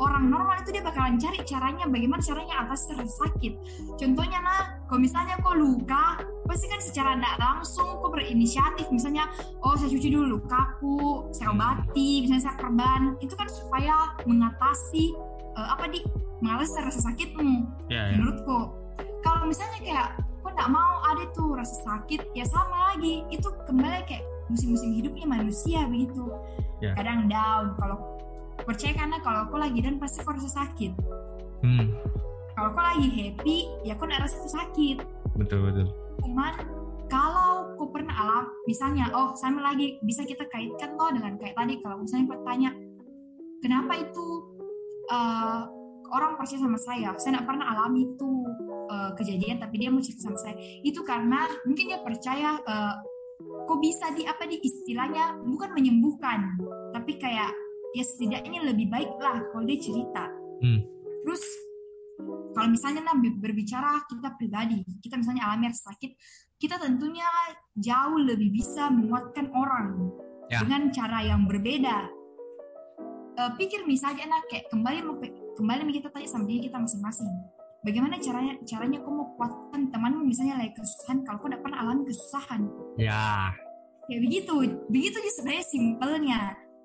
[0.00, 3.52] Orang normal itu dia bakalan cari caranya bagaimana caranya atas rasa sakit.
[4.00, 8.86] Contohnya nah kalau misalnya kok luka pasti kan secara tidak langsung kok berinisiatif.
[8.88, 9.28] Misalnya
[9.62, 13.02] oh saya cuci dulu lukaku saya obati misalnya saya perban.
[13.20, 15.14] Itu kan supaya mengatasi
[15.56, 16.00] uh, apa di
[16.42, 17.66] mengatasi rasa sakitmu.
[17.86, 18.18] Yeah, yeah.
[18.18, 18.58] menurutku.
[19.22, 20.08] Kalau misalnya kayak
[20.42, 20.92] kok tidak mau?
[21.06, 22.20] Ada tuh rasa sakit.
[22.34, 23.22] Ya sama lagi.
[23.30, 26.26] Itu kembali kayak musim-musim hidupnya manusia begitu.
[26.82, 26.98] Yeah.
[26.98, 27.78] kadang down.
[27.78, 27.98] Kalau
[28.66, 30.92] percaya karena kalau aku lagi dan pasti aku rasa sakit.
[31.62, 31.94] Hmm.
[32.58, 34.96] kalau aku lagi happy ya aku rasa itu sakit.
[35.38, 35.86] Betul betul.
[36.26, 36.52] Cuman
[37.06, 41.76] kalau aku pernah alam misalnya oh sama lagi bisa kita kaitkan loh dengan kayak tadi
[41.84, 42.70] kalau misalnya aku tanya
[43.60, 44.24] kenapa itu
[45.10, 45.66] uh,
[46.12, 48.30] orang percaya sama saya saya tidak pernah alami itu
[48.92, 52.94] uh, kejadian tapi dia mau cerita sama saya itu karena mungkin dia percaya uh,
[53.42, 56.58] kok bisa di apa di istilahnya bukan menyembuhkan
[56.92, 57.50] tapi kayak
[57.96, 60.24] ya setidaknya lebih baik lah kalau dia cerita
[60.62, 60.80] hmm.
[61.24, 61.42] terus
[62.52, 66.10] kalau misalnya nah, berbicara kita pribadi kita misalnya alami rasa sakit
[66.60, 67.26] kita tentunya
[67.74, 70.12] jauh lebih bisa menguatkan orang
[70.46, 70.62] ya.
[70.62, 72.21] dengan cara yang berbeda
[73.38, 75.00] uh, pikir misalnya nah kayak kembali
[75.56, 77.28] kembali kita tanya sama diri kita masing-masing.
[77.82, 80.22] Bagaimana caranya caranya kau mau kuatkan temanmu?
[80.22, 82.62] Misalnya lagi kesusahan kalau kau tidak pernah alami kesusahan.
[82.94, 83.50] Ya.
[84.06, 84.54] Kayak begitu.
[84.86, 86.40] Begitu sih sebenarnya simpelnya.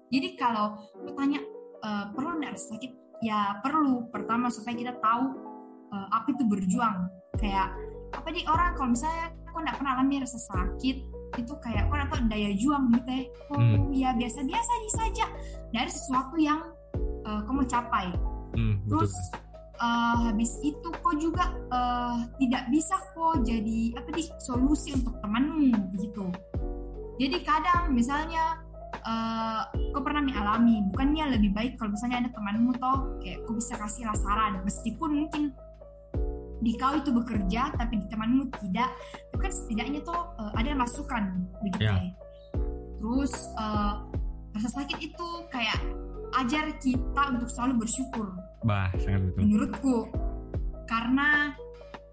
[0.09, 1.39] Jadi kalau lu tanya
[1.85, 2.91] uh, perlu nggak rasa sakit?
[3.21, 4.09] Ya perlu.
[4.09, 5.37] Pertama supaya kita tahu
[5.93, 7.13] uh, apa itu berjuang.
[7.37, 7.77] Kayak
[8.17, 8.73] apa nih orang?
[8.73, 13.09] Kalau misalnya kok nggak pernah alami rasa sakit itu kayak kok atau daya juang gitu
[13.11, 13.23] ya?
[13.51, 13.91] Kok hmm.
[13.91, 15.25] ya biasa-biasa saja.
[15.75, 16.63] Dari sesuatu yang
[17.27, 18.07] uh, kau mau capai.
[18.55, 19.13] Hmm, terus
[19.77, 25.73] uh, habis itu kok juga uh, tidak bisa kok jadi apa nih solusi untuk temanmu
[25.99, 26.31] gitu.
[27.17, 28.61] Jadi kadang misalnya
[29.05, 29.61] uh,
[29.93, 33.73] kau pernah nih alami bukannya lebih baik kalau misalnya ada temanmu toh kayak kau bisa
[33.77, 35.43] kasih saran meskipun mungkin
[36.61, 38.89] di kau itu bekerja tapi di temanmu tidak
[39.29, 41.99] itu kan setidaknya tuh uh, ada masukan begitu yeah.
[42.01, 42.11] ya
[42.97, 44.01] terus uh,
[44.57, 45.77] rasa sakit itu kayak
[46.41, 48.27] ajar kita untuk selalu bersyukur
[48.65, 49.95] bah sangat betul menurutku
[50.89, 51.53] karena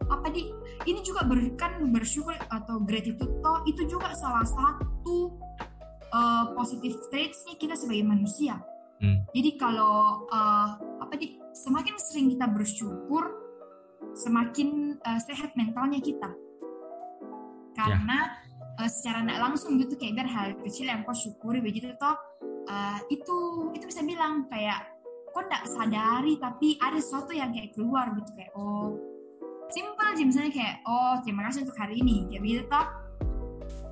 [0.04, 0.52] apa di
[0.84, 5.32] ini juga berikan bersyukur atau gratitude toh itu juga salah satu
[6.14, 8.60] uh, positive traitsnya kita sebagai manusia.
[9.02, 9.26] Hmm.
[9.34, 10.68] Jadi kalau uh,
[11.02, 13.43] apa di semakin sering kita bersyukur,
[14.12, 16.30] semakin uh, sehat mentalnya kita.
[17.74, 18.84] Karena ya.
[18.84, 22.14] uh, secara tidak langsung gitu kayak biar hal kecil yang kau syukuri begitu toh
[22.68, 23.36] uh, itu
[23.74, 24.94] itu bisa bilang kayak
[25.34, 28.94] kau tidak sadari tapi ada sesuatu yang kayak keluar gitu kayak oh
[29.72, 32.86] simple aja misalnya kayak oh terima kasih untuk hari ini kayak begitu toh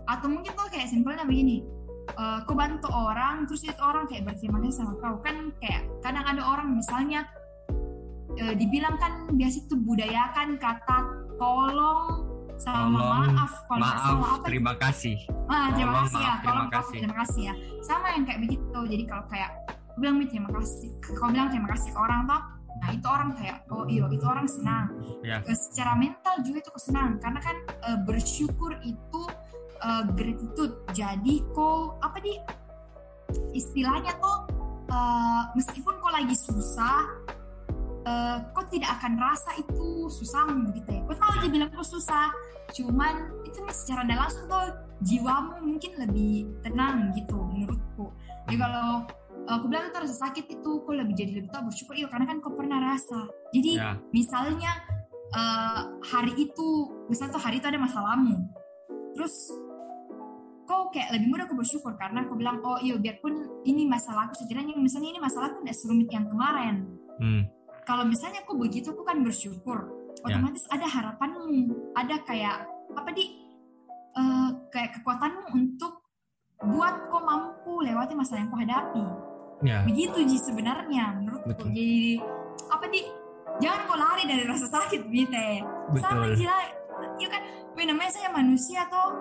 [0.07, 1.67] atau mungkin tuh kayak simpelnya begini
[2.19, 6.27] uh, kau bantu orang terus itu orang kayak berterima kasih sama kau kan kayak kadang
[6.27, 7.27] ada orang misalnya
[8.41, 10.99] uh, dibilang kan biasa itu budayakan kata
[11.37, 12.33] tolong
[12.63, 13.53] sama tolong, maaf.
[13.67, 14.45] Kalau maaf sama apa?
[14.47, 15.17] terima kasih.
[15.51, 16.35] Ah terima kasih ya.
[16.41, 16.99] tolong terima kasih.
[17.03, 17.55] terima kasih ya.
[17.83, 18.79] Sama yang kayak begitu.
[18.87, 20.89] Jadi kalau kayak aku bilang terima kasih.
[21.03, 22.43] Kau bilang terima kasih ke orang toh.
[22.73, 24.87] Nah itu orang kayak oh iya itu orang senang.
[25.23, 25.39] Ya.
[25.55, 29.23] secara mental juga itu kesenang karena kan e, bersyukur itu
[29.83, 30.75] uh, gratitude.
[30.95, 32.35] Jadi kok apa di
[33.55, 34.37] istilahnya tuh
[34.91, 37.07] uh, meskipun kok lagi susah
[38.07, 41.01] uh, kok tidak akan rasa itu susahmu gitu ya.
[41.07, 42.29] Kok tahu aja bilang kok susah.
[42.73, 43.15] Cuman
[43.45, 44.67] itu secara tidak langsung tuh
[45.03, 48.11] jiwamu mungkin lebih tenang gitu menurutku.
[48.49, 49.07] Jadi kalau
[49.47, 51.95] aku bilang itu rasa sakit itu kok lebih jadi lebih tahu bersyukur.
[51.99, 53.29] Iya karena kan kau pernah rasa.
[53.55, 53.99] Jadi ya.
[54.11, 54.73] misalnya
[55.35, 56.69] uh, hari itu
[57.07, 58.37] misalnya tuh hari itu ada masalahmu.
[59.13, 59.35] Terus
[60.63, 64.73] kok kayak lebih mudah aku bersyukur karena aku bilang oh iya biarpun ini masalahku sekiranya
[64.79, 66.87] misalnya ini masalahku tidak serumit yang kemarin.
[67.21, 67.45] Hmm.
[67.83, 69.79] Kalau misalnya aku begitu aku kan bersyukur
[70.23, 70.39] ya.
[70.39, 70.79] otomatis ya.
[70.79, 72.57] ada harapanmu ada kayak
[72.93, 73.25] apa di
[74.15, 76.03] uh, kayak kekuatanmu untuk
[76.63, 79.33] buat kau mampu lewati masalah yang kau hadapi
[79.63, 79.87] Ya.
[79.87, 81.55] Begitu Ji sebenarnya menurutku.
[81.55, 81.71] Betul.
[81.71, 82.19] Jadi
[82.67, 83.01] apa di
[83.63, 85.63] jangan kau lari dari rasa sakit Bite.
[86.03, 86.59] Sama gila,
[87.23, 87.43] ya kan,
[87.79, 89.15] namanya saya manusia toh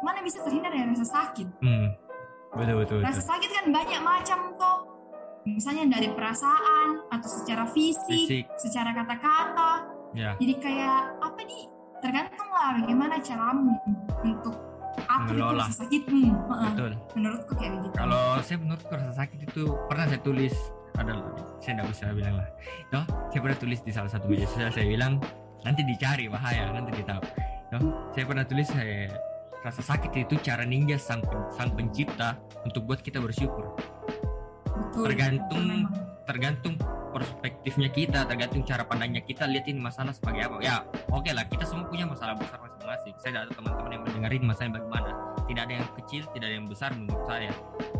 [0.00, 1.48] mana bisa terhindar dari rasa sakit.
[1.60, 1.88] Hmm.
[2.48, 4.97] Betul, betul, Rasa sakit kan banyak macam toh.
[5.46, 8.44] Misalnya dari perasaan atau secara fisik, fisik.
[8.58, 9.86] secara kata-kata.
[10.16, 10.34] Ya.
[10.40, 11.64] Jadi kayak apa nih?
[11.98, 13.74] Tergantung lah bagaimana caramu
[14.22, 14.54] untuk
[15.06, 20.20] mengelola rasa sakitmu betul menurutku kayak gitu kalau saya menurutku rasa sakit itu pernah saya
[20.20, 20.54] tulis
[20.98, 21.12] ada
[21.62, 22.48] saya tidak bisa bilang lah
[22.90, 23.00] no,
[23.30, 25.22] saya pernah tulis di salah satu media sosial saya bilang
[25.62, 27.22] nanti dicari bahaya nanti ditahu
[27.74, 27.78] no,
[28.14, 29.12] saya pernah tulis saya
[29.62, 31.22] rasa sakit itu cara ninja sang
[31.54, 33.74] sang pencipta untuk buat kita bersyukur
[34.78, 36.74] betul, tergantung betul, tergantung
[37.08, 40.56] perspektifnya kita tergantung cara pandangnya kita lihat ini masalah sebagai apa.
[40.60, 43.14] Ya oke okay lah kita semua punya masalah besar masing-masing.
[43.18, 45.10] Saya ada teman-teman yang mendengarin masalah bagaimana.
[45.48, 47.52] Tidak ada yang kecil tidak ada yang besar menurut saya.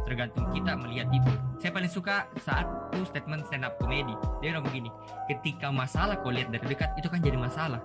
[0.04, 1.32] Tergantung kita melihat itu.
[1.58, 4.14] Saya paling suka saat tuh statement stand up comedy.
[4.44, 4.90] Dia bilang begini
[5.26, 7.80] ketika masalah kau lihat dari dekat itu kan jadi masalah.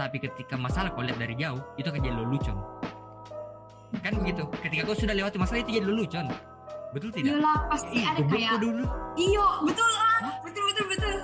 [0.00, 2.56] Tapi ketika masalah kau lihat dari jauh itu kan jadi lelucon.
[4.00, 4.48] Kan begitu.
[4.64, 6.32] Ketika kau sudah lewati masalah itu jadi lelucon
[6.90, 7.38] betul tidak?
[7.38, 8.84] Yolah pasti ada kayak dulu.
[9.14, 11.14] Iyo betul lah, betul betul betul.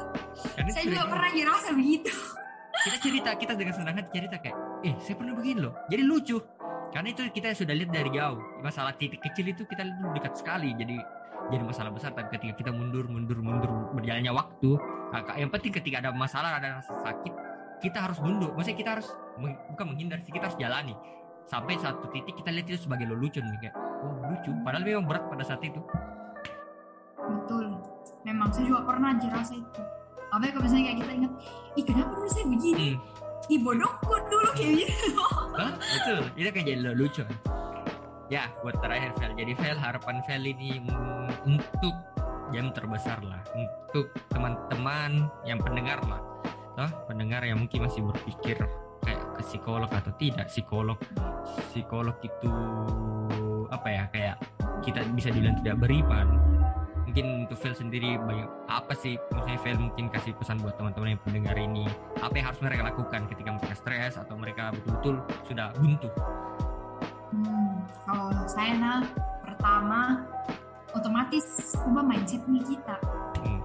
[0.54, 2.12] Karena saya juga pernah ngerasa begitu.
[2.76, 4.56] Kita cerita kita dengan senang hati cerita kayak,
[4.86, 5.74] eh saya pernah begini loh.
[5.90, 6.38] Jadi lucu.
[6.94, 8.38] Karena itu kita sudah lihat dari jauh.
[8.62, 10.70] Masalah titik kecil itu kita lihat dekat sekali.
[10.78, 10.96] Jadi
[11.50, 12.14] jadi masalah besar.
[12.14, 14.70] Tapi ketika kita mundur mundur mundur berjalannya waktu,
[15.36, 17.34] yang penting ketika ada masalah ada rasa sakit,
[17.82, 18.54] kita harus mundur.
[18.54, 19.08] Maksudnya kita harus
[19.74, 20.94] bukan menghindar sih, kita harus jalani
[21.46, 24.50] sampai satu titik kita lihat itu sebagai lelucon nih kayak oh lucu.
[24.66, 25.80] Padahal memang berat pada saat itu.
[27.16, 27.78] Betul.
[28.26, 29.82] Memang saya juga pernah rasa itu.
[30.34, 31.32] Apa kalau misalnya kayak kita ingat
[31.78, 32.88] ih kenapa dulu saya begini?
[32.98, 33.52] Hmm.
[33.52, 35.22] ih bodohku dulu kayak gitu.
[35.54, 35.72] Hah?
[35.78, 36.20] betul.
[36.34, 37.24] Itu kayak jadi lucu
[38.26, 40.82] ya buat terakhir Vel jadi Vel harapan Vel ini
[41.46, 41.94] untuk
[42.50, 43.38] jam terbesar lah.
[43.54, 46.18] Untuk teman-teman yang pendengar lah.
[46.76, 48.60] Toh pendengar yang mungkin masih berpikir
[49.46, 50.98] psikolog atau tidak psikolog
[51.70, 52.52] psikolog itu
[53.70, 54.36] apa ya kayak
[54.82, 56.26] kita bisa dibilang tidak beriman.
[57.06, 61.22] Mungkin untuk Phil sendiri banyak apa sih maksudnya Phil mungkin kasih pesan buat teman-teman yang
[61.22, 61.86] pendengar ini
[62.20, 65.14] apa yang harus mereka lakukan ketika mereka stres atau mereka betul-betul
[65.48, 66.10] sudah buntu?
[67.32, 69.00] Hmm, kalau saya nah
[69.40, 70.28] pertama
[70.92, 72.96] otomatis ubah mindset nih kita.
[73.40, 73.60] Hmm.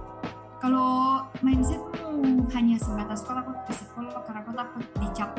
[0.62, 5.30] kalau mindsetmu hanya sebatas sekolah aku ke sekolah karena aku takut dicap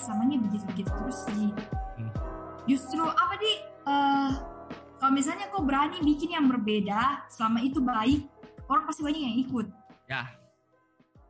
[0.00, 1.48] selamanya begitu-begitu terus sih.
[2.68, 3.52] Justru apa di?
[3.84, 4.32] Uh,
[5.00, 8.28] kalau misalnya kau berani bikin yang berbeda selama itu baik
[8.68, 9.66] orang pasti banyak yang ikut.
[10.08, 10.22] Ya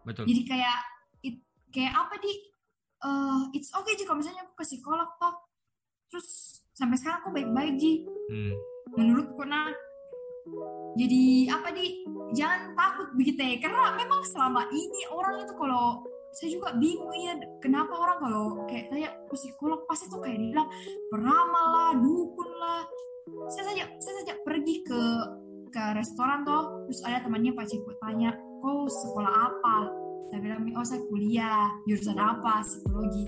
[0.02, 0.26] betul.
[0.26, 0.78] Jadi kayak
[1.22, 1.36] it,
[1.70, 2.32] kayak apa di?
[3.00, 5.34] Uh, it's okay sih kalau misalnya aku ke psikolog toh.
[6.10, 8.04] Terus sampai sekarang aku baik-baik ji.
[8.30, 8.54] Hmm.
[8.90, 9.70] menurutku nah
[10.98, 12.02] jadi apa di?
[12.34, 13.56] Jangan takut begitu ya.
[13.62, 18.86] Karena memang selama ini orang itu kalau saya juga bingung ya kenapa orang kalau kayak
[18.90, 20.68] tanya psikolog pasti tuh kayak bilang
[21.10, 22.82] peramal lah dukun lah.
[23.50, 25.00] Saya saja saya saja pergi ke
[25.70, 28.30] ke restoran toh terus ada temannya pak cikgu tanya
[28.62, 29.76] kau sekolah apa?
[30.30, 32.62] Saya bilang oh saya kuliah jurusan apa?
[32.62, 33.26] Psikologi.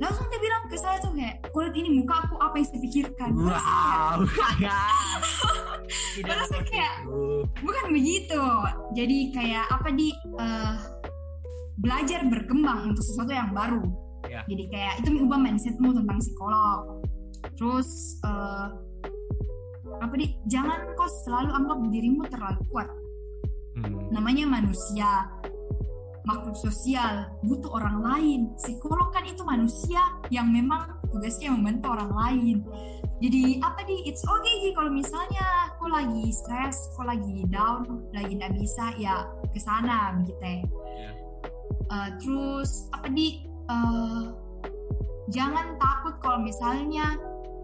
[0.00, 3.30] Langsung dia bilang ke saya tuh kayak kulit ini muka aku apa yang saya pikirkan?
[3.36, 4.24] Wow
[6.24, 6.94] Padahal saya kayak
[7.60, 8.40] bukan begitu.
[8.96, 10.08] Jadi kayak apa di
[10.40, 10.97] uh,
[11.78, 13.82] belajar berkembang untuk sesuatu yang baru.
[14.26, 14.42] Ya.
[14.50, 17.06] jadi kayak itu mengubah mindsetmu tentang psikolog.
[17.54, 18.74] Terus uh,
[20.02, 22.88] apa di jangan kok selalu anggap dirimu terlalu kuat.
[23.78, 24.10] Hmm.
[24.10, 25.30] namanya manusia.
[26.26, 27.30] Makhluk sosial.
[27.46, 28.40] Butuh orang lain.
[28.58, 30.02] Psikolog kan itu manusia
[30.34, 32.56] yang memang tugasnya membantu orang lain.
[33.22, 38.34] Jadi apa di it's okay sih kalau misalnya kok lagi stres kok lagi down lagi
[38.34, 40.62] nggak bisa ya ke sana gitu ya
[41.90, 44.32] uh, terus apa di uh,
[45.32, 47.16] jangan takut kalau misalnya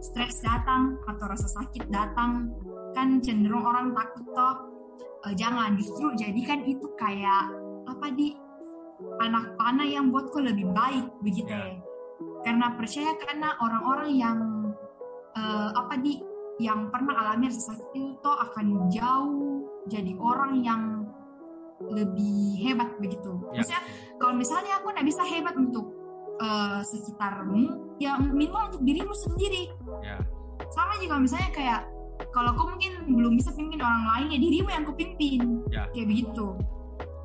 [0.04, 2.52] stres datang atau rasa sakit datang.
[2.94, 4.56] Kan cenderung orang takut toh.
[5.24, 7.48] Uh, jangan justru jadikan itu kayak
[7.88, 8.36] apa di
[9.20, 11.74] anak panah yang buatku lebih baik begitu ya.
[12.46, 14.38] karena percaya karena orang-orang yang
[15.34, 16.22] uh, apa di
[16.62, 20.82] yang pernah alami rasa sakit itu akan jauh jadi orang yang
[21.90, 23.32] lebih hebat begitu.
[23.52, 23.60] Ya.
[23.60, 23.82] Maksudnya
[24.20, 25.86] kalau misalnya aku nggak bisa hebat untuk
[26.40, 29.72] uh, sekitarmu, ya minimal untuk dirimu sendiri.
[30.00, 30.16] Ya.
[30.72, 31.80] Sama juga misalnya kayak
[32.30, 35.64] kalau kau mungkin belum bisa pimpin orang lain ya dirimu yang kau pimpin.
[35.68, 35.84] Ya.
[35.92, 36.46] Kayak begitu.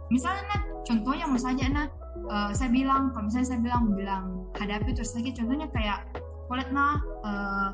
[0.10, 1.88] Misalnya nah, contohnya mau saja nah
[2.28, 4.26] uh, saya bilang kalau misalnya saya bilang bilang
[4.58, 6.00] hadapi terus lagi contohnya kayak
[6.50, 7.70] kulit nah uh,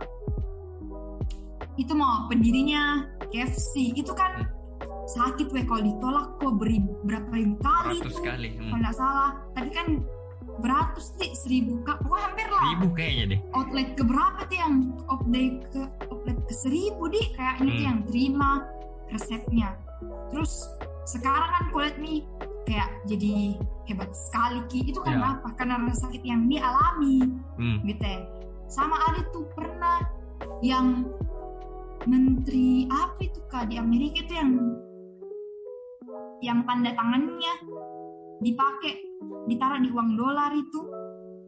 [1.75, 4.47] itu mau pendirinya KFC itu kan
[5.05, 8.23] sakit weh kalau ditolak kok beri berapa ribu kali tuh?
[8.25, 8.69] kali hmm.
[8.69, 9.31] kalau nggak salah.
[9.53, 9.87] Tapi kan
[10.55, 12.65] beratus sih seribu kak pokoknya hampir lah.
[12.71, 13.39] Seribu kayaknya deh.
[13.53, 14.73] Outlet ke berapa tuh yang
[15.11, 17.85] outlet ke outlet ke seribu deh kayaknya hmm.
[17.85, 18.51] yang terima
[19.11, 19.69] resepnya.
[20.33, 20.53] Terus
[21.05, 22.19] sekarang kan kulit nih
[22.65, 23.33] kayak jadi
[23.85, 24.79] hebat sekali ki.
[24.89, 25.37] Itu kan ya.
[25.37, 25.47] apa?
[25.53, 27.29] Karena rasa sakit yang dia alami
[27.61, 27.77] hmm.
[27.85, 28.19] gitu ya.
[28.65, 30.01] Sama ada tuh pernah
[30.65, 31.05] yang
[32.05, 34.51] menteri apa itu kak di Amerika itu yang
[36.43, 37.53] yang tanda tangannya
[38.43, 38.99] dipakai
[39.47, 40.81] ditaruh di uang dolar itu.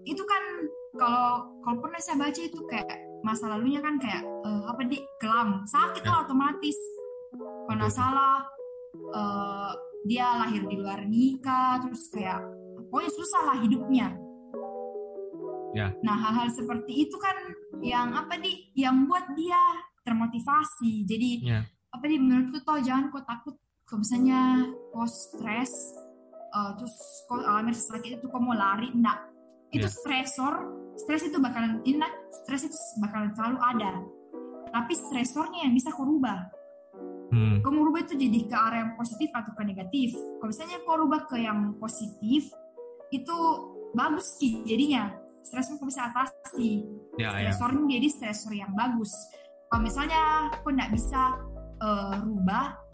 [0.08, 0.44] Itu kan
[0.96, 2.88] kalau kalau pernah saya baca itu kayak
[3.26, 5.66] masa lalunya kan kayak uh, apa di kelam.
[5.68, 6.78] Sakit lah otomatis.
[7.68, 8.48] Kalau nggak salah
[9.12, 9.72] uh,
[10.08, 12.40] dia lahir di luar nikah terus kayak
[12.88, 14.10] pokoknya susah lah hidupnya.
[15.76, 15.94] Ya.
[16.02, 17.38] nah hal-hal seperti itu kan
[17.86, 19.60] yang apa di yang buat dia
[20.02, 21.06] termotivasi.
[21.06, 21.62] Jadi ya.
[21.94, 23.54] apa di menurutku toh jangan kau takut
[23.88, 25.72] kalau misalnya kau stres
[26.52, 26.96] uh, terus
[27.32, 29.32] kau alami sakit itu kau mau lari enggak
[29.72, 29.92] itu yeah.
[29.92, 30.54] stresor
[31.00, 32.12] stres itu bakalan enggak
[32.44, 33.92] stres itu bakalan selalu ada
[34.76, 36.52] tapi stresornya yang bisa kau rubah
[37.32, 37.64] hmm.
[37.64, 40.12] kau mau rubah itu jadi ke arah yang positif atau ke negatif
[40.44, 42.52] kalau misalnya kau rubah ke yang positif
[43.16, 43.38] itu
[43.96, 45.16] bagus sih jadinya
[45.48, 46.84] stresmu kau bisa atasi
[47.16, 47.56] yeah, ya.
[47.56, 47.94] stresornya yeah.
[48.04, 49.16] jadi stresor yang bagus
[49.72, 51.40] kalau misalnya kau nggak bisa
[51.80, 52.87] uh, rubah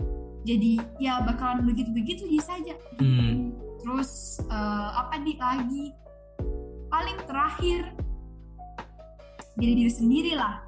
[0.44, 3.56] jadi ya bakalan begitu-begitu saja hmm.
[3.80, 5.86] terus uh, apa di lagi?
[6.92, 7.96] Paling terakhir
[9.58, 10.62] diri diri sendiri lah.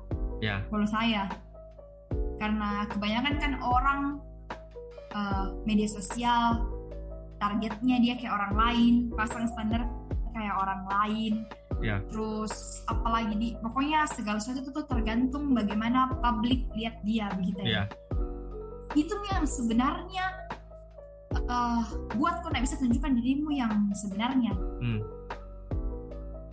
[0.43, 0.63] Ya.
[0.67, 1.31] kalau saya.
[2.35, 4.01] Karena kebanyakan kan orang
[5.15, 6.65] uh, media sosial
[7.39, 9.83] targetnya dia kayak orang lain pasang standar
[10.31, 11.33] kayak orang lain.
[11.83, 11.99] Ya.
[12.07, 18.04] terus apalagi di pokoknya segala sesuatu itu tergantung bagaimana publik lihat dia begitu ya, ya
[18.95, 20.25] itu yang sebenarnya
[21.51, 21.83] uh,
[22.15, 24.53] buat kau tidak bisa tunjukkan dirimu yang sebenarnya.
[24.81, 25.01] Hmm.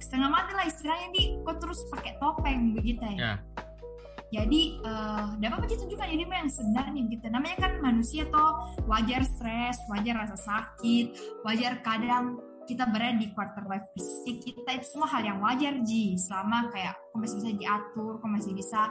[0.02, 1.22] setengah mati lah istilahnya di.
[1.46, 3.16] Kau terus pakai topeng begitu ya?
[3.16, 3.38] Yeah.
[4.32, 7.24] jadi uh, dapat apa tunjukkan dirimu yang sebenarnya gitu.
[7.30, 11.14] Namanya kan manusia toh wajar stres wajar rasa sakit
[11.44, 16.16] wajar kadang kita berada di quarter life crisis kita itu semua hal yang wajar ji.
[16.16, 18.90] Selama kayak kau masih bisa diatur kau masih bisa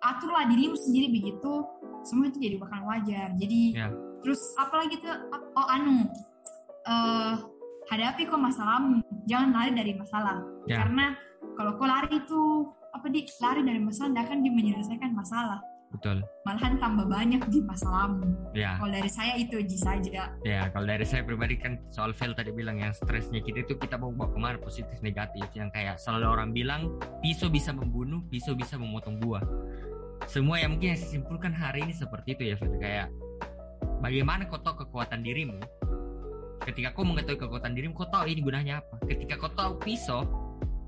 [0.00, 1.64] aturlah dirimu sendiri begitu
[2.06, 3.90] semua itu jadi bakal wajar jadi yeah.
[4.22, 6.06] terus apalagi tuh oh anu
[6.86, 7.34] uh,
[7.90, 10.82] hadapi kok masalahmu jangan lari dari masalah yeah.
[10.82, 11.14] karena
[11.56, 12.42] kalau kau lari itu
[12.92, 15.60] apa di lari dari masalah akan menyelesaikan masalah
[15.96, 16.18] betul.
[16.44, 18.76] Malahan tambah banyak di masalahmu ya.
[18.76, 20.22] kalau dari saya itu aja saja.
[20.44, 23.96] Ya kalau dari saya pribadi kan soal fail tadi bilang yang stresnya kita itu kita
[23.96, 25.48] mau bawa ke mana positif negatif.
[25.56, 29.42] Yang kayak selalu orang bilang pisau bisa membunuh pisau bisa memotong buah.
[30.28, 33.08] Semua yang mungkin yang saya simpulkan hari ini seperti itu ya Phil kayak
[34.04, 35.58] bagaimana kau tahu kekuatan dirimu?
[36.64, 39.00] Ketika kau mengetahui kekuatan dirimu kau tahu ini gunanya apa.
[39.08, 40.24] Ketika kau tahu pisau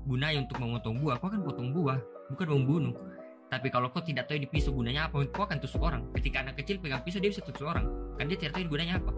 [0.09, 2.01] gunanya untuk memotong buah kau akan potong buah
[2.33, 2.93] bukan membunuh
[3.49, 6.05] tapi kalau kau tidak tahu ini pisau gunanya apa kau akan tusuk orang.
[6.13, 7.89] Ketika anak kecil pegang pisau dia bisa tusuk orang.
[8.21, 9.11] Kan dia tidak tahu ini gunanya apa.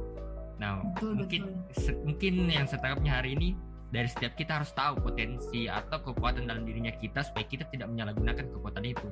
[0.55, 1.95] Nah betul, mungkin betul.
[2.07, 3.49] mungkin yang saya tangkapnya hari ini
[3.91, 8.47] dari setiap kita harus tahu potensi atau kekuatan dalam dirinya kita supaya kita tidak menyalahgunakan
[8.55, 9.07] kekuatan itu.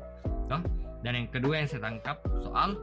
[0.47, 0.63] Toh?
[1.03, 2.79] Dan yang kedua yang saya tangkap soal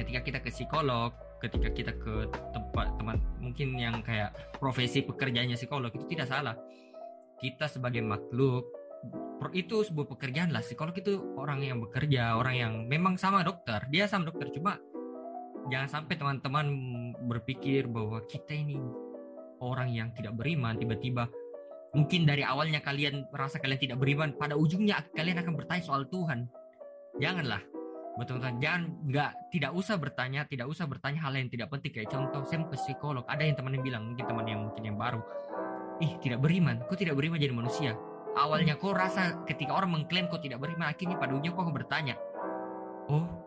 [0.00, 5.92] ketika kita ke psikolog ketika kita ke tempat teman mungkin yang kayak profesi pekerjaannya psikolog
[5.92, 6.56] itu tidak salah.
[7.38, 8.77] Kita sebagai makhluk
[9.52, 10.60] itu sebuah pekerjaan lah.
[10.60, 13.80] Psikolog itu orang yang bekerja orang yang memang sama dokter.
[13.88, 14.76] Dia sama dokter cuma
[15.68, 16.66] jangan sampai teman-teman
[17.28, 18.80] berpikir bahwa kita ini
[19.62, 20.76] orang yang tidak beriman.
[20.76, 21.28] Tiba-tiba
[21.96, 26.48] mungkin dari awalnya kalian merasa kalian tidak beriman pada ujungnya kalian akan bertanya soal Tuhan.
[27.18, 27.62] Janganlah.
[28.18, 31.94] Betul-betul jangan nggak tidak usah bertanya tidak usah bertanya hal yang tidak penting.
[31.94, 33.24] Kayak contoh saya mau ke psikolog.
[33.30, 35.22] Ada yang teman yang bilang mungkin teman yang mungkin yang baru
[36.02, 36.82] ih tidak beriman.
[36.86, 37.94] Kok tidak beriman jadi manusia
[38.38, 42.14] awalnya kau rasa ketika orang mengklaim kau tidak beriman akhirnya pada ujungnya kau bertanya
[43.10, 43.38] oh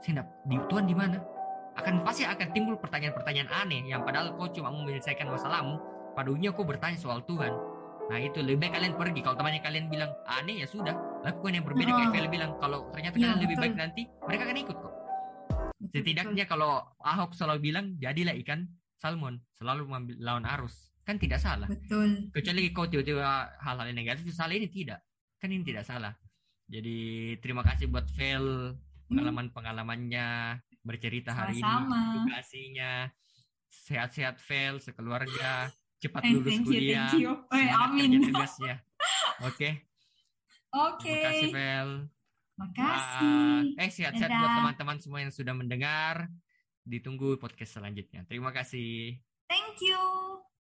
[0.00, 1.20] saya di Tuhan di mana?
[1.76, 5.76] Akan pasti akan timbul pertanyaan-pertanyaan aneh yang padahal kau cuma mau menyelesaikan masalahmu.
[6.16, 7.52] Pada ujungnya kau bertanya soal Tuhan.
[8.10, 9.20] Nah itu lebih baik kalian pergi.
[9.22, 11.90] Kalau temannya kalian bilang aneh ya sudah lakukan yang berbeda.
[11.94, 13.44] Kayak Feli bilang kalau ternyata ya, kalian betul.
[13.46, 14.94] lebih baik nanti mereka akan ikut kok.
[15.80, 18.66] Setidaknya kalau Ahok selalu bilang jadilah ikan
[19.00, 21.68] salmon selalu mengambil lawan arus kan tidak salah.
[21.68, 22.30] Betul.
[22.30, 25.00] Kecuali kau tiba-tiba hal-hal yang negatif salah ini tidak.
[25.40, 26.12] Kan ini tidak salah.
[26.70, 29.10] Jadi terima kasih buat Vel hmm.
[29.10, 30.28] pengalaman-pengalamannya
[30.86, 31.98] bercerita hari Sama-sama.
[31.98, 32.92] ini, edukasinya.
[33.70, 37.10] Sehat-sehat Vel sekeluarga, cepat eh, lulus kuliah.
[37.14, 37.58] You, thank you.
[37.58, 38.10] Eh, amin.
[38.30, 38.76] tugasnya.
[39.42, 39.54] Oke.
[39.56, 39.72] Okay.
[40.70, 41.10] Oke.
[41.10, 41.10] Okay.
[41.10, 41.90] Terima kasih Vel.
[42.60, 43.80] Makasih.
[43.80, 46.28] Eh sehat-sehat buat teman-teman semua yang sudah mendengar.
[46.86, 48.22] Ditunggu podcast selanjutnya.
[48.28, 49.18] Terima kasih.
[49.50, 50.29] Thank you.